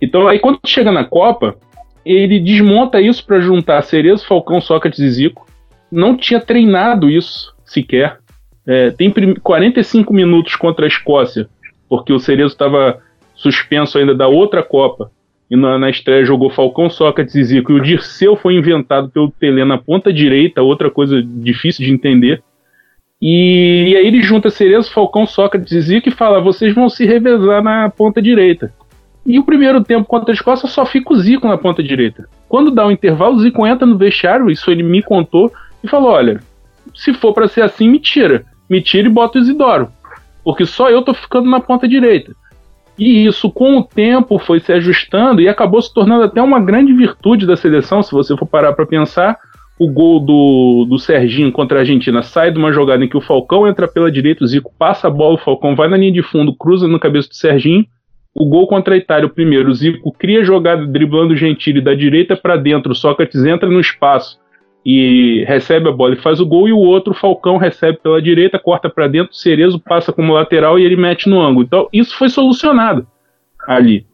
então 0.00 0.26
aí 0.28 0.38
quando 0.38 0.60
chega 0.66 0.92
na 0.92 1.04
Copa, 1.04 1.56
ele 2.04 2.38
desmonta 2.38 3.00
isso 3.00 3.26
para 3.26 3.40
juntar 3.40 3.82
Cerezo, 3.82 4.26
Falcão, 4.26 4.60
Sócrates 4.60 5.00
e 5.00 5.10
Zico. 5.10 5.46
Não 5.90 6.16
tinha 6.16 6.40
treinado 6.40 7.10
isso 7.10 7.54
sequer. 7.64 8.18
É, 8.66 8.90
tem 8.90 9.12
45 9.42 10.12
minutos 10.12 10.56
contra 10.56 10.86
a 10.86 10.88
Escócia, 10.88 11.48
porque 11.88 12.12
o 12.12 12.18
Cerezo 12.18 12.52
estava 12.52 13.00
suspenso 13.34 13.98
ainda 13.98 14.14
da 14.14 14.28
outra 14.28 14.62
Copa. 14.62 15.10
E 15.48 15.54
na, 15.54 15.78
na, 15.78 15.90
estreia 15.90 16.24
jogou 16.24 16.50
Falcão, 16.50 16.90
Sócrates 16.90 17.34
e 17.36 17.44
Zico. 17.44 17.72
E 17.72 17.76
o 17.76 17.82
Dirceu 17.82 18.34
foi 18.36 18.54
inventado 18.54 19.08
pelo 19.08 19.30
Pelé 19.30 19.64
na 19.64 19.78
ponta 19.78 20.12
direita, 20.12 20.62
outra 20.62 20.90
coisa 20.90 21.22
difícil 21.22 21.86
de 21.86 21.92
entender. 21.92 22.42
E, 23.20 23.90
e 23.90 23.96
aí 23.96 24.06
ele 24.06 24.22
junta 24.22 24.50
Cerezo, 24.50 24.92
Falcão, 24.92 25.26
Sócrates 25.26 25.72
e 25.72 25.80
Zico 25.80 26.08
e 26.08 26.12
fala: 26.12 26.40
vocês 26.40 26.74
vão 26.74 26.88
se 26.88 27.04
revezar 27.06 27.62
na 27.62 27.88
ponta 27.90 28.20
direita. 28.20 28.72
E 29.24 29.38
o 29.38 29.44
primeiro 29.44 29.82
tempo 29.82 30.06
contra 30.06 30.30
a 30.30 30.34
Escócia 30.34 30.68
só 30.68 30.86
fica 30.86 31.12
o 31.12 31.16
Zico 31.16 31.48
na 31.48 31.58
ponta 31.58 31.82
direita. 31.82 32.28
Quando 32.48 32.70
dá 32.70 32.86
o 32.86 32.92
intervalo, 32.92 33.36
o 33.36 33.40
Zico 33.40 33.66
entra 33.66 33.86
no 33.86 33.98
vestiário, 33.98 34.50
isso 34.50 34.70
ele 34.70 34.82
me 34.82 35.02
contou, 35.02 35.50
e 35.82 35.88
falou: 35.88 36.10
olha, 36.10 36.40
se 36.94 37.12
for 37.14 37.32
para 37.32 37.48
ser 37.48 37.62
assim, 37.62 37.88
me 37.88 37.98
tira 37.98 38.44
me 38.68 38.80
tira 38.82 39.08
e 39.08 39.10
bota 39.10 39.38
o 39.38 39.40
Isidoro. 39.40 39.88
Porque 40.44 40.66
só 40.66 40.90
eu 40.90 41.02
tô 41.02 41.14
ficando 41.14 41.48
na 41.48 41.60
ponta 41.60 41.88
direita. 41.88 42.32
E 42.98 43.26
isso, 43.26 43.50
com 43.50 43.78
o 43.78 43.84
tempo, 43.84 44.38
foi 44.38 44.60
se 44.60 44.72
ajustando 44.72 45.40
e 45.40 45.48
acabou 45.48 45.82
se 45.82 45.92
tornando 45.92 46.24
até 46.24 46.40
uma 46.40 46.60
grande 46.60 46.92
virtude 46.92 47.46
da 47.46 47.56
seleção, 47.56 48.02
se 48.02 48.12
você 48.12 48.36
for 48.36 48.46
parar 48.46 48.72
para 48.72 48.86
pensar. 48.86 49.36
O 49.78 49.90
gol 49.90 50.20
do, 50.20 50.86
do 50.88 50.98
Serginho 50.98 51.52
contra 51.52 51.78
a 51.78 51.80
Argentina 51.80 52.22
sai 52.22 52.50
de 52.50 52.58
uma 52.58 52.72
jogada 52.72 53.04
em 53.04 53.08
que 53.08 53.16
o 53.16 53.20
Falcão 53.20 53.68
entra 53.68 53.86
pela 53.86 54.10
direita, 54.10 54.42
o 54.42 54.46
Zico 54.46 54.72
passa 54.78 55.08
a 55.08 55.10
bola, 55.10 55.34
o 55.34 55.38
Falcão 55.38 55.76
vai 55.76 55.86
na 55.86 55.98
linha 55.98 56.12
de 56.12 56.22
fundo, 56.22 56.56
cruza 56.56 56.88
no 56.88 56.98
cabeça 56.98 57.28
do 57.28 57.34
Serginho. 57.34 57.84
O 58.34 58.46
gol 58.46 58.66
contra 58.66 58.94
a 58.94 58.98
Itália, 58.98 59.26
o 59.26 59.30
primeiro, 59.30 59.70
o 59.70 59.74
Zico 59.74 60.12
cria 60.12 60.44
jogada 60.44 60.86
driblando 60.86 61.34
o 61.34 61.36
Gentili 61.36 61.80
da 61.80 61.94
direita 61.94 62.36
para 62.36 62.56
dentro, 62.56 62.92
o 62.92 62.94
Sócrates 62.94 63.44
entra 63.44 63.68
no 63.68 63.80
espaço 63.80 64.38
e 64.84 65.44
recebe 65.48 65.88
a 65.88 65.92
bola 65.92 66.14
e 66.14 66.22
faz 66.22 66.40
o 66.40 66.46
gol, 66.46 66.68
e 66.68 66.72
o 66.72 66.78
outro, 66.78 67.12
o 67.12 67.16
Falcão, 67.16 67.56
recebe 67.56 67.98
pela 67.98 68.22
direita, 68.22 68.58
corta 68.58 68.88
para 68.88 69.08
dentro, 69.08 69.32
o 69.32 69.36
Cerezo 69.36 69.80
passa 69.80 70.12
como 70.12 70.32
lateral 70.32 70.78
e 70.78 70.84
ele 70.84 70.96
mete 70.96 71.28
no 71.28 71.40
ângulo. 71.40 71.66
Então, 71.66 71.88
isso 71.92 72.16
foi 72.16 72.28
solucionado 72.28 73.06
ali. 73.66 74.06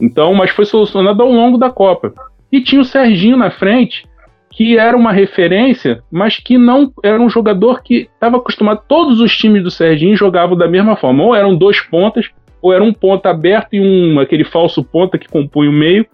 Então, 0.00 0.32
mas 0.34 0.50
foi 0.50 0.64
solucionado 0.64 1.22
ao 1.22 1.30
longo 1.30 1.58
da 1.58 1.70
Copa. 1.70 2.12
E 2.50 2.60
tinha 2.62 2.80
o 2.80 2.84
Serginho 2.86 3.36
na 3.36 3.50
frente, 3.50 4.06
que 4.54 4.78
era 4.78 4.96
uma 4.96 5.12
referência, 5.12 6.00
mas 6.10 6.36
que 6.36 6.56
não 6.56 6.92
era 7.02 7.20
um 7.20 7.28
jogador 7.28 7.82
que 7.82 8.08
estava 8.14 8.36
acostumado. 8.36 8.82
Todos 8.86 9.20
os 9.20 9.36
times 9.36 9.64
do 9.64 9.70
Serginho 9.70 10.16
jogavam 10.16 10.56
da 10.56 10.68
mesma 10.68 10.94
forma, 10.94 11.24
ou 11.24 11.34
eram 11.34 11.56
dois 11.56 11.80
pontas, 11.80 12.30
ou 12.62 12.72
era 12.72 12.82
um 12.82 12.92
ponta 12.92 13.30
aberto 13.30 13.74
e 13.74 13.80
um 13.80 14.20
aquele 14.20 14.44
falso 14.44 14.82
ponta 14.84 15.18
que 15.18 15.28
compunha 15.28 15.68
o 15.68 15.72
meio, 15.72 16.06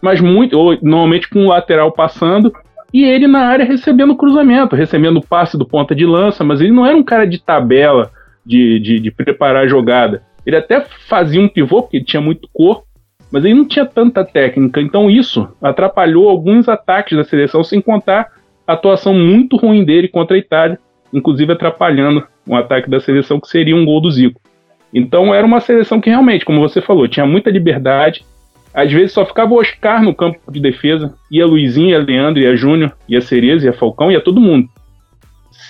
mas 0.00 0.20
muito, 0.20 0.58
ou 0.58 0.76
normalmente 0.82 1.28
com 1.28 1.40
um 1.40 1.48
lateral 1.48 1.92
passando 1.92 2.52
e 2.92 3.04
ele 3.04 3.26
na 3.26 3.46
área 3.46 3.64
recebendo 3.64 4.16
cruzamento, 4.16 4.76
recebendo 4.76 5.18
o 5.18 5.26
passe 5.26 5.56
do 5.56 5.66
ponta 5.66 5.94
de 5.94 6.04
lança, 6.04 6.42
mas 6.44 6.60
ele 6.60 6.72
não 6.72 6.84
era 6.84 6.96
um 6.96 7.02
cara 7.02 7.26
de 7.26 7.38
tabela, 7.38 8.10
de, 8.44 8.78
de, 8.80 9.00
de 9.00 9.10
preparar 9.10 9.64
a 9.64 9.68
jogada. 9.68 10.22
Ele 10.44 10.56
até 10.56 10.84
fazia 11.08 11.40
um 11.40 11.48
pivô, 11.48 11.82
porque 11.82 11.98
ele 11.98 12.04
tinha 12.04 12.20
muito 12.20 12.48
corpo, 12.52 12.84
mas 13.32 13.44
ele 13.44 13.54
não 13.54 13.64
tinha 13.64 13.86
tanta 13.86 14.24
técnica. 14.24 14.80
Então 14.80 15.10
isso 15.10 15.48
atrapalhou 15.60 16.28
alguns 16.28 16.68
ataques 16.68 17.16
da 17.16 17.24
seleção, 17.24 17.64
sem 17.64 17.80
contar 17.80 18.28
a 18.66 18.74
atuação 18.74 19.14
muito 19.14 19.56
ruim 19.56 19.84
dele 19.84 20.06
contra 20.06 20.36
a 20.36 20.38
Itália, 20.38 20.78
inclusive 21.12 21.52
atrapalhando 21.52 22.24
um 22.46 22.54
ataque 22.54 22.90
da 22.90 23.00
seleção 23.00 23.40
que 23.40 23.48
seria 23.48 23.74
um 23.74 23.84
gol 23.84 24.00
do 24.00 24.10
Zico. 24.10 24.40
Então 24.92 25.34
era 25.34 25.46
uma 25.46 25.60
seleção 25.60 26.00
que 26.00 26.10
realmente, 26.10 26.44
como 26.44 26.60
você 26.60 26.82
falou, 26.82 27.08
tinha 27.08 27.24
muita 27.24 27.50
liberdade, 27.50 28.24
às 28.74 28.92
vezes 28.92 29.12
só 29.12 29.24
ficava 29.24 29.52
o 29.52 29.58
Oscar 29.58 30.02
no 30.02 30.14
campo 30.14 30.38
de 30.50 30.60
defesa, 30.60 31.14
ia 31.30 31.46
Luizinho, 31.46 31.90
ia 31.90 31.98
Leandro, 31.98 32.42
ia 32.42 32.54
Júnior, 32.54 32.92
ia 33.08 33.20
Cereza, 33.20 33.66
ia 33.66 33.72
Falcão, 33.72 34.12
ia 34.12 34.20
todo 34.20 34.40
mundo. 34.40 34.68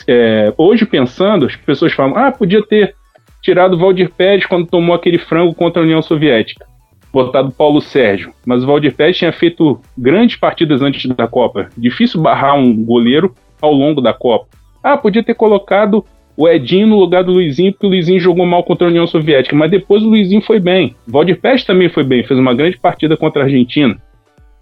É, 0.07 0.53
hoje, 0.57 0.85
pensando, 0.85 1.47
as 1.47 1.55
pessoas 1.55 1.93
falam: 1.93 2.17
ah, 2.17 2.33
podia 2.33 2.65
ter 2.65 2.95
tirado 3.41 3.75
o 3.75 3.79
Valdir 3.79 4.11
Pérez 4.11 4.47
quando 4.47 4.67
tomou 4.67 4.95
aquele 4.95 5.19
frango 5.19 5.55
contra 5.55 5.83
a 5.83 5.85
União 5.85 6.01
Soviética, 6.01 6.65
botado 7.13 7.53
Paulo 7.53 7.81
Sérgio. 7.81 8.33
Mas 8.47 8.63
o 8.63 8.67
Valdir 8.67 8.95
Pérez 8.95 9.17
tinha 9.17 9.33
feito 9.33 9.81
grandes 9.97 10.37
partidas 10.37 10.81
antes 10.81 11.09
da 11.15 11.29
Copa. 11.29 11.69
Difícil 11.77 12.21
barrar 12.21 12.57
um 12.57 12.75
goleiro 12.85 13.35
ao 13.61 13.73
longo 13.73 14.01
da 14.01 14.13
Copa. 14.13 14.47
Ah, 14.83 14.97
podia 14.97 15.23
ter 15.23 15.35
colocado 15.35 16.05
o 16.37 16.49
Edinho 16.49 16.87
no 16.87 16.99
lugar 16.99 17.23
do 17.23 17.33
Luizinho, 17.33 17.73
porque 17.73 17.87
o 17.87 17.91
Luizinho 17.91 18.19
jogou 18.19 18.47
mal 18.47 18.65
contra 18.65 18.87
a 18.87 18.91
União 18.91 19.07
Soviética, 19.07 19.55
mas 19.55 19.71
depois 19.71 20.03
o 20.03 20.09
Luizinho 20.09 20.41
foi 20.41 20.59
bem. 20.59 20.97
Pérez 21.41 21.65
também 21.65 21.89
foi 21.89 22.05
bem, 22.05 22.25
fez 22.25 22.41
uma 22.41 22.55
grande 22.55 22.79
partida 22.79 23.17
contra 23.17 23.43
a 23.43 23.45
Argentina. 23.45 23.97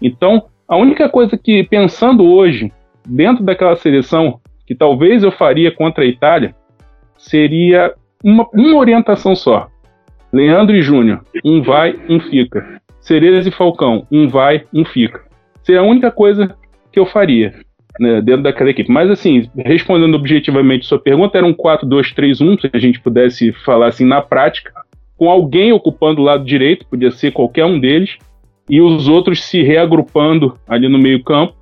Então, 0.01 0.43
a 0.67 0.75
única 0.75 1.07
coisa 1.07 1.37
que, 1.37 1.63
pensando 1.63 2.25
hoje, 2.25 2.71
dentro 3.07 3.43
daquela 3.43 3.75
seleção, 3.75 4.39
que 4.67 4.75
talvez 4.75 5.23
eu 5.23 5.31
faria 5.31 5.71
contra 5.71 6.03
a 6.03 6.07
Itália, 6.07 6.53
seria 7.17 7.93
uma, 8.23 8.47
uma 8.53 8.77
orientação 8.77 9.35
só. 9.35 9.67
Leandro 10.31 10.75
e 10.75 10.81
Júnior, 10.81 11.21
um 11.43 11.61
vai, 11.61 11.95
um 12.07 12.19
fica. 12.19 12.81
Cereza 12.99 13.49
e 13.49 13.51
Falcão, 13.51 14.05
um 14.11 14.27
vai, 14.27 14.63
um 14.73 14.85
fica. 14.85 15.21
Seria 15.63 15.81
a 15.81 15.85
única 15.85 16.11
coisa 16.11 16.55
que 16.91 16.99
eu 16.99 17.05
faria 17.05 17.53
né, 17.99 18.21
dentro 18.21 18.43
daquela 18.43 18.69
equipe. 18.69 18.91
Mas, 18.91 19.09
assim, 19.09 19.49
respondendo 19.57 20.15
objetivamente 20.15 20.85
sua 20.85 20.99
pergunta, 20.99 21.37
era 21.37 21.45
um 21.45 21.53
4-2-3-1, 21.53 22.61
se 22.61 22.69
a 22.73 22.79
gente 22.79 22.99
pudesse 22.99 23.51
falar 23.51 23.87
assim 23.87 24.05
na 24.05 24.21
prática, 24.21 24.71
com 25.17 25.29
alguém 25.29 25.71
ocupando 25.71 26.21
o 26.21 26.23
lado 26.23 26.43
direito, 26.43 26.85
podia 26.85 27.11
ser 27.11 27.31
qualquer 27.31 27.65
um 27.65 27.79
deles, 27.79 28.17
e 28.69 28.81
os 28.81 29.07
outros 29.07 29.43
se 29.43 29.61
reagrupando 29.61 30.57
ali 30.67 30.87
no 30.87 30.97
meio-campo, 30.97 31.53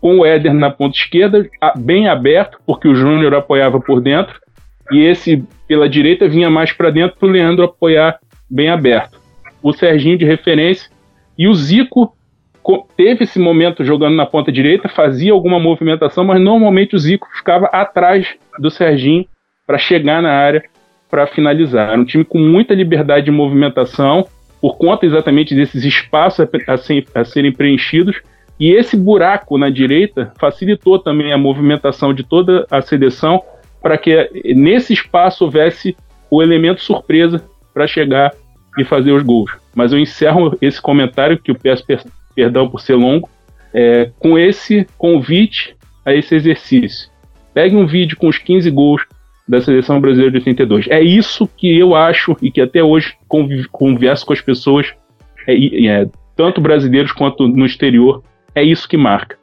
com 0.00 0.18
o 0.18 0.26
Éder 0.26 0.52
na 0.52 0.70
ponta 0.70 0.96
esquerda, 0.96 1.48
bem 1.76 2.08
aberto, 2.08 2.58
porque 2.66 2.88
o 2.88 2.94
Júnior 2.94 3.34
apoiava 3.34 3.80
por 3.80 4.00
dentro, 4.00 4.38
e 4.90 5.00
esse 5.00 5.42
pela 5.66 5.88
direita 5.88 6.28
vinha 6.28 6.50
mais 6.50 6.72
para 6.72 6.90
dentro 6.90 7.16
para 7.18 7.28
o 7.28 7.32
Leandro 7.32 7.64
apoiar 7.64 8.18
bem 8.50 8.68
aberto. 8.68 9.18
O 9.62 9.72
Serginho 9.72 10.18
de 10.18 10.24
referência 10.24 10.90
e 11.38 11.48
o 11.48 11.54
Zico 11.54 12.14
teve 12.96 13.24
esse 13.24 13.38
momento 13.38 13.84
jogando 13.84 14.16
na 14.16 14.26
ponta 14.26 14.50
direita, 14.50 14.88
fazia 14.88 15.32
alguma 15.32 15.58
movimentação, 15.58 16.24
mas 16.24 16.40
normalmente 16.40 16.94
o 16.94 16.98
Zico 16.98 17.28
ficava 17.34 17.66
atrás 17.66 18.26
do 18.58 18.70
Serginho 18.70 19.26
para 19.66 19.78
chegar 19.78 20.22
na 20.22 20.30
área 20.30 20.62
para 21.10 21.26
finalizar. 21.26 21.90
Era 21.90 22.00
um 22.00 22.04
time 22.04 22.24
com 22.24 22.38
muita 22.38 22.74
liberdade 22.74 23.26
de 23.26 23.30
movimentação, 23.30 24.26
por 24.60 24.76
conta 24.76 25.04
exatamente 25.06 25.54
desses 25.54 25.84
espaços 25.84 26.40
a, 26.40 26.72
a, 26.72 27.20
a 27.20 27.24
serem 27.24 27.52
preenchidos. 27.52 28.20
E 28.58 28.72
esse 28.72 28.96
buraco 28.96 29.58
na 29.58 29.68
direita 29.68 30.32
facilitou 30.40 30.98
também 30.98 31.32
a 31.32 31.38
movimentação 31.38 32.14
de 32.14 32.22
toda 32.22 32.66
a 32.70 32.80
seleção 32.80 33.42
para 33.84 33.98
que 33.98 34.30
nesse 34.56 34.94
espaço 34.94 35.44
houvesse 35.44 35.94
o 36.30 36.42
elemento 36.42 36.80
surpresa 36.80 37.44
para 37.74 37.86
chegar 37.86 38.32
e 38.78 38.82
fazer 38.82 39.12
os 39.12 39.22
gols. 39.22 39.50
Mas 39.74 39.92
eu 39.92 39.98
encerro 39.98 40.56
esse 40.62 40.80
comentário, 40.80 41.38
que 41.38 41.50
eu 41.50 41.54
peço 41.54 41.84
perdão 42.34 42.66
por 42.66 42.80
ser 42.80 42.94
longo, 42.94 43.28
é, 43.74 44.10
com 44.18 44.38
esse 44.38 44.86
convite 44.96 45.76
a 46.02 46.14
esse 46.14 46.34
exercício. 46.34 47.10
Pegue 47.52 47.76
um 47.76 47.86
vídeo 47.86 48.16
com 48.16 48.26
os 48.26 48.38
15 48.38 48.70
gols 48.70 49.02
da 49.46 49.60
seleção 49.60 50.00
brasileira 50.00 50.30
de 50.30 50.38
82. 50.38 50.88
É 50.88 51.02
isso 51.02 51.46
que 51.46 51.78
eu 51.78 51.94
acho 51.94 52.34
e 52.40 52.50
que 52.50 52.62
até 52.62 52.82
hoje 52.82 53.14
converso 53.70 54.24
com 54.24 54.32
as 54.32 54.40
pessoas, 54.40 54.94
é, 55.46 55.86
é, 55.86 56.08
tanto 56.34 56.58
brasileiros 56.58 57.12
quanto 57.12 57.46
no 57.46 57.66
exterior, 57.66 58.22
é 58.54 58.62
isso 58.62 58.88
que 58.88 58.96
marca. 58.96 59.36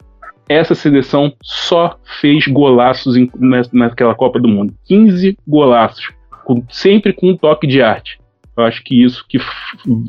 Essa 0.52 0.74
seleção 0.74 1.32
só 1.42 1.96
fez 2.20 2.46
golaços 2.46 3.16
em, 3.16 3.30
naquela 3.72 4.14
Copa 4.14 4.38
do 4.38 4.48
Mundo. 4.48 4.74
15 4.84 5.36
golaços, 5.46 6.10
com, 6.44 6.62
sempre 6.70 7.12
com 7.12 7.30
um 7.30 7.36
toque 7.36 7.66
de 7.66 7.80
arte. 7.82 8.20
Eu 8.56 8.64
acho 8.64 8.84
que 8.84 9.02
isso 9.02 9.24
que 9.28 9.38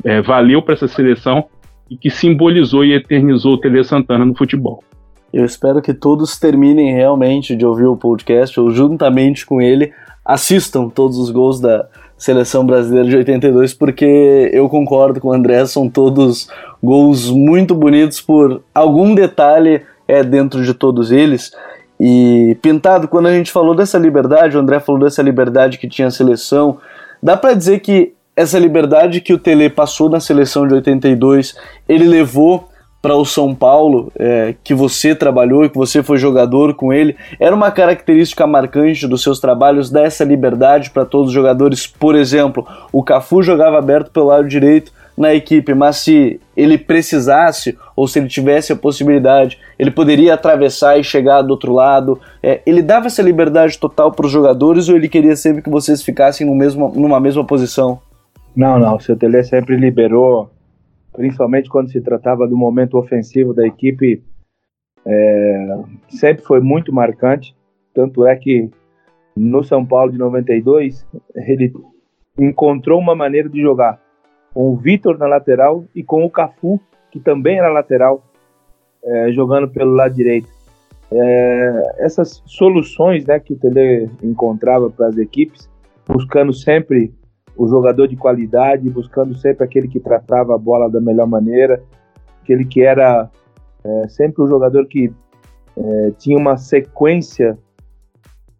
é, 0.04 0.20
valeu 0.20 0.60
para 0.60 0.74
essa 0.74 0.86
seleção 0.86 1.46
e 1.90 1.96
que 1.96 2.10
simbolizou 2.10 2.84
e 2.84 2.92
eternizou 2.92 3.54
o 3.54 3.58
Tele 3.58 3.82
Santana 3.82 4.24
no 4.24 4.34
futebol. 4.34 4.82
Eu 5.32 5.44
espero 5.44 5.82
que 5.82 5.92
todos 5.92 6.38
terminem 6.38 6.94
realmente 6.94 7.56
de 7.56 7.66
ouvir 7.66 7.86
o 7.86 7.96
podcast 7.96 8.58
ou 8.60 8.70
juntamente 8.70 9.44
com 9.44 9.60
ele 9.60 9.92
assistam 10.24 10.88
todos 10.88 11.18
os 11.18 11.30
gols 11.30 11.60
da 11.60 11.88
seleção 12.16 12.64
brasileira 12.64 13.08
de 13.08 13.16
82, 13.16 13.74
porque 13.74 14.50
eu 14.52 14.68
concordo 14.68 15.20
com 15.20 15.28
o 15.28 15.32
André, 15.32 15.66
são 15.66 15.88
todos 15.88 16.48
gols 16.82 17.30
muito 17.30 17.74
bonitos 17.74 18.20
por 18.20 18.62
algum 18.74 19.14
detalhe 19.14 19.82
é 20.06 20.22
dentro 20.22 20.62
de 20.62 20.74
todos 20.74 21.10
eles. 21.10 21.52
E 21.98 22.56
Pintado, 22.60 23.08
quando 23.08 23.26
a 23.26 23.32
gente 23.32 23.52
falou 23.52 23.74
dessa 23.74 23.98
liberdade, 23.98 24.56
o 24.56 24.60
André 24.60 24.80
falou 24.80 25.02
dessa 25.02 25.22
liberdade 25.22 25.78
que 25.78 25.88
tinha 25.88 26.08
a 26.08 26.10
seleção, 26.10 26.78
dá 27.22 27.36
para 27.36 27.54
dizer 27.54 27.80
que 27.80 28.12
essa 28.36 28.58
liberdade 28.58 29.20
que 29.20 29.32
o 29.32 29.38
Tele 29.38 29.70
passou 29.70 30.08
na 30.08 30.18
seleção 30.18 30.66
de 30.66 30.74
82, 30.74 31.56
ele 31.88 32.04
levou 32.04 32.68
para 33.00 33.14
o 33.14 33.24
São 33.24 33.54
Paulo, 33.54 34.10
é, 34.18 34.54
que 34.64 34.72
você 34.72 35.14
trabalhou, 35.14 35.68
que 35.68 35.76
você 35.76 36.02
foi 36.02 36.16
jogador 36.16 36.72
com 36.74 36.90
ele, 36.90 37.14
era 37.38 37.54
uma 37.54 37.70
característica 37.70 38.46
marcante 38.46 39.06
dos 39.06 39.22
seus 39.22 39.38
trabalhos 39.38 39.90
dessa 39.90 40.24
liberdade 40.24 40.88
para 40.88 41.04
todos 41.04 41.28
os 41.28 41.34
jogadores. 41.34 41.86
Por 41.86 42.14
exemplo, 42.14 42.66
o 42.90 43.02
Cafu 43.02 43.42
jogava 43.42 43.78
aberto 43.78 44.10
pelo 44.10 44.28
lado 44.28 44.48
direito 44.48 44.90
na 45.16 45.32
equipe, 45.34 45.74
mas 45.74 45.98
se 45.98 46.40
ele 46.56 46.76
precisasse 46.76 47.76
ou 47.94 48.08
se 48.08 48.18
ele 48.18 48.28
tivesse 48.28 48.72
a 48.72 48.76
possibilidade, 48.76 49.58
ele 49.78 49.90
poderia 49.90 50.34
atravessar 50.34 50.98
e 50.98 51.04
chegar 51.04 51.42
do 51.42 51.50
outro 51.50 51.72
lado. 51.72 52.20
É, 52.42 52.60
ele 52.66 52.82
dava 52.82 53.06
essa 53.06 53.22
liberdade 53.22 53.78
total 53.78 54.10
para 54.10 54.26
os 54.26 54.32
jogadores 54.32 54.88
ou 54.88 54.96
ele 54.96 55.08
queria 55.08 55.36
sempre 55.36 55.62
que 55.62 55.70
vocês 55.70 56.02
ficassem 56.02 56.46
no 56.46 56.54
mesmo, 56.54 56.92
numa 56.94 57.20
mesma 57.20 57.44
posição? 57.44 58.00
Não, 58.56 58.78
não. 58.78 58.96
O 58.96 59.00
seu 59.00 59.16
Tele 59.16 59.42
sempre 59.44 59.76
liberou 59.76 60.50
principalmente 61.14 61.68
quando 61.68 61.90
se 61.90 62.00
tratava 62.00 62.46
do 62.46 62.56
momento 62.56 62.98
ofensivo 62.98 63.54
da 63.54 63.64
equipe, 63.64 64.22
é, 65.06 65.78
sempre 66.08 66.44
foi 66.44 66.60
muito 66.60 66.92
marcante. 66.92 67.54
Tanto 67.94 68.26
é 68.26 68.34
que 68.34 68.68
no 69.36 69.62
São 69.62 69.86
Paulo 69.86 70.10
de 70.10 70.18
92, 70.18 71.06
ele 71.36 71.72
encontrou 72.38 73.00
uma 73.00 73.14
maneira 73.14 73.48
de 73.48 73.60
jogar 73.60 74.00
com 74.54 74.72
o 74.72 74.76
Vitor 74.76 75.18
na 75.18 75.26
lateral 75.26 75.84
e 75.94 76.02
com 76.02 76.24
o 76.24 76.30
Cafu, 76.30 76.80
que 77.10 77.18
também 77.18 77.58
era 77.58 77.68
lateral, 77.68 78.22
é, 79.04 79.32
jogando 79.32 79.68
pelo 79.68 79.92
lado 79.92 80.14
direito. 80.14 80.48
É, 81.12 81.94
essas 81.98 82.42
soluções 82.46 83.26
né, 83.26 83.38
que 83.38 83.52
o 83.52 83.56
Tele 83.56 84.08
encontrava 84.22 84.88
para 84.88 85.08
as 85.08 85.18
equipes, 85.18 85.68
buscando 86.06 86.52
sempre 86.52 87.12
o 87.56 87.68
jogador 87.68 88.08
de 88.08 88.16
qualidade, 88.16 88.88
buscando 88.88 89.34
sempre 89.34 89.64
aquele 89.64 89.88
que 89.88 90.00
tratava 90.00 90.54
a 90.54 90.58
bola 90.58 90.88
da 90.88 91.00
melhor 91.00 91.26
maneira, 91.26 91.82
aquele 92.42 92.64
que 92.64 92.82
era 92.82 93.30
é, 93.84 94.08
sempre 94.08 94.42
o 94.42 94.46
jogador 94.46 94.86
que 94.86 95.12
é, 95.76 96.10
tinha 96.18 96.38
uma 96.38 96.56
sequência 96.56 97.58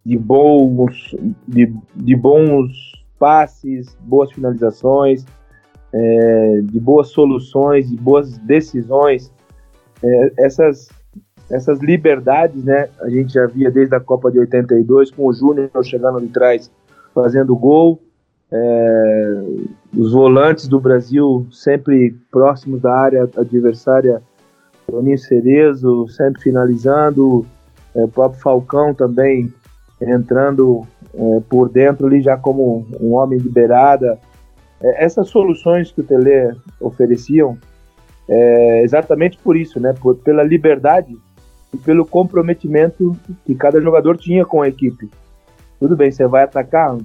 de 0.05 0.19
bons, 0.19 1.17
de, 1.49 1.73
de 1.95 2.15
bons 2.15 2.73
passes, 3.19 3.97
boas 4.01 4.31
finalizações, 4.33 5.25
é, 5.95 6.61
de 6.63 6.81
boas 6.81 7.09
soluções, 7.09 7.89
de 7.89 7.97
boas 7.97 8.37
decisões. 8.39 9.33
É, 10.03 10.33
essas, 10.39 10.89
essas 11.49 11.79
liberdades, 11.81 12.65
né, 12.65 12.89
a 13.01 13.09
gente 13.09 13.35
já 13.35 13.47
via 13.47 13.71
desde 13.71 13.95
a 13.95 14.01
Copa 14.01 14.31
de 14.31 14.41
82, 14.41 15.13
com 15.13 15.27
o 15.27 15.33
Júnior 15.33 15.71
chegando 15.85 16.21
de 16.21 16.29
trás 16.29 16.71
fazendo 17.15 17.55
gol, 17.55 18.03
é, 18.51 19.43
os 19.97 20.13
volantes 20.13 20.67
do 20.67 20.81
Brasil 20.81 21.47
sempre 21.53 22.17
próximos 22.31 22.81
da 22.81 22.93
área 22.93 23.31
adversária, 23.37 24.21
Toninho 24.87 25.19
Cerezo 25.19 26.09
sempre 26.09 26.43
finalizando, 26.43 27.47
é, 27.95 28.05
o 28.05 28.09
próprio 28.09 28.41
Falcão 28.41 28.93
também 28.93 29.53
entrando 30.01 30.83
é, 31.15 31.41
por 31.49 31.69
dentro 31.69 32.07
ali 32.07 32.21
já 32.21 32.37
como 32.37 32.85
um 33.01 33.15
homem 33.15 33.39
de 33.39 33.49
beirada. 33.49 34.19
É, 34.85 35.05
essas 35.05 35.28
soluções 35.28 35.91
que 35.91 36.03
o 36.03 36.05
Tele 36.05 36.55
ofereciam, 36.78 37.57
é, 38.28 38.82
exatamente 38.82 39.39
por 39.39 39.57
isso, 39.57 39.80
né, 39.80 39.95
por, 39.99 40.16
pela 40.16 40.43
liberdade 40.43 41.16
e 41.72 41.78
pelo 41.78 42.05
comprometimento 42.05 43.16
que 43.47 43.55
cada 43.55 43.80
jogador 43.80 44.18
tinha 44.18 44.45
com 44.45 44.61
a 44.61 44.68
equipe. 44.68 45.09
Tudo 45.80 45.97
bem, 45.97 46.11
você 46.11 46.26
vai 46.26 46.45
atacar, 46.45 46.97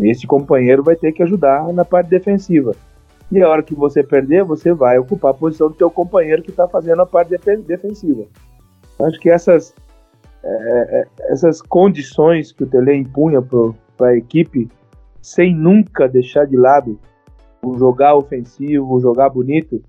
esse 0.00 0.26
companheiro 0.26 0.82
vai 0.82 0.96
ter 0.96 1.12
que 1.12 1.22
ajudar 1.22 1.72
na 1.72 1.84
parte 1.84 2.10
defensiva. 2.10 2.72
E 3.30 3.40
a 3.40 3.48
hora 3.48 3.62
que 3.62 3.74
você 3.74 4.02
perder, 4.02 4.42
você 4.42 4.72
vai 4.72 4.98
ocupar 4.98 5.30
a 5.30 5.34
posição 5.34 5.68
do 5.68 5.74
teu 5.74 5.90
companheiro 5.90 6.42
que 6.42 6.50
está 6.50 6.66
fazendo 6.66 7.00
a 7.00 7.06
parte 7.06 7.36
defensiva. 7.64 8.24
Acho 9.00 9.20
que 9.20 9.30
essas, 9.30 9.72
é, 10.42 11.00
é, 11.00 11.06
essas 11.32 11.62
condições 11.62 12.50
que 12.50 12.64
o 12.64 12.66
Tele 12.66 12.92
impunha 12.96 13.40
para 13.96 14.08
a 14.08 14.16
equipe, 14.16 14.68
sem 15.22 15.54
nunca 15.54 16.08
deixar 16.08 16.44
de 16.44 16.56
lado 16.56 16.98
o 17.62 17.78
jogar 17.78 18.14
ofensivo, 18.14 18.94
o 18.94 19.00
jogar 19.00 19.30
bonito, 19.30 19.82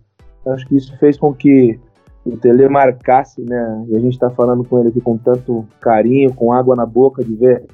acho 0.47 0.67
que 0.67 0.75
isso 0.75 0.97
fez 0.97 1.17
com 1.17 1.33
que 1.33 1.79
o 2.25 2.37
Tele 2.37 2.67
marcasse, 2.67 3.41
né? 3.41 3.85
E 3.87 3.95
a 3.95 3.99
gente 3.99 4.13
está 4.13 4.29
falando 4.29 4.63
com 4.63 4.79
ele 4.79 4.89
aqui 4.89 5.01
com 5.01 5.17
tanto 5.17 5.65
carinho, 5.79 6.33
com 6.33 6.53
água 6.53 6.75
na 6.75 6.85
boca 6.85 7.23
de 7.23 7.33
ver 7.35 7.65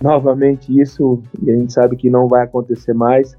novamente 0.00 0.78
isso, 0.80 1.22
e 1.42 1.50
a 1.50 1.56
gente 1.56 1.72
sabe 1.72 1.96
que 1.96 2.08
não 2.08 2.26
vai 2.26 2.44
acontecer 2.44 2.94
mais, 2.94 3.36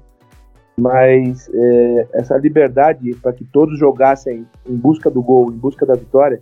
mas 0.78 1.50
é, 1.52 2.08
essa 2.14 2.36
liberdade 2.36 3.14
para 3.16 3.32
que 3.32 3.44
todos 3.44 3.78
jogassem 3.78 4.46
em 4.68 4.76
busca 4.76 5.10
do 5.10 5.22
gol, 5.22 5.50
em 5.50 5.56
busca 5.56 5.84
da 5.84 5.94
vitória, 5.94 6.38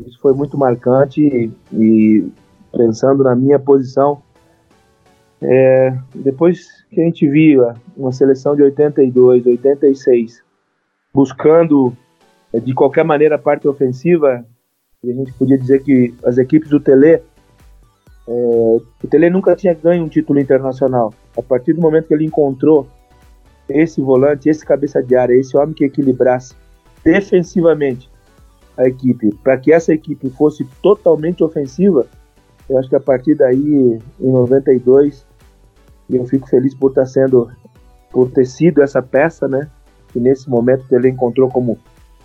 isso 0.00 0.18
foi 0.20 0.32
muito 0.32 0.56
marcante 0.56 1.20
e, 1.20 1.52
e 1.72 2.32
pensando 2.76 3.22
na 3.22 3.36
minha 3.36 3.58
posição, 3.58 4.22
é, 5.42 5.96
depois 6.14 6.84
que 6.90 7.00
a 7.00 7.04
gente 7.04 7.28
via 7.28 7.74
uma 7.96 8.12
seleção 8.12 8.54
de 8.54 8.62
82, 8.62 9.46
86, 9.46 10.42
buscando 11.12 11.96
é, 12.52 12.60
de 12.60 12.72
qualquer 12.72 13.04
maneira 13.04 13.34
a 13.34 13.38
parte 13.38 13.66
ofensiva, 13.66 14.44
e 15.02 15.10
a 15.10 15.14
gente 15.14 15.32
podia 15.32 15.58
dizer 15.58 15.82
que 15.82 16.14
as 16.24 16.38
equipes 16.38 16.68
do 16.68 16.78
Tele 16.78 17.08
é, 17.08 17.22
o 18.26 18.82
Tele 19.10 19.30
nunca 19.30 19.56
tinha 19.56 19.74
ganho 19.74 20.04
um 20.04 20.08
título 20.08 20.38
internacional. 20.38 21.12
A 21.36 21.42
partir 21.42 21.72
do 21.72 21.80
momento 21.80 22.06
que 22.06 22.14
ele 22.14 22.24
encontrou 22.24 22.86
esse 23.68 24.00
volante, 24.00 24.48
esse 24.48 24.64
cabeça 24.64 25.02
de 25.02 25.16
área, 25.16 25.34
esse 25.34 25.56
homem 25.56 25.74
que 25.74 25.84
equilibrasse 25.84 26.54
defensivamente 27.04 28.08
a 28.76 28.86
equipe, 28.86 29.34
para 29.42 29.58
que 29.58 29.72
essa 29.72 29.92
equipe 29.92 30.30
fosse 30.30 30.64
totalmente 30.80 31.42
ofensiva, 31.42 32.06
eu 32.68 32.78
acho 32.78 32.88
que 32.88 32.96
a 32.96 33.00
partir 33.00 33.34
daí, 33.34 33.98
em 34.20 34.30
92, 34.30 35.26
eu 36.16 36.26
fico 36.26 36.48
feliz 36.48 36.74
por 36.74 36.90
estar 36.90 37.06
sendo, 37.06 37.50
por 38.10 38.30
ter 38.30 38.44
sido 38.44 38.82
essa 38.82 39.02
peça, 39.02 39.48
né? 39.48 39.68
Que 40.12 40.20
nesse 40.20 40.48
momento 40.48 40.84
o 40.84 40.88
Tele 40.88 41.08
encontrou 41.08 41.48
como, 41.48 41.78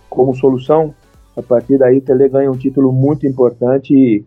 como 0.08 0.34
solução. 0.34 0.94
A 1.36 1.42
partir 1.42 1.78
daí, 1.78 1.98
o 1.98 2.00
Tele 2.00 2.28
ganha 2.28 2.50
um 2.50 2.56
título 2.56 2.92
muito 2.92 3.26
importante 3.26 3.94
e 3.94 4.24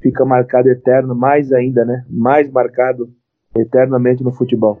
fica 0.00 0.24
marcado 0.24 0.68
eterno, 0.68 1.14
mais 1.14 1.52
ainda, 1.52 1.84
né? 1.84 2.04
Mais 2.08 2.50
marcado 2.50 3.10
eternamente 3.54 4.22
no 4.22 4.32
futebol. 4.32 4.80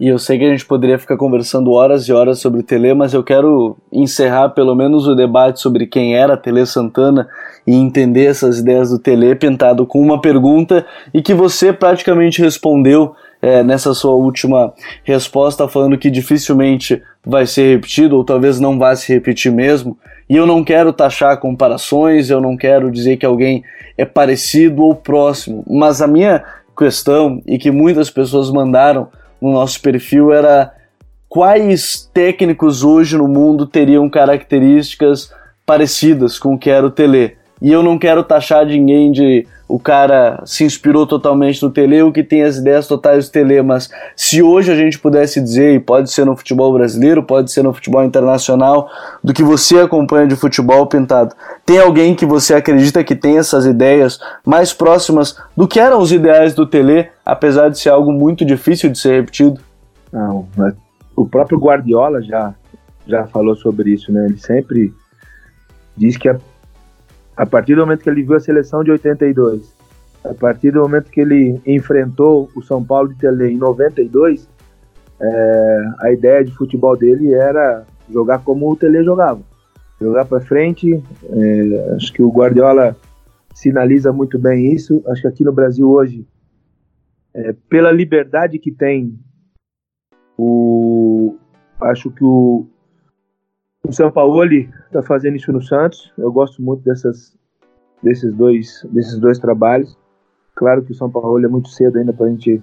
E 0.00 0.06
eu 0.06 0.18
sei 0.18 0.38
que 0.38 0.44
a 0.44 0.50
gente 0.50 0.64
poderia 0.64 0.96
ficar 0.96 1.16
conversando 1.16 1.72
horas 1.72 2.04
e 2.08 2.12
horas 2.12 2.38
sobre 2.38 2.60
o 2.60 2.62
Tele, 2.62 2.94
mas 2.94 3.12
eu 3.14 3.24
quero 3.24 3.76
encerrar 3.90 4.50
pelo 4.50 4.72
menos 4.72 5.08
o 5.08 5.14
debate 5.14 5.60
sobre 5.60 5.88
quem 5.88 6.14
era 6.14 6.36
Tele 6.36 6.64
Santana 6.66 7.28
e 7.66 7.74
entender 7.74 8.26
essas 8.26 8.60
ideias 8.60 8.90
do 8.90 8.98
Tele 9.00 9.34
pintado 9.34 9.84
com 9.84 10.00
uma 10.00 10.20
pergunta 10.20 10.86
e 11.12 11.20
que 11.20 11.34
você 11.34 11.72
praticamente 11.72 12.40
respondeu 12.40 13.12
é, 13.40 13.62
nessa 13.62 13.94
sua 13.94 14.12
última 14.12 14.72
resposta, 15.04 15.68
falando 15.68 15.98
que 15.98 16.10
dificilmente 16.10 17.02
vai 17.24 17.46
ser 17.46 17.74
repetido 17.74 18.16
ou 18.16 18.24
talvez 18.24 18.58
não 18.58 18.78
vá 18.78 18.94
se 18.96 19.12
repetir 19.12 19.52
mesmo. 19.52 19.96
E 20.28 20.36
eu 20.36 20.46
não 20.46 20.62
quero 20.62 20.92
taxar 20.92 21.38
comparações, 21.38 22.30
eu 22.30 22.40
não 22.40 22.56
quero 22.56 22.90
dizer 22.90 23.16
que 23.16 23.24
alguém 23.24 23.64
é 23.96 24.04
parecido 24.04 24.82
ou 24.82 24.94
próximo, 24.94 25.64
mas 25.68 26.02
a 26.02 26.06
minha 26.06 26.44
questão 26.76 27.42
e 27.46 27.58
que 27.58 27.70
muitas 27.70 28.10
pessoas 28.10 28.50
mandaram 28.50 29.08
no 29.40 29.52
nosso 29.52 29.80
perfil 29.80 30.32
era 30.32 30.72
quais 31.28 32.08
técnicos 32.12 32.84
hoje 32.84 33.16
no 33.16 33.26
mundo 33.26 33.66
teriam 33.66 34.08
características 34.08 35.32
parecidas 35.64 36.38
com 36.38 36.54
o 36.54 36.58
que 36.58 36.70
era 36.70 36.86
o 36.86 36.90
Tele. 36.90 37.37
E 37.60 37.72
eu 37.72 37.82
não 37.82 37.98
quero 37.98 38.22
taxar 38.22 38.66
ninguém 38.66 39.10
de 39.10 39.46
o 39.68 39.78
cara 39.78 40.42
se 40.46 40.64
inspirou 40.64 41.06
totalmente 41.06 41.62
no 41.62 41.70
Tele 41.70 42.00
ou 42.00 42.10
que 42.10 42.24
tem 42.24 42.42
as 42.42 42.56
ideias 42.56 42.86
totais 42.86 43.28
do 43.28 43.32
Tele, 43.32 43.60
mas 43.60 43.90
se 44.16 44.42
hoje 44.42 44.72
a 44.72 44.74
gente 44.74 44.98
pudesse 44.98 45.40
dizer, 45.42 45.74
e 45.74 45.78
pode 45.78 46.10
ser 46.10 46.24
no 46.24 46.34
futebol 46.34 46.72
brasileiro, 46.72 47.22
pode 47.22 47.52
ser 47.52 47.62
no 47.62 47.74
futebol 47.74 48.02
internacional, 48.02 48.88
do 49.22 49.34
que 49.34 49.42
você 49.42 49.80
acompanha 49.80 50.26
de 50.26 50.36
futebol 50.36 50.86
pintado, 50.86 51.34
tem 51.66 51.78
alguém 51.78 52.14
que 52.14 52.24
você 52.24 52.54
acredita 52.54 53.04
que 53.04 53.14
tem 53.14 53.36
essas 53.36 53.66
ideias 53.66 54.18
mais 54.44 54.72
próximas 54.72 55.36
do 55.54 55.68
que 55.68 55.78
eram 55.78 56.00
os 56.00 56.12
ideais 56.12 56.54
do 56.54 56.64
Tele, 56.64 57.08
apesar 57.24 57.68
de 57.68 57.78
ser 57.78 57.90
algo 57.90 58.10
muito 58.10 58.46
difícil 58.46 58.88
de 58.88 58.98
ser 58.98 59.20
repetido? 59.20 59.60
Não, 60.10 60.48
o 61.14 61.26
próprio 61.26 61.58
Guardiola 61.58 62.22
já, 62.22 62.54
já 63.06 63.26
falou 63.26 63.54
sobre 63.54 63.90
isso, 63.90 64.10
né? 64.10 64.24
Ele 64.26 64.38
sempre 64.38 64.94
diz 65.94 66.16
que 66.16 66.28
a, 66.28 66.38
a 67.38 67.46
partir 67.46 67.76
do 67.76 67.82
momento 67.82 68.02
que 68.02 68.10
ele 68.10 68.24
viu 68.24 68.34
a 68.34 68.40
seleção 68.40 68.82
de 68.82 68.90
82, 68.90 69.72
a 70.24 70.34
partir 70.34 70.72
do 70.72 70.80
momento 70.80 71.08
que 71.08 71.20
ele 71.20 71.60
enfrentou 71.64 72.50
o 72.56 72.60
São 72.60 72.84
Paulo 72.84 73.10
de 73.10 73.14
Tele 73.14 73.52
em 73.52 73.56
92, 73.56 74.48
é, 75.20 75.84
a 76.00 76.12
ideia 76.12 76.44
de 76.44 76.52
futebol 76.52 76.96
dele 76.96 77.32
era 77.32 77.86
jogar 78.10 78.40
como 78.40 78.68
o 78.68 78.74
Tele 78.74 79.04
jogava, 79.04 79.40
jogar 80.00 80.24
para 80.24 80.40
frente. 80.40 81.00
É, 81.30 81.94
acho 81.94 82.12
que 82.12 82.20
o 82.20 82.28
Guardiola 82.28 82.96
sinaliza 83.54 84.12
muito 84.12 84.36
bem 84.36 84.72
isso. 84.72 85.00
Acho 85.06 85.22
que 85.22 85.28
aqui 85.28 85.44
no 85.44 85.52
Brasil 85.52 85.88
hoje, 85.88 86.26
é, 87.32 87.54
pela 87.68 87.92
liberdade 87.92 88.58
que 88.58 88.72
tem 88.72 89.16
o, 90.36 91.36
acho 91.80 92.10
que 92.10 92.24
o, 92.24 92.66
o 93.88 93.92
São 93.92 94.10
Paulo 94.12 94.44
está 94.44 95.02
fazendo 95.02 95.36
isso 95.36 95.50
no 95.50 95.62
Santos. 95.62 96.12
Eu 96.18 96.30
gosto 96.30 96.62
muito 96.62 96.82
dessas, 96.82 97.34
desses, 98.02 98.34
dois, 98.34 98.86
desses 98.90 99.18
dois 99.18 99.38
trabalhos. 99.38 99.96
Claro 100.54 100.82
que 100.82 100.92
o 100.92 100.94
São 100.94 101.10
Paulo 101.10 101.42
é 101.42 101.48
muito 101.48 101.68
cedo 101.70 101.98
ainda 101.98 102.12
para 102.12 102.26
a 102.26 102.28
gente 102.28 102.62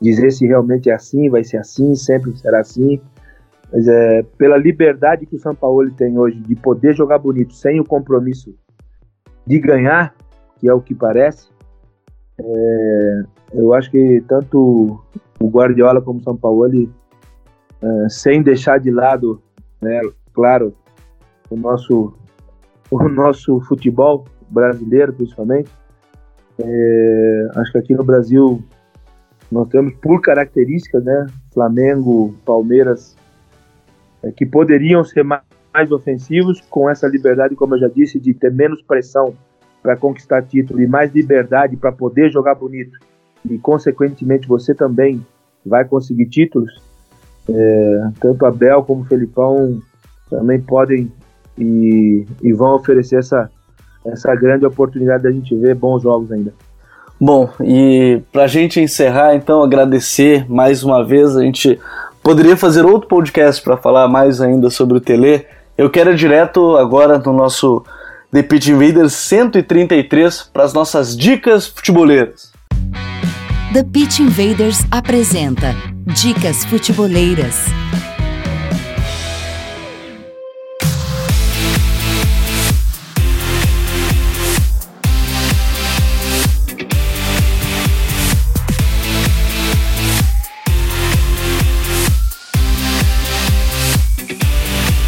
dizer 0.00 0.30
se 0.30 0.46
realmente 0.46 0.90
é 0.90 0.92
assim, 0.92 1.30
vai 1.30 1.42
ser 1.42 1.56
assim, 1.56 1.94
sempre 1.94 2.36
será 2.36 2.60
assim. 2.60 3.00
Mas 3.72 3.88
é 3.88 4.22
pela 4.36 4.58
liberdade 4.58 5.24
que 5.24 5.36
o 5.36 5.40
São 5.40 5.54
Paulo 5.54 5.90
tem 5.92 6.18
hoje 6.18 6.38
de 6.40 6.54
poder 6.54 6.94
jogar 6.94 7.18
bonito 7.18 7.54
sem 7.54 7.80
o 7.80 7.84
compromisso 7.84 8.54
de 9.46 9.58
ganhar, 9.58 10.14
que 10.58 10.68
é 10.68 10.74
o 10.74 10.82
que 10.82 10.94
parece. 10.94 11.48
É, 12.38 13.22
eu 13.54 13.72
acho 13.72 13.90
que 13.90 14.22
tanto 14.28 15.02
o 15.40 15.48
Guardiola 15.48 16.02
como 16.02 16.20
o 16.20 16.22
São 16.22 16.36
Paulo, 16.36 16.68
uh, 16.68 18.10
sem 18.10 18.42
deixar 18.42 18.78
de 18.78 18.90
lado, 18.90 19.40
né, 19.80 20.00
claro, 20.32 20.74
o 21.50 21.56
nosso, 21.56 22.14
o 22.90 23.08
nosso 23.08 23.60
futebol 23.62 24.24
brasileiro, 24.48 25.12
principalmente. 25.12 25.70
É, 26.58 27.48
acho 27.56 27.72
que 27.72 27.78
aqui 27.78 27.94
no 27.94 28.04
Brasil 28.04 28.62
nós 29.50 29.68
temos, 29.68 29.94
por 29.94 30.20
características, 30.20 31.04
né, 31.04 31.26
Flamengo, 31.52 32.34
Palmeiras, 32.44 33.16
é, 34.22 34.30
que 34.32 34.46
poderiam 34.46 35.04
ser 35.04 35.24
mais, 35.24 35.42
mais 35.72 35.90
ofensivos, 35.90 36.60
com 36.70 36.88
essa 36.88 37.06
liberdade, 37.06 37.54
como 37.54 37.74
eu 37.74 37.80
já 37.80 37.88
disse, 37.88 38.20
de 38.20 38.34
ter 38.34 38.52
menos 38.52 38.82
pressão 38.82 39.34
para 39.82 39.96
conquistar 39.96 40.42
título 40.42 40.80
e 40.80 40.86
mais 40.86 41.12
liberdade 41.12 41.76
para 41.76 41.90
poder 41.90 42.30
jogar 42.30 42.54
bonito 42.54 42.98
e, 43.48 43.58
consequentemente, 43.58 44.46
você 44.46 44.74
também 44.74 45.24
vai 45.64 45.84
conseguir 45.84 46.26
títulos, 46.26 46.72
é, 47.48 48.10
tanto 48.20 48.46
Abel 48.46 48.82
como 48.84 49.04
Felipão 49.04 49.80
também 50.32 50.60
podem 50.60 51.12
e, 51.58 52.24
e 52.42 52.52
vão 52.52 52.74
oferecer 52.74 53.16
essa, 53.18 53.50
essa 54.04 54.34
grande 54.34 54.64
oportunidade 54.64 55.22
da 55.22 55.30
gente 55.30 55.54
ver 55.54 55.74
bons 55.74 56.02
jogos 56.02 56.32
ainda. 56.32 56.52
Bom, 57.20 57.50
e 57.60 58.20
para 58.32 58.44
a 58.44 58.48
gente 58.48 58.80
encerrar, 58.80 59.34
então, 59.34 59.62
agradecer 59.62 60.50
mais 60.50 60.82
uma 60.82 61.04
vez. 61.04 61.36
A 61.36 61.42
gente 61.42 61.78
poderia 62.22 62.56
fazer 62.56 62.84
outro 62.84 63.08
podcast 63.08 63.62
para 63.62 63.76
falar 63.76 64.08
mais 64.08 64.40
ainda 64.40 64.70
sobre 64.70 64.96
o 64.96 65.00
Tele. 65.00 65.44
Eu 65.78 65.88
quero 65.88 66.10
ir 66.10 66.16
direto 66.16 66.76
agora 66.76 67.18
no 67.18 67.32
nosso 67.32 67.84
The 68.32 68.42
Pitch 68.42 68.68
Invaders 68.68 69.12
133 69.12 70.50
para 70.52 70.64
as 70.64 70.72
nossas 70.72 71.16
dicas 71.16 71.68
futeboleiras. 71.68 72.50
The 73.72 73.84
Pitch 73.84 74.18
Invaders 74.18 74.80
apresenta 74.90 75.74
Dicas 76.14 76.64
Futeboleiras. 76.64 77.66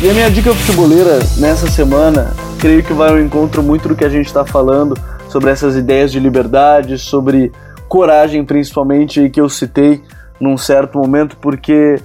E 0.05 0.11
a 0.11 0.13
minha 0.13 0.31
dica 0.31 0.53
futeboleira 0.53 1.19
nessa 1.39 1.67
semana, 1.67 2.35
creio 2.61 2.83
que 2.85 2.93
vai 2.93 3.09
ao 3.09 3.19
encontro 3.19 3.63
muito 3.63 3.89
do 3.89 3.97
que 3.97 4.05
a 4.05 4.09
gente 4.11 4.27
está 4.27 4.45
falando 4.45 4.95
sobre 5.31 5.51
essas 5.51 5.77
ideias 5.77 6.13
de 6.13 6.21
liberdade, 6.21 6.99
sobre 6.99 7.51
coragem, 7.89 8.45
principalmente, 8.45 9.31
que 9.31 9.41
eu 9.41 9.49
citei 9.49 10.03
num 10.39 10.59
certo 10.59 10.99
momento, 10.99 11.39
porque 11.39 11.99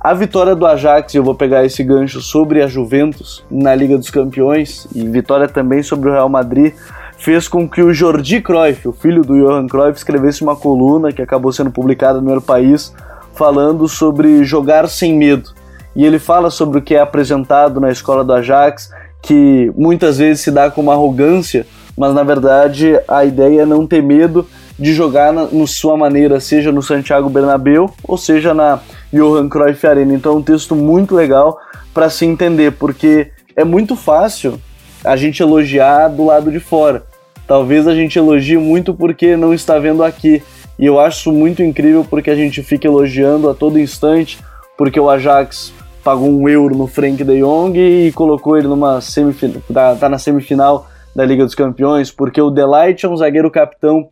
a 0.00 0.14
vitória 0.14 0.56
do 0.56 0.64
Ajax, 0.64 1.14
eu 1.14 1.22
vou 1.22 1.34
pegar 1.34 1.66
esse 1.66 1.84
gancho 1.84 2.22
sobre 2.22 2.62
a 2.62 2.66
Juventus 2.66 3.44
na 3.50 3.74
Liga 3.74 3.98
dos 3.98 4.08
Campeões, 4.08 4.88
e 4.94 5.06
vitória 5.06 5.46
também 5.46 5.82
sobre 5.82 6.08
o 6.08 6.12
Real 6.14 6.30
Madrid, 6.30 6.72
fez 7.18 7.46
com 7.46 7.68
que 7.68 7.82
o 7.82 7.92
Jordi 7.92 8.40
Cruyff, 8.40 8.88
o 8.88 8.92
filho 8.92 9.20
do 9.20 9.34
Johan 9.34 9.66
Cruyff, 9.66 9.98
escrevesse 9.98 10.42
uma 10.42 10.56
coluna 10.56 11.12
que 11.12 11.20
acabou 11.20 11.52
sendo 11.52 11.70
publicada 11.70 12.22
no 12.22 12.32
El 12.32 12.40
País, 12.40 12.94
falando 13.34 13.86
sobre 13.86 14.42
jogar 14.44 14.88
sem 14.88 15.14
medo. 15.14 15.62
E 15.94 16.04
ele 16.04 16.18
fala 16.18 16.50
sobre 16.50 16.78
o 16.78 16.82
que 16.82 16.94
é 16.94 17.00
apresentado 17.00 17.80
na 17.80 17.90
escola 17.90 18.24
do 18.24 18.32
Ajax, 18.32 18.90
que 19.22 19.72
muitas 19.76 20.18
vezes 20.18 20.42
se 20.42 20.50
dá 20.50 20.70
com 20.70 20.80
uma 20.80 20.92
arrogância, 20.92 21.66
mas 21.96 22.12
na 22.12 22.22
verdade 22.22 22.98
a 23.06 23.24
ideia 23.24 23.62
é 23.62 23.66
não 23.66 23.86
ter 23.86 24.02
medo 24.02 24.46
de 24.78 24.92
jogar 24.92 25.32
na 25.32 25.44
no 25.44 25.66
sua 25.66 25.96
maneira, 25.96 26.40
seja 26.40 26.72
no 26.72 26.82
Santiago 26.82 27.30
Bernabéu 27.30 27.90
ou 28.02 28.18
seja 28.18 28.52
na 28.52 28.80
Johan 29.12 29.48
Cruyff 29.48 29.86
Arena. 29.86 30.14
Então 30.14 30.32
é 30.32 30.36
um 30.36 30.42
texto 30.42 30.74
muito 30.74 31.14
legal 31.14 31.58
para 31.92 32.10
se 32.10 32.26
entender, 32.26 32.72
porque 32.72 33.30
é 33.54 33.64
muito 33.64 33.94
fácil 33.94 34.60
a 35.04 35.16
gente 35.16 35.42
elogiar 35.42 36.08
do 36.08 36.24
lado 36.24 36.50
de 36.50 36.58
fora. 36.58 37.04
Talvez 37.46 37.86
a 37.86 37.94
gente 37.94 38.18
elogie 38.18 38.56
muito 38.56 38.92
porque 38.94 39.36
não 39.36 39.54
está 39.54 39.78
vendo 39.78 40.02
aqui. 40.02 40.42
E 40.78 40.86
eu 40.86 40.98
acho 40.98 41.30
muito 41.30 41.62
incrível 41.62 42.04
porque 42.04 42.30
a 42.30 42.34
gente 42.34 42.62
fica 42.62 42.86
elogiando 42.88 43.48
a 43.48 43.54
todo 43.54 43.78
instante, 43.78 44.38
porque 44.76 44.98
o 44.98 45.08
Ajax 45.08 45.72
pagou 46.04 46.28
um 46.28 46.48
euro 46.48 46.76
no 46.76 46.86
Frank 46.86 47.24
de 47.24 47.40
Jong 47.40 47.78
e 47.78 48.12
colocou 48.12 48.58
ele 48.58 48.68
numa 48.68 49.00
semifinal, 49.00 49.62
tá, 49.72 49.96
tá 49.96 50.08
na 50.08 50.18
semifinal 50.18 50.86
da 51.16 51.24
Liga 51.24 51.44
dos 51.44 51.54
Campeões, 51.54 52.10
porque 52.10 52.40
o 52.40 52.50
Delight 52.50 53.06
é 53.06 53.08
um 53.08 53.16
zagueiro 53.16 53.50
capitão 53.50 54.08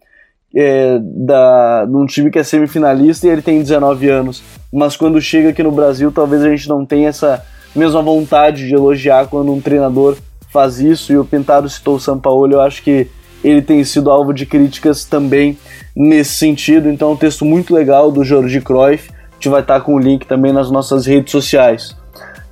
é, 0.54 0.98
da, 1.00 1.84
de 1.84 1.94
um 1.94 2.06
time 2.06 2.30
que 2.30 2.38
é 2.38 2.44
semifinalista 2.44 3.26
e 3.26 3.30
ele 3.30 3.42
tem 3.42 3.60
19 3.60 4.08
anos. 4.08 4.42
Mas 4.72 4.96
quando 4.96 5.20
chega 5.20 5.50
aqui 5.50 5.62
no 5.62 5.72
Brasil, 5.72 6.10
talvez 6.10 6.42
a 6.42 6.48
gente 6.48 6.68
não 6.68 6.86
tenha 6.86 7.08
essa 7.08 7.44
mesma 7.74 8.02
vontade 8.02 8.66
de 8.66 8.74
elogiar 8.74 9.26
quando 9.26 9.52
um 9.52 9.60
treinador 9.60 10.16
faz 10.50 10.78
isso. 10.78 11.12
E 11.12 11.18
o 11.18 11.24
Pintado 11.24 11.68
citou 11.68 11.96
o 11.96 12.00
São 12.00 12.18
Paulo, 12.18 12.52
eu 12.52 12.60
acho 12.60 12.82
que 12.82 13.08
ele 13.42 13.60
tem 13.60 13.82
sido 13.82 14.10
alvo 14.10 14.32
de 14.32 14.46
críticas 14.46 15.04
também 15.04 15.58
nesse 15.96 16.34
sentido. 16.34 16.88
Então, 16.88 17.10
é 17.10 17.12
um 17.12 17.16
texto 17.16 17.44
muito 17.44 17.74
legal 17.74 18.12
do 18.12 18.24
Jorge 18.24 18.60
Cruyff. 18.60 19.10
Gente 19.42 19.50
vai 19.50 19.60
estar 19.60 19.80
com 19.80 19.96
o 19.96 19.98
link 19.98 20.24
também 20.24 20.52
nas 20.52 20.70
nossas 20.70 21.04
redes 21.04 21.32
sociais. 21.32 21.96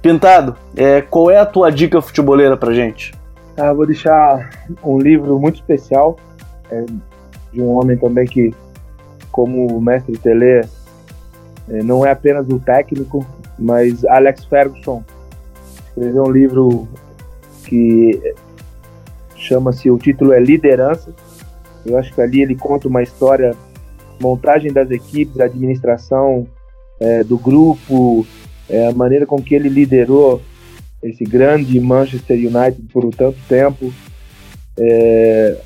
Pintado, 0.03 0.57
é, 0.77 1.01
qual 1.01 1.31
é 1.31 1.37
a 1.37 1.47
tua 1.47 1.71
dica 1.71 2.03
futeboleira 2.03 2.57
pra 2.57 2.75
gente? 2.75 3.15
Ah, 3.57 3.73
vou 3.73 3.87
deixar 3.87 4.51
um 4.83 4.99
livro 4.99 5.39
muito 5.39 5.55
especial. 5.55 6.19
É, 6.69 6.85
de 7.53 7.63
um 7.63 7.69
homem 7.79 7.97
também 7.97 8.27
que, 8.27 8.53
como 9.31 9.69
o 9.69 9.81
mestre 9.81 10.19
Tele, 10.19 10.67
é, 11.69 11.83
não 11.85 12.05
é 12.05 12.11
apenas 12.11 12.49
o 12.49 12.59
técnico, 12.59 13.25
mas 13.57 14.05
Alex 14.07 14.45
Ferguson 14.47 15.05
escreveu 15.87 16.25
um 16.25 16.33
livro 16.33 16.89
que 17.67 18.21
chama-se, 19.37 19.89
o 19.93 19.97
título 19.97 20.33
é 20.33 20.41
Liderança. 20.41 21.15
Eu 21.87 21.97
acho 21.97 22.13
que 22.13 22.21
ali 22.21 22.43
ele 22.43 22.57
conta 22.57 22.89
uma 22.89 23.01
história, 23.01 23.55
montagem 24.21 24.73
das 24.73 24.91
equipes, 24.91 25.39
administração 25.39 26.49
é, 27.01 27.25
do 27.25 27.39
grupo, 27.39 28.27
é, 28.69 28.89
a 28.89 28.93
maneira 28.93 29.27
com 29.27 29.43
que 29.43 29.55
ele 29.55 29.69
liderou 29.69 30.41
esse 31.03 31.25
grande 31.25 31.81
Manchester 31.81 32.37
United 32.37 32.83
por 32.93 33.05
um 33.05 33.11
tanto 33.11 33.39
tempo, 33.49 33.93
é, 34.79 35.57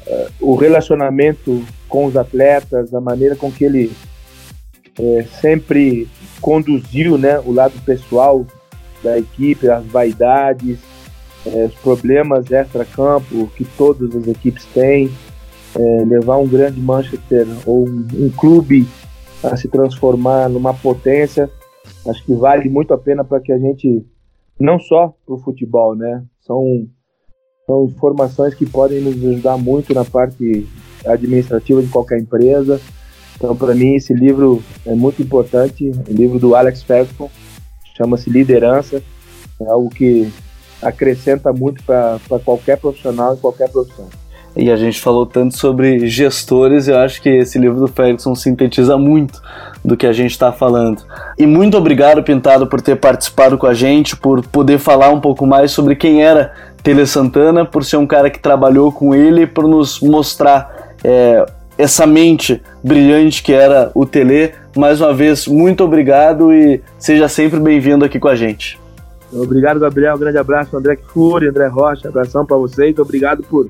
o 0.41 0.55
relacionamento 0.55 1.65
com 1.89 2.07
os 2.07 2.17
atletas, 2.17 2.95
a 2.95 3.01
maneira 3.01 3.37
com 3.37 3.51
que 3.51 3.65
ele 3.65 3.93
é, 4.99 5.25
sempre 5.41 6.09
conduziu 6.41 7.19
né, 7.19 7.39
o 7.41 7.53
lado 7.53 7.75
pessoal 7.85 8.47
da 9.03 9.19
equipe, 9.19 9.69
as 9.69 9.85
vaidades, 9.85 10.79
é, 11.47 11.67
os 11.67 11.75
problemas 11.75 12.51
extra-campo 12.51 13.51
que 13.57 13.65
todas 13.65 14.15
as 14.15 14.27
equipes 14.27 14.65
têm, 14.73 15.11
é, 15.77 16.05
levar 16.05 16.39
um 16.39 16.47
grande 16.47 16.81
Manchester 16.81 17.47
ou 17.67 17.87
um, 17.87 18.07
um, 18.15 18.31
clube 18.31 18.87
a 19.51 19.57
se 19.57 19.69
transformar 19.69 20.49
numa 20.49 20.73
potência, 20.73 21.51
acho 22.09 22.25
que 22.25 22.35
vale 22.35 22.69
muito 22.69 22.95
a 22.95 22.99
pena 22.99 23.25
para 23.25 23.41
que 23.41 23.53
a 23.53 23.59
gente, 23.59 24.05
não 24.59 24.79
só 24.79 25.15
para 25.25 25.35
o 25.35 25.39
futebol, 25.39 25.95
né? 25.95 26.25
São, 26.41 26.87
são 27.67 27.85
informações 27.85 28.55
que 28.55 28.67
podem 28.67 29.01
nos 29.01 29.17
ajudar 29.17 29.57
muito 29.57 29.93
na 29.95 30.05
parte 30.05 30.67
administrativa 31.07 31.83
de 31.83 31.89
qualquer 31.89 32.19
empresa. 32.19 32.81
Então, 33.37 33.55
para 33.55 33.75
mim, 33.75 33.95
esse 33.95 34.15
livro 34.15 34.63
é 34.87 34.95
muito 34.95 35.21
importante. 35.23 35.91
O 36.09 36.13
livro 36.13 36.39
do 36.39 36.55
Alex 36.55 36.83
Ferguson 36.83 37.31
chama-se 37.97 38.31
Liderança. 38.31 39.03
É 39.61 39.67
algo 39.67 39.91
que 39.91 40.33
acrescenta 40.81 41.53
muito 41.53 41.83
para 41.85 42.19
qualquer 42.45 42.79
profissional 42.79 43.35
em 43.35 43.39
qualquer 43.39 43.71
profissão. 43.71 44.09
E 44.57 44.71
a 44.71 44.77
gente 44.77 45.01
falou 45.01 45.27
tanto 45.27 45.57
sobre 45.57 46.07
gestores, 46.07 46.87
eu 46.87 46.99
acho 46.99 47.21
que 47.21 47.29
esse 47.29 47.59
livro 47.59 47.81
do 47.81 47.89
Ferguson 47.89 48.37
sintetiza 48.37 48.97
muito 48.97 49.43
do 49.85 49.97
que 49.97 50.07
a 50.07 50.13
gente 50.13 50.31
está 50.31 50.53
falando. 50.53 51.03
E 51.37 51.45
muito 51.45 51.77
obrigado, 51.77 52.23
Pintado, 52.23 52.67
por 52.67 52.81
ter 52.81 52.97
participado 52.97 53.59
com 53.59 53.67
a 53.67 53.75
gente, 53.75 54.17
por 54.17 54.47
poder 54.47 54.79
falar 54.79 55.11
um 55.11 55.21
pouco 55.21 55.45
mais 55.45 55.73
sobre 55.73 55.97
quem 55.97 56.23
era 56.23 56.53
Tele 56.85 57.05
Santana, 57.05 57.65
por 57.65 57.85
ser 57.85 57.97
um 57.97 58.07
cara 58.07 58.31
que 58.31 58.39
trabalhou 58.39 58.93
com 58.93 59.13
ele, 59.13 59.45
por 59.45 59.67
nos 59.67 60.01
mostrar 60.01 60.95
é, 61.03 61.45
essa 61.77 62.07
mente 62.07 62.63
brilhante 62.83 63.43
que 63.43 63.53
era 63.53 63.91
o 63.93 64.07
Tele. 64.07 64.53
Mais 64.77 65.01
uma 65.01 65.13
vez, 65.13 65.49
muito 65.49 65.83
obrigado 65.83 66.53
e 66.53 66.81
seja 66.97 67.29
sempre 67.29 67.59
bem-vindo 67.59 68.05
aqui 68.05 68.21
com 68.21 68.29
a 68.29 68.37
gente. 68.37 68.79
Obrigado, 69.33 69.81
Gabriel. 69.81 70.15
Um 70.15 70.19
grande 70.19 70.39
abraço, 70.39 70.77
André 70.77 70.97
Fúria, 71.13 71.51
André 71.51 71.67
Rocha. 71.67 72.09
Abração 72.09 72.47
para 72.47 72.57
vocês. 72.57 72.97
Obrigado 72.99 73.43
por 73.43 73.69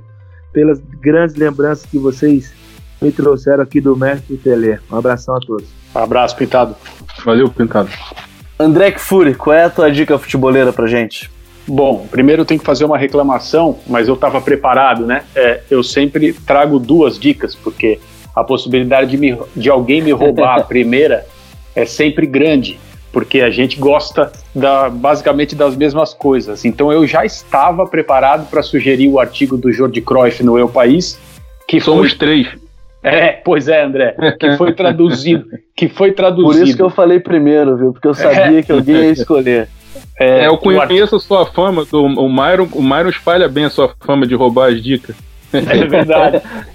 pelas 0.55 0.81
grandes 1.01 1.35
lembranças 1.35 1.85
que 1.85 1.99
vocês 1.99 2.55
me 3.03 3.13
trouxeram 3.13 3.63
aqui 3.63 3.81
do 3.81 3.95
Mestre 3.97 4.37
Tele. 4.37 4.79
Um 4.91 4.97
abração 4.97 5.37
a 5.37 5.41
todos. 5.41 5.67
Um 5.95 5.99
abraço, 5.99 6.37
Pintado. 6.37 6.75
Valeu, 7.25 7.51
Pintado. 7.51 7.91
André 8.59 8.93
Fury, 8.97 9.35
qual 9.35 9.55
é 9.55 9.65
a 9.65 9.71
tua 9.71 9.91
dica 9.91 10.17
futeboleira 10.17 10.73
pra 10.73 10.87
gente? 10.87 11.31
Bom, 11.67 12.07
primeiro 12.11 12.43
eu 12.43 12.47
tenho 12.47 12.61
que 12.61 12.67
fazer 12.67 12.85
uma 12.85 12.97
reclamação, 12.97 13.79
mas 13.87 14.07
eu 14.07 14.15
estava 14.15 14.41
preparado, 14.41 15.05
né? 15.05 15.25
É, 15.35 15.63
eu 15.71 15.83
sempre 15.83 16.33
trago 16.33 16.79
duas 16.79 17.19
dicas, 17.19 17.55
porque 17.55 17.99
a 18.35 18.45
possibilidade 18.45 19.11
de, 19.11 19.17
me, 19.17 19.37
de 19.57 19.69
alguém 19.69 20.01
me 20.03 20.13
roubar 20.13 20.61
a 20.61 20.63
primeira 20.65 21.27
é 21.75 21.85
sempre 21.85 22.27
grande 22.27 22.79
porque 23.15 23.41
a 23.43 23.49
gente 23.49 23.79
gosta 23.79 24.33
da, 24.53 24.91
basicamente 24.91 25.55
das 25.55 25.77
mesmas 25.77 26.13
coisas. 26.13 26.65
Então 26.65 26.93
eu 26.93 27.07
já 27.07 27.25
estava 27.25 27.87
preparado 27.87 28.51
para 28.51 28.61
sugerir 28.61 29.09
o 29.09 29.21
artigo 29.21 29.57
do 29.57 29.73
Jordi 29.73 30.01
Cruyff 30.01 30.43
no 30.43 30.59
Eu 30.59 30.69
País, 30.69 31.17
que 31.69 31.81
somos 31.81 32.11
foi... 32.11 32.19
três. 32.19 32.49
É, 33.05 33.33
pois 33.33 33.69
é, 33.69 33.85
André, 33.85 34.17
que 34.41 34.57
foi 34.57 34.73
traduzido, 34.75 35.47
que 35.77 35.89
foi 35.89 36.11
traduzido. 36.11 36.59
Por 36.59 36.67
isso 36.67 36.77
que 36.77 36.83
eu 36.83 36.91
falei 36.91 37.21
primeiro, 37.21 37.77
viu? 37.77 37.93
Porque 37.93 38.09
eu 38.09 38.15
sabia 38.15 38.59
é. 38.59 38.63
que 38.63 38.73
alguém 38.73 38.97
ia 38.97 39.11
escolher. 39.13 39.69
É, 40.19 40.41
é 40.41 40.47
eu 40.49 40.59
conheço 40.59 41.15
a 41.15 41.21
sua 41.21 41.47
fama, 41.47 41.85
do, 41.85 42.03
o 42.03 42.29
Myron, 42.29 42.67
o 42.73 42.83
Myron 42.83 43.11
espalha 43.11 43.47
bem 43.47 43.67
a 43.67 43.71
sua 43.71 43.95
fama 44.05 44.27
de 44.27 44.35
roubar 44.35 44.71
as 44.73 44.83
dicas. 44.83 45.15
É 45.53 45.87
verdade. 45.87 46.43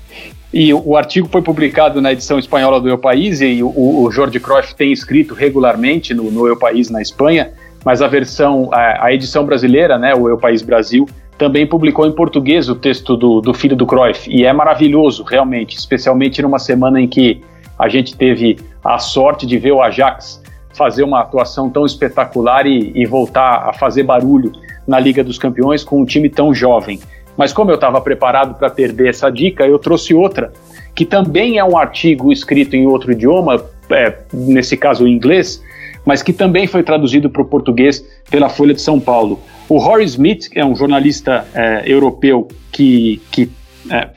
E 0.52 0.74
o 0.74 0.98
artigo 0.98 1.28
foi 1.32 1.44
publicado 1.44 2.02
na 2.02 2.12
edição 2.12 2.40
espanhola 2.40 2.82
do 2.82 2.90
Eu 2.90 2.98
País, 2.98 3.40
e 3.40 3.62
o, 3.62 4.04
o 4.04 4.12
Jorge 4.12 4.40
Cruyff 4.40 4.74
tem 4.76 4.92
escrito 4.92 5.36
regularmente 5.36 6.14
no, 6.14 6.32
no 6.32 6.48
Eu 6.48 6.58
País 6.58 6.90
na 6.90 7.02
Espanha, 7.02 7.52
mas 7.86 8.02
a 8.02 8.08
versão, 8.08 8.70
a, 8.74 9.06
a, 9.06 9.14
edição 9.14 9.46
brasileira, 9.46 9.98
né, 9.98 10.16
o 10.16 10.28
Eu 10.28 10.38
País 10.38 10.64
Brasil, 10.64 11.08
também 11.38 11.68
publicou 11.68 12.06
em 12.08 12.12
português 12.12 12.68
o 12.68 12.76
texto 12.76 13.16
do, 13.16 13.42
do 13.42 13.54
filho 13.54 13.76
do 13.76 13.86
Cruyff, 13.86 14.30
e 14.30 14.44
é 14.44 14.52
maravilhoso, 14.52 15.24
realmente, 15.24 15.78
especialmente 15.78 16.42
numa 16.42 16.60
semana 16.60 17.00
em 17.00 17.08
que 17.08 17.42
a 17.78 17.88
gente 17.88 18.18
teve 18.18 18.58
a 18.84 18.98
sorte 18.98 19.46
de 19.46 19.58
ver 19.58 19.72
o 19.72 19.82
Ajax 19.82 20.42
fazer 20.74 21.04
uma 21.04 21.22
atuação 21.22 21.70
tão 21.70 21.86
espetacular 21.86 22.66
e, 22.66 22.92
e 22.96 23.06
voltar 23.06 23.70
a 23.70 23.74
fazer 23.74 24.04
barulho 24.04 24.52
na 24.88 25.00
Liga 25.00 25.24
dos 25.24 25.38
Campeões 25.38 25.84
com 25.84 26.02
um 26.02 26.06
time 26.06 26.28
tão 26.28 26.54
jovem. 26.54 27.00
Mas 27.40 27.54
como 27.54 27.72
eu 27.72 27.76
estava 27.76 28.02
preparado 28.02 28.56
para 28.56 28.70
perder 28.70 29.12
essa 29.12 29.30
dica, 29.30 29.66
eu 29.66 29.80
trouxe 29.80 30.14
outra, 30.14 30.52
que 30.94 31.06
também 31.06 31.58
é 31.58 31.64
um 31.64 31.78
artigo 31.78 32.34
escrito 32.34 32.76
em 32.76 32.86
outro 32.86 33.14
idioma, 33.14 33.64
é, 33.90 34.14
nesse 34.34 34.76
caso 34.76 35.08
em 35.08 35.14
inglês, 35.14 35.64
mas 36.06 36.22
que 36.22 36.34
também 36.34 36.68
foi 36.68 36.84
traduzido 36.84 37.30
para 37.30 37.42
o 37.42 37.46
português 37.46 38.06
pela 38.30 38.50
Folha 38.50 38.74
de 38.74 38.82
São 38.82 39.00
Paulo. 39.00 39.40
O 39.70 39.78
Horace 39.78 40.16
Smith, 40.16 40.50
é 40.54 40.66
um 40.66 40.76
jornalista 40.76 41.48
é, 41.56 41.84
europeu 41.86 42.50
que, 42.74 43.22
que 43.32 43.50
é, 43.90 44.10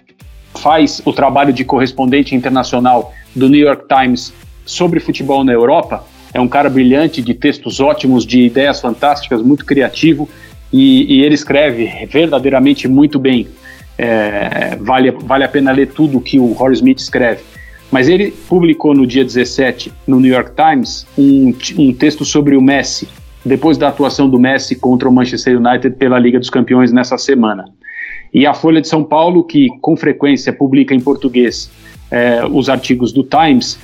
faz 0.56 1.00
o 1.04 1.12
trabalho 1.12 1.52
de 1.52 1.64
correspondente 1.64 2.34
internacional 2.34 3.14
do 3.36 3.48
New 3.48 3.60
York 3.60 3.84
Times 3.86 4.34
sobre 4.66 4.98
futebol 4.98 5.44
na 5.44 5.52
Europa, 5.52 6.04
é 6.34 6.40
um 6.40 6.48
cara 6.48 6.68
brilhante, 6.68 7.22
de 7.22 7.34
textos 7.34 7.78
ótimos, 7.78 8.26
de 8.26 8.40
ideias 8.40 8.80
fantásticas, 8.80 9.40
muito 9.42 9.64
criativo 9.64 10.28
e, 10.72 11.16
e 11.18 11.22
ele 11.22 11.34
escreve 11.34 12.06
verdadeiramente 12.06 12.88
muito 12.88 13.18
bem. 13.18 13.46
É, 13.98 14.76
vale, 14.80 15.10
vale 15.10 15.44
a 15.44 15.48
pena 15.48 15.70
ler 15.70 15.88
tudo 15.88 16.20
que 16.20 16.38
o 16.38 16.56
Horace 16.60 16.80
Smith 16.80 16.98
escreve. 16.98 17.42
Mas 17.90 18.08
ele 18.08 18.30
publicou 18.48 18.94
no 18.94 19.06
dia 19.06 19.22
17, 19.22 19.92
no 20.06 20.18
New 20.18 20.32
York 20.32 20.52
Times, 20.56 21.06
um, 21.16 21.54
um 21.78 21.92
texto 21.92 22.24
sobre 22.24 22.56
o 22.56 22.62
Messi, 22.62 23.06
depois 23.44 23.76
da 23.76 23.88
atuação 23.88 24.30
do 24.30 24.40
Messi 24.40 24.76
contra 24.76 25.08
o 25.08 25.12
Manchester 25.12 25.58
United 25.58 25.96
pela 25.96 26.18
Liga 26.18 26.38
dos 26.38 26.48
Campeões 26.48 26.90
nessa 26.90 27.18
semana. 27.18 27.66
E 28.32 28.46
a 28.46 28.54
Folha 28.54 28.80
de 28.80 28.88
São 28.88 29.04
Paulo, 29.04 29.44
que 29.44 29.68
com 29.82 29.94
frequência 29.94 30.54
publica 30.54 30.94
em 30.94 31.00
português 31.00 31.70
é, 32.10 32.42
os 32.50 32.70
artigos 32.70 33.12
do 33.12 33.22
Times, 33.22 33.78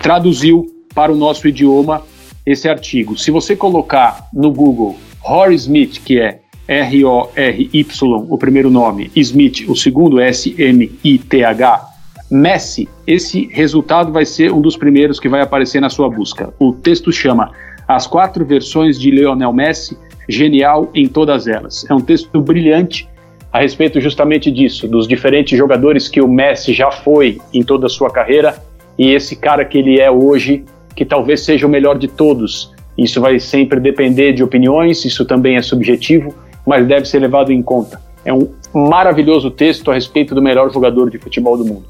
traduziu 0.00 0.66
para 0.94 1.12
o 1.12 1.16
nosso 1.16 1.46
idioma 1.46 2.02
esse 2.46 2.66
artigo. 2.66 3.18
Se 3.18 3.30
você 3.30 3.54
colocar 3.54 4.26
no 4.32 4.50
Google 4.50 4.96
Rory 5.20 5.54
Smith, 5.54 6.02
que 6.04 6.20
é 6.20 6.40
R-O-R-Y, 6.66 8.26
o 8.28 8.38
primeiro 8.38 8.70
nome, 8.70 9.10
Smith, 9.16 9.68
o 9.68 9.74
segundo, 9.74 10.20
S-M-I-T-H, 10.20 11.90
Messi, 12.30 12.88
esse 13.06 13.48
resultado 13.52 14.12
vai 14.12 14.24
ser 14.24 14.52
um 14.52 14.60
dos 14.60 14.76
primeiros 14.76 15.18
que 15.18 15.28
vai 15.28 15.40
aparecer 15.40 15.80
na 15.80 15.90
sua 15.90 16.08
busca. 16.08 16.54
O 16.60 16.72
texto 16.72 17.10
chama 17.10 17.50
As 17.88 18.06
Quatro 18.06 18.44
Versões 18.44 19.00
de 19.00 19.10
Lionel 19.10 19.52
Messi, 19.52 19.98
genial 20.28 20.88
em 20.94 21.08
todas 21.08 21.48
elas. 21.48 21.84
É 21.90 21.94
um 21.94 22.00
texto 22.00 22.40
brilhante 22.40 23.08
a 23.52 23.58
respeito 23.60 24.00
justamente 24.00 24.48
disso, 24.48 24.86
dos 24.86 25.08
diferentes 25.08 25.58
jogadores 25.58 26.08
que 26.08 26.20
o 26.20 26.28
Messi 26.28 26.72
já 26.72 26.92
foi 26.92 27.40
em 27.52 27.64
toda 27.64 27.86
a 27.86 27.90
sua 27.90 28.10
carreira 28.10 28.62
e 28.96 29.12
esse 29.12 29.34
cara 29.34 29.64
que 29.64 29.78
ele 29.78 29.98
é 29.98 30.08
hoje, 30.08 30.64
que 30.94 31.04
talvez 31.04 31.40
seja 31.40 31.66
o 31.66 31.70
melhor 31.70 31.98
de 31.98 32.06
todos, 32.06 32.72
isso 33.02 33.20
vai 33.20 33.40
sempre 33.40 33.80
depender 33.80 34.32
de 34.32 34.42
opiniões, 34.42 35.04
isso 35.04 35.24
também 35.24 35.56
é 35.56 35.62
subjetivo, 35.62 36.34
mas 36.66 36.86
deve 36.86 37.06
ser 37.06 37.18
levado 37.18 37.50
em 37.50 37.62
conta. 37.62 38.00
É 38.24 38.32
um 38.32 38.48
maravilhoso 38.74 39.50
texto 39.50 39.90
a 39.90 39.94
respeito 39.94 40.34
do 40.34 40.42
melhor 40.42 40.70
jogador 40.70 41.10
de 41.10 41.18
futebol 41.18 41.56
do 41.56 41.64
mundo. 41.64 41.84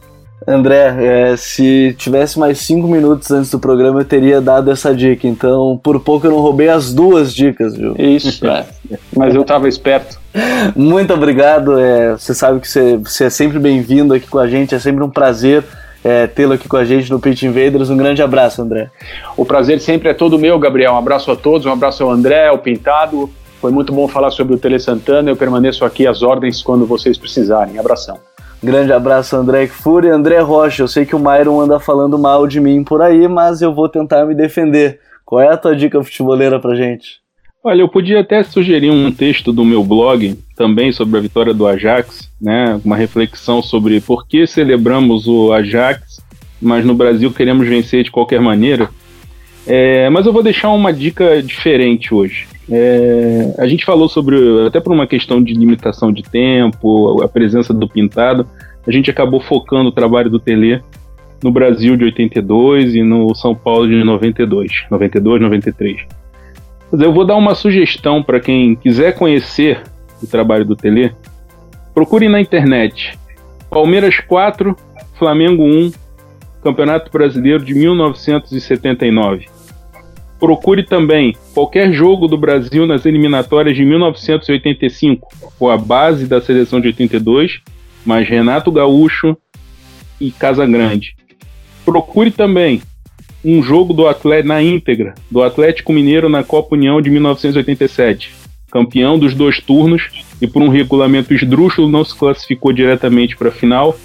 André, 0.47 0.95
é, 1.05 1.37
se 1.37 1.95
tivesse 1.99 2.39
mais 2.39 2.61
cinco 2.61 2.89
minutos 2.89 3.31
antes 3.31 3.51
do 3.51 3.59
programa, 3.59 4.01
eu 4.01 4.05
teria 4.05 4.41
dado 4.41 4.71
essa 4.71 4.95
dica. 4.95 5.27
Então, 5.27 5.79
por 5.83 6.01
pouco 6.01 6.27
eu 6.27 6.31
não 6.31 6.41
roubei 6.41 6.69
as 6.69 6.95
duas 6.95 7.35
dicas, 7.35 7.77
viu? 7.77 7.95
Isso, 7.99 8.47
é. 8.47 8.65
Mas 9.15 9.35
eu 9.35 9.43
estava 9.43 9.69
esperto. 9.69 10.19
Muito 10.75 11.13
obrigado. 11.13 11.79
É, 11.79 12.13
você 12.13 12.35
sabe 12.35 12.61
que 12.61 12.69
você, 12.69 12.97
você 12.97 13.25
é 13.25 13.31
sempre 13.31 13.59
bem-vindo 13.59 14.15
aqui 14.15 14.29
com 14.29 14.39
a 14.39 14.49
gente. 14.49 14.75
É 14.75 14.79
sempre 14.79 15.05
um 15.05 15.11
prazer 15.11 15.63
é, 16.03 16.27
tê-lo 16.27 16.55
aqui 16.55 16.69
com 16.69 16.77
a 16.77 16.85
gente 16.85 17.11
no 17.11 17.21
Pitch 17.21 17.43
Invaders. 17.43 17.91
Um 17.91 17.97
grande 17.97 18.23
abraço, 18.23 18.63
André. 18.63 18.91
O 19.37 19.45
prazer 19.45 19.81
sempre 19.81 20.09
é 20.09 20.15
todo 20.15 20.39
meu, 20.39 20.59
Gabriel. 20.59 20.95
Um 20.95 20.99
abraço 20.99 21.31
a 21.31 21.37
todos, 21.37 21.67
um 21.67 21.73
abraço 21.73 22.03
ao 22.03 22.11
André, 22.11 22.49
ao 22.49 22.59
Pintado. 22.59 23.31
Foi 23.61 23.71
muito 23.71 23.93
bom 23.93 24.09
falar 24.09 24.31
sobre 24.31 24.55
o 24.55 24.59
Tele 24.59 24.79
Santana. 24.79 25.31
Eu 25.31 25.37
permaneço 25.37 25.85
aqui 25.85 26.07
às 26.07 26.23
ordens 26.23 26.63
quando 26.63 26.87
vocês 26.87 27.19
precisarem. 27.19 27.79
Abração. 27.79 28.19
Grande 28.63 28.93
abraço, 28.93 29.37
André 29.37 29.67
Fúria. 29.67 30.15
André 30.15 30.39
Rocha, 30.41 30.83
eu 30.83 30.89
sei 30.89 31.05
que 31.05 31.15
o 31.15 31.19
Myron 31.19 31.61
anda 31.61 31.79
falando 31.79 32.19
mal 32.19 32.47
de 32.47 32.61
mim 32.61 32.83
por 32.83 33.03
aí, 33.03 33.29
mas 33.29 33.61
eu 33.61 33.75
vou 33.75 33.89
tentar 33.89 34.25
me 34.25 34.35
defender. 34.35 35.01
Qual 35.25 35.41
é 35.41 35.49
a 35.49 35.57
tua 35.57 35.77
dica 35.77 36.03
futeboleira 36.03 36.59
pra 36.59 36.75
gente? 36.75 37.21
Olha, 37.63 37.83
eu 37.83 37.89
podia 37.89 38.21
até 38.21 38.43
sugerir 38.43 38.91
um 38.91 39.13
texto 39.13 39.53
do 39.53 39.67
meu 39.67 39.85
blog 39.85 40.35
também 40.57 40.91
sobre 40.93 41.19
a 41.19 41.21
vitória 41.21 41.53
do 41.53 41.67
Ajax, 41.67 42.33
né? 42.41 42.81
Uma 42.83 42.97
reflexão 42.97 43.61
sobre 43.61 44.01
por 44.01 44.27
que 44.27 44.47
celebramos 44.47 45.29
o 45.29 45.53
Ajax, 45.53 46.23
mas 46.61 46.87
no 46.87 46.95
Brasil 46.95 47.31
queremos 47.31 47.69
vencer 47.69 48.03
de 48.03 48.11
qualquer 48.11 48.41
maneira. 48.41 48.89
É, 49.67 50.09
mas 50.09 50.25
eu 50.25 50.33
vou 50.33 50.43
deixar 50.43 50.71
uma 50.71 50.91
dica 50.91 51.43
diferente 51.43 52.15
hoje. 52.15 52.49
É, 52.71 53.55
a 53.59 53.67
gente 53.67 53.85
falou 53.85 54.09
sobre, 54.09 54.39
até 54.67 54.81
por 54.81 54.95
uma 54.95 55.07
questão 55.07 55.43
de 55.43 55.53
limitação 55.53 56.11
de 56.11 56.23
tempo, 56.23 57.23
a 57.23 57.29
presença 57.29 57.75
do 57.75 57.87
pintado, 57.87 58.49
a 58.87 58.91
gente 58.91 59.11
acabou 59.11 59.39
focando 59.39 59.91
o 59.91 59.93
trabalho 59.93 60.31
do 60.31 60.41
Tele 60.41 60.83
no 61.45 61.53
Brasil 61.53 61.95
de 61.95 62.05
82 62.05 62.95
e 62.95 63.03
no 63.03 63.35
São 63.35 63.55
Paulo 63.55 63.87
de 63.87 64.03
92, 64.03 64.87
92, 64.91 65.43
93. 65.43 66.20
Mas 66.91 67.01
eu 67.01 67.13
vou 67.13 67.25
dar 67.25 67.37
uma 67.37 67.55
sugestão 67.55 68.23
para 68.23 68.41
quem 68.41 68.75
quiser 68.75 69.15
conhecer 69.17 69.83
o 70.23 70.27
trabalho 70.27 70.65
do 70.65 70.77
Tele. 70.77 71.15
Procure 71.95 72.29
na 72.29 72.41
internet 72.41 73.19
Palmeiras 73.71 74.19
4, 74.19 74.77
Flamengo 75.15 75.63
1, 75.63 75.93
Campeonato 76.63 77.11
Brasileiro 77.11 77.65
de 77.65 77.73
1979. 77.73 79.47
Procure 80.41 80.83
também 80.83 81.37
qualquer 81.55 81.93
jogo 81.93 82.27
do 82.27 82.37
Brasil 82.37 82.87
nas 82.87 83.07
eliminatórias 83.07 83.77
de 83.77 83.85
1985, 83.85 85.29
com 85.59 85.69
a 85.69 85.77
base 85.77 86.27
da 86.27 86.41
seleção 86.41 86.81
de 86.81 86.89
82, 86.89 87.61
mais 88.05 88.29
Renato 88.29 88.73
Gaúcho 88.73 89.37
e 90.21 90.31
Casagrande. 90.31 91.15
Procure 91.85 92.31
também 92.31 92.83
um 93.45 93.63
jogo 93.63 93.93
do 93.93 94.07
Atlético 94.07 94.49
na 94.49 94.63
íntegra, 94.63 95.15
do 95.31 95.43
Atlético 95.43 95.93
Mineiro 95.93 96.29
na 96.29 96.43
Copa 96.43 96.75
União 96.75 97.01
de 97.01 97.11
1987, 97.11 98.35
campeão 98.71 99.19
dos 99.19 99.35
dois 99.35 99.61
turnos 99.61 100.09
e 100.41 100.47
por 100.47 100.63
um 100.63 100.69
regulamento 100.69 101.35
esdrúxulo 101.35 101.89
não 101.89 102.05
se 102.05 102.17
classificou 102.17 102.73
diretamente 102.73 103.37
para 103.37 103.49
a 103.49 103.53
final. 103.53 103.97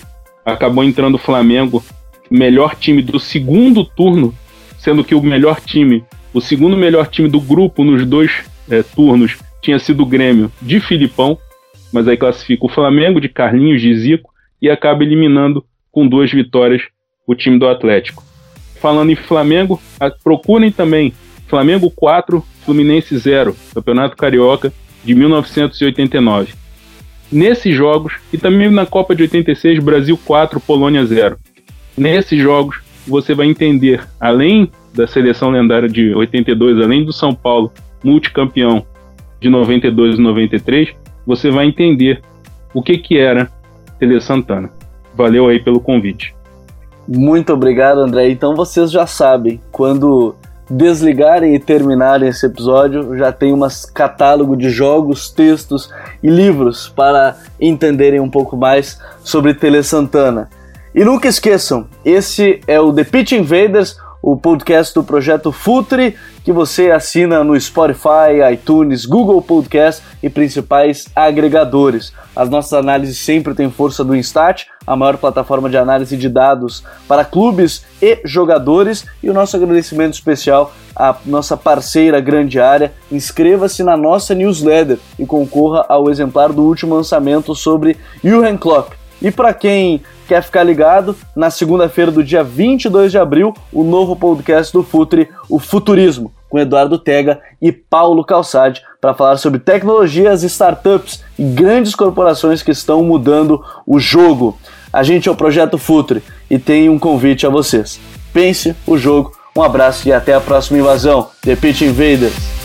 Acabou 0.46 0.84
entrando 0.84 1.16
o 1.16 1.20
Flamengo, 1.20 1.84
melhor 2.30 2.76
time 2.76 3.02
do 3.02 3.20
segundo 3.20 3.84
turno, 3.84 4.34
sendo 4.78 5.04
que 5.04 5.16
o 5.16 5.22
melhor 5.22 5.60
time, 5.60 6.04
o 6.34 6.42
segundo 6.42 6.78
melhor 6.78 7.08
time 7.08 7.30
do 7.30 7.40
grupo 7.40 7.84
nos 7.84 8.06
dois 8.06 8.32
é, 8.70 8.84
turnos 8.84 9.38
tinha 9.62 9.80
sido 9.80 10.04
o 10.04 10.06
Grêmio 10.06 10.52
de 10.62 10.80
Filipão, 10.80 11.38
mas 11.92 12.08
aí 12.08 12.18
classifica 12.18 12.66
o 12.66 12.70
Flamengo 12.70 13.20
de 13.20 13.30
Carlinhos 13.30 13.82
de 13.82 13.96
Zico 13.96 14.32
e 14.62 14.70
acaba 14.70 15.04
eliminando 15.04 15.64
com 15.92 16.08
duas 16.08 16.32
vitórias 16.32 16.82
o 17.28 17.34
time 17.34 17.58
do 17.58 17.68
Atlético. 17.68 18.24
Falando 18.80 19.12
em 19.12 19.16
Flamengo, 19.16 19.82
procurem 20.24 20.72
também 20.72 21.14
Flamengo 21.48 21.92
4, 21.92 22.44
Fluminense 22.64 23.18
0, 23.18 23.56
Campeonato 23.74 24.18
Carioca 24.18 24.74
de 25.04 25.14
1989. 25.14 26.54
Nesses 27.32 27.76
jogos, 27.76 28.14
e 28.32 28.38
também 28.38 28.70
na 28.70 28.86
Copa 28.86 29.16
de 29.16 29.24
86, 29.24 29.80
Brasil 29.80 30.18
4, 30.18 30.60
Polônia 30.60 31.06
0. 31.06 31.38
Nesses 31.98 32.40
jogos, 32.42 32.78
você 33.08 33.34
vai 33.34 33.48
entender, 33.48 34.06
além 34.20 34.70
da 34.94 35.08
seleção 35.08 35.50
lendária 35.50 35.90
de 35.90 36.14
82, 36.14 36.82
além 36.84 37.04
do 37.04 37.14
São 37.14 37.34
Paulo, 37.34 37.72
multicampeão 38.04 38.86
de 39.40 39.50
92 39.50 40.18
e 40.18 40.22
93, 40.22 40.96
você 41.26 41.52
vai 41.52 41.66
entender 41.66 42.22
o 42.74 42.82
que, 42.82 42.98
que 42.98 43.18
era 43.18 43.50
Tele 44.00 44.20
Santana. 44.20 44.70
Valeu 45.14 45.48
aí 45.48 45.60
pelo 45.60 45.80
convite. 45.80 46.36
Muito 47.08 47.54
obrigado, 47.54 48.00
André. 48.00 48.30
Então 48.30 48.56
vocês 48.56 48.92
já 48.92 49.06
sabem, 49.06 49.62
quando 49.72 50.36
desligarem 50.70 51.54
e 51.54 51.60
terminarem 51.60 52.30
esse 52.30 52.46
episódio, 52.46 53.16
já 53.18 53.32
tem 53.32 53.54
um 53.54 53.60
catálogo 53.94 54.58
de 54.58 54.70
jogos, 54.70 55.30
textos 55.30 55.92
e 56.24 56.30
livros 56.30 56.90
para 56.90 57.38
entenderem 57.62 58.20
um 58.20 58.30
pouco 58.30 58.58
mais 58.58 59.00
sobre 59.24 59.54
Tele 59.54 59.84
Santana. 59.84 60.50
E 60.94 61.04
nunca 61.04 61.28
esqueçam, 61.28 61.88
esse 62.04 62.62
é 62.68 62.80
o 62.80 62.92
The 62.92 63.04
Pitch 63.04 63.34
Invaders, 63.34 63.98
o 64.22 64.36
podcast 64.36 64.96
do 64.96 65.04
projeto 65.04 65.52
Futre, 65.52 66.16
que 66.46 66.54
você 66.54 66.92
assina 66.92 67.44
no 67.44 67.60
Spotify, 67.60 68.54
iTunes, 68.54 69.04
Google 69.04 69.42
Podcast 69.42 70.04
e 70.22 70.30
principais 70.30 71.08
agregadores. 71.16 72.14
As 72.36 72.48
nossas 72.52 72.74
análises 72.74 73.18
sempre 73.18 73.56
têm 73.56 73.72
força 73.72 74.04
do 74.04 74.16
Instat, 74.16 74.68
a 74.86 74.96
maior 74.96 75.18
plataforma 75.18 75.68
de 75.72 75.76
análise 75.76 76.16
de 76.16 76.30
dados 76.30 76.84
para 77.08 77.26
clubes 77.26 77.84
e 78.00 78.20
jogadores, 78.24 79.08
e 79.24 79.30
o 79.30 79.34
nosso 79.34 79.58
agradecimento 79.58 80.14
especial 80.14 80.72
à 80.96 81.16
nossa 81.26 81.58
parceira 81.58 82.22
Grande 82.22 82.60
Área. 82.60 82.94
Inscreva-se 83.12 83.82
na 83.82 83.98
nossa 83.98 84.36
newsletter 84.36 85.00
e 85.18 85.26
concorra 85.26 85.84
ao 85.90 86.12
exemplar 86.12 86.54
do 86.54 86.62
último 86.62 86.94
lançamento 86.94 87.56
sobre 87.56 87.98
Jurgen 88.24 88.56
Klopp. 88.56 88.94
E 89.20 89.32
para 89.32 89.52
quem 89.52 90.04
quer 90.26 90.44
ficar 90.44 90.64
ligado, 90.64 91.16
na 91.36 91.50
segunda-feira 91.50 92.12
do 92.12 92.24
dia 92.24 92.44
22 92.44 93.12
de 93.12 93.18
abril, 93.18 93.54
o 93.72 93.84
novo 93.84 94.16
podcast 94.16 94.74
do 94.74 94.84
Futre, 94.84 95.30
o 95.50 95.60
Futurismo, 95.60 96.32
com 96.50 96.60
Eduardo 96.60 96.98
Tega 96.98 97.40
e 97.62 97.72
Paulo 97.72 98.24
Calçade, 98.24 98.82
para 99.00 99.14
falar 99.14 99.38
sobre 99.38 99.60
tecnologias, 99.60 100.44
startups 100.44 101.24
e 101.38 101.44
grandes 101.44 101.94
corporações 101.94 102.62
que 102.64 102.72
estão 102.72 103.04
mudando 103.04 103.64
o 103.86 104.00
jogo. 104.00 104.58
A 104.92 105.04
gente 105.04 105.30
é 105.30 105.32
o 105.32 105.36
Projeto 105.36 105.78
Futre 105.78 106.24
e 106.50 106.58
tem 106.58 106.90
um 106.90 106.98
convite 106.98 107.46
a 107.46 107.50
vocês. 107.50 108.00
Pense 108.34 108.76
o 108.88 108.98
jogo. 108.98 109.32
Um 109.56 109.62
abraço 109.62 110.08
e 110.08 110.14
até 110.14 110.34
a 110.34 110.42
próxima 110.42 110.80
invasão. 110.80 111.30
The 111.42 111.56
Pitch 111.56 111.82
Invaders. 111.82 112.65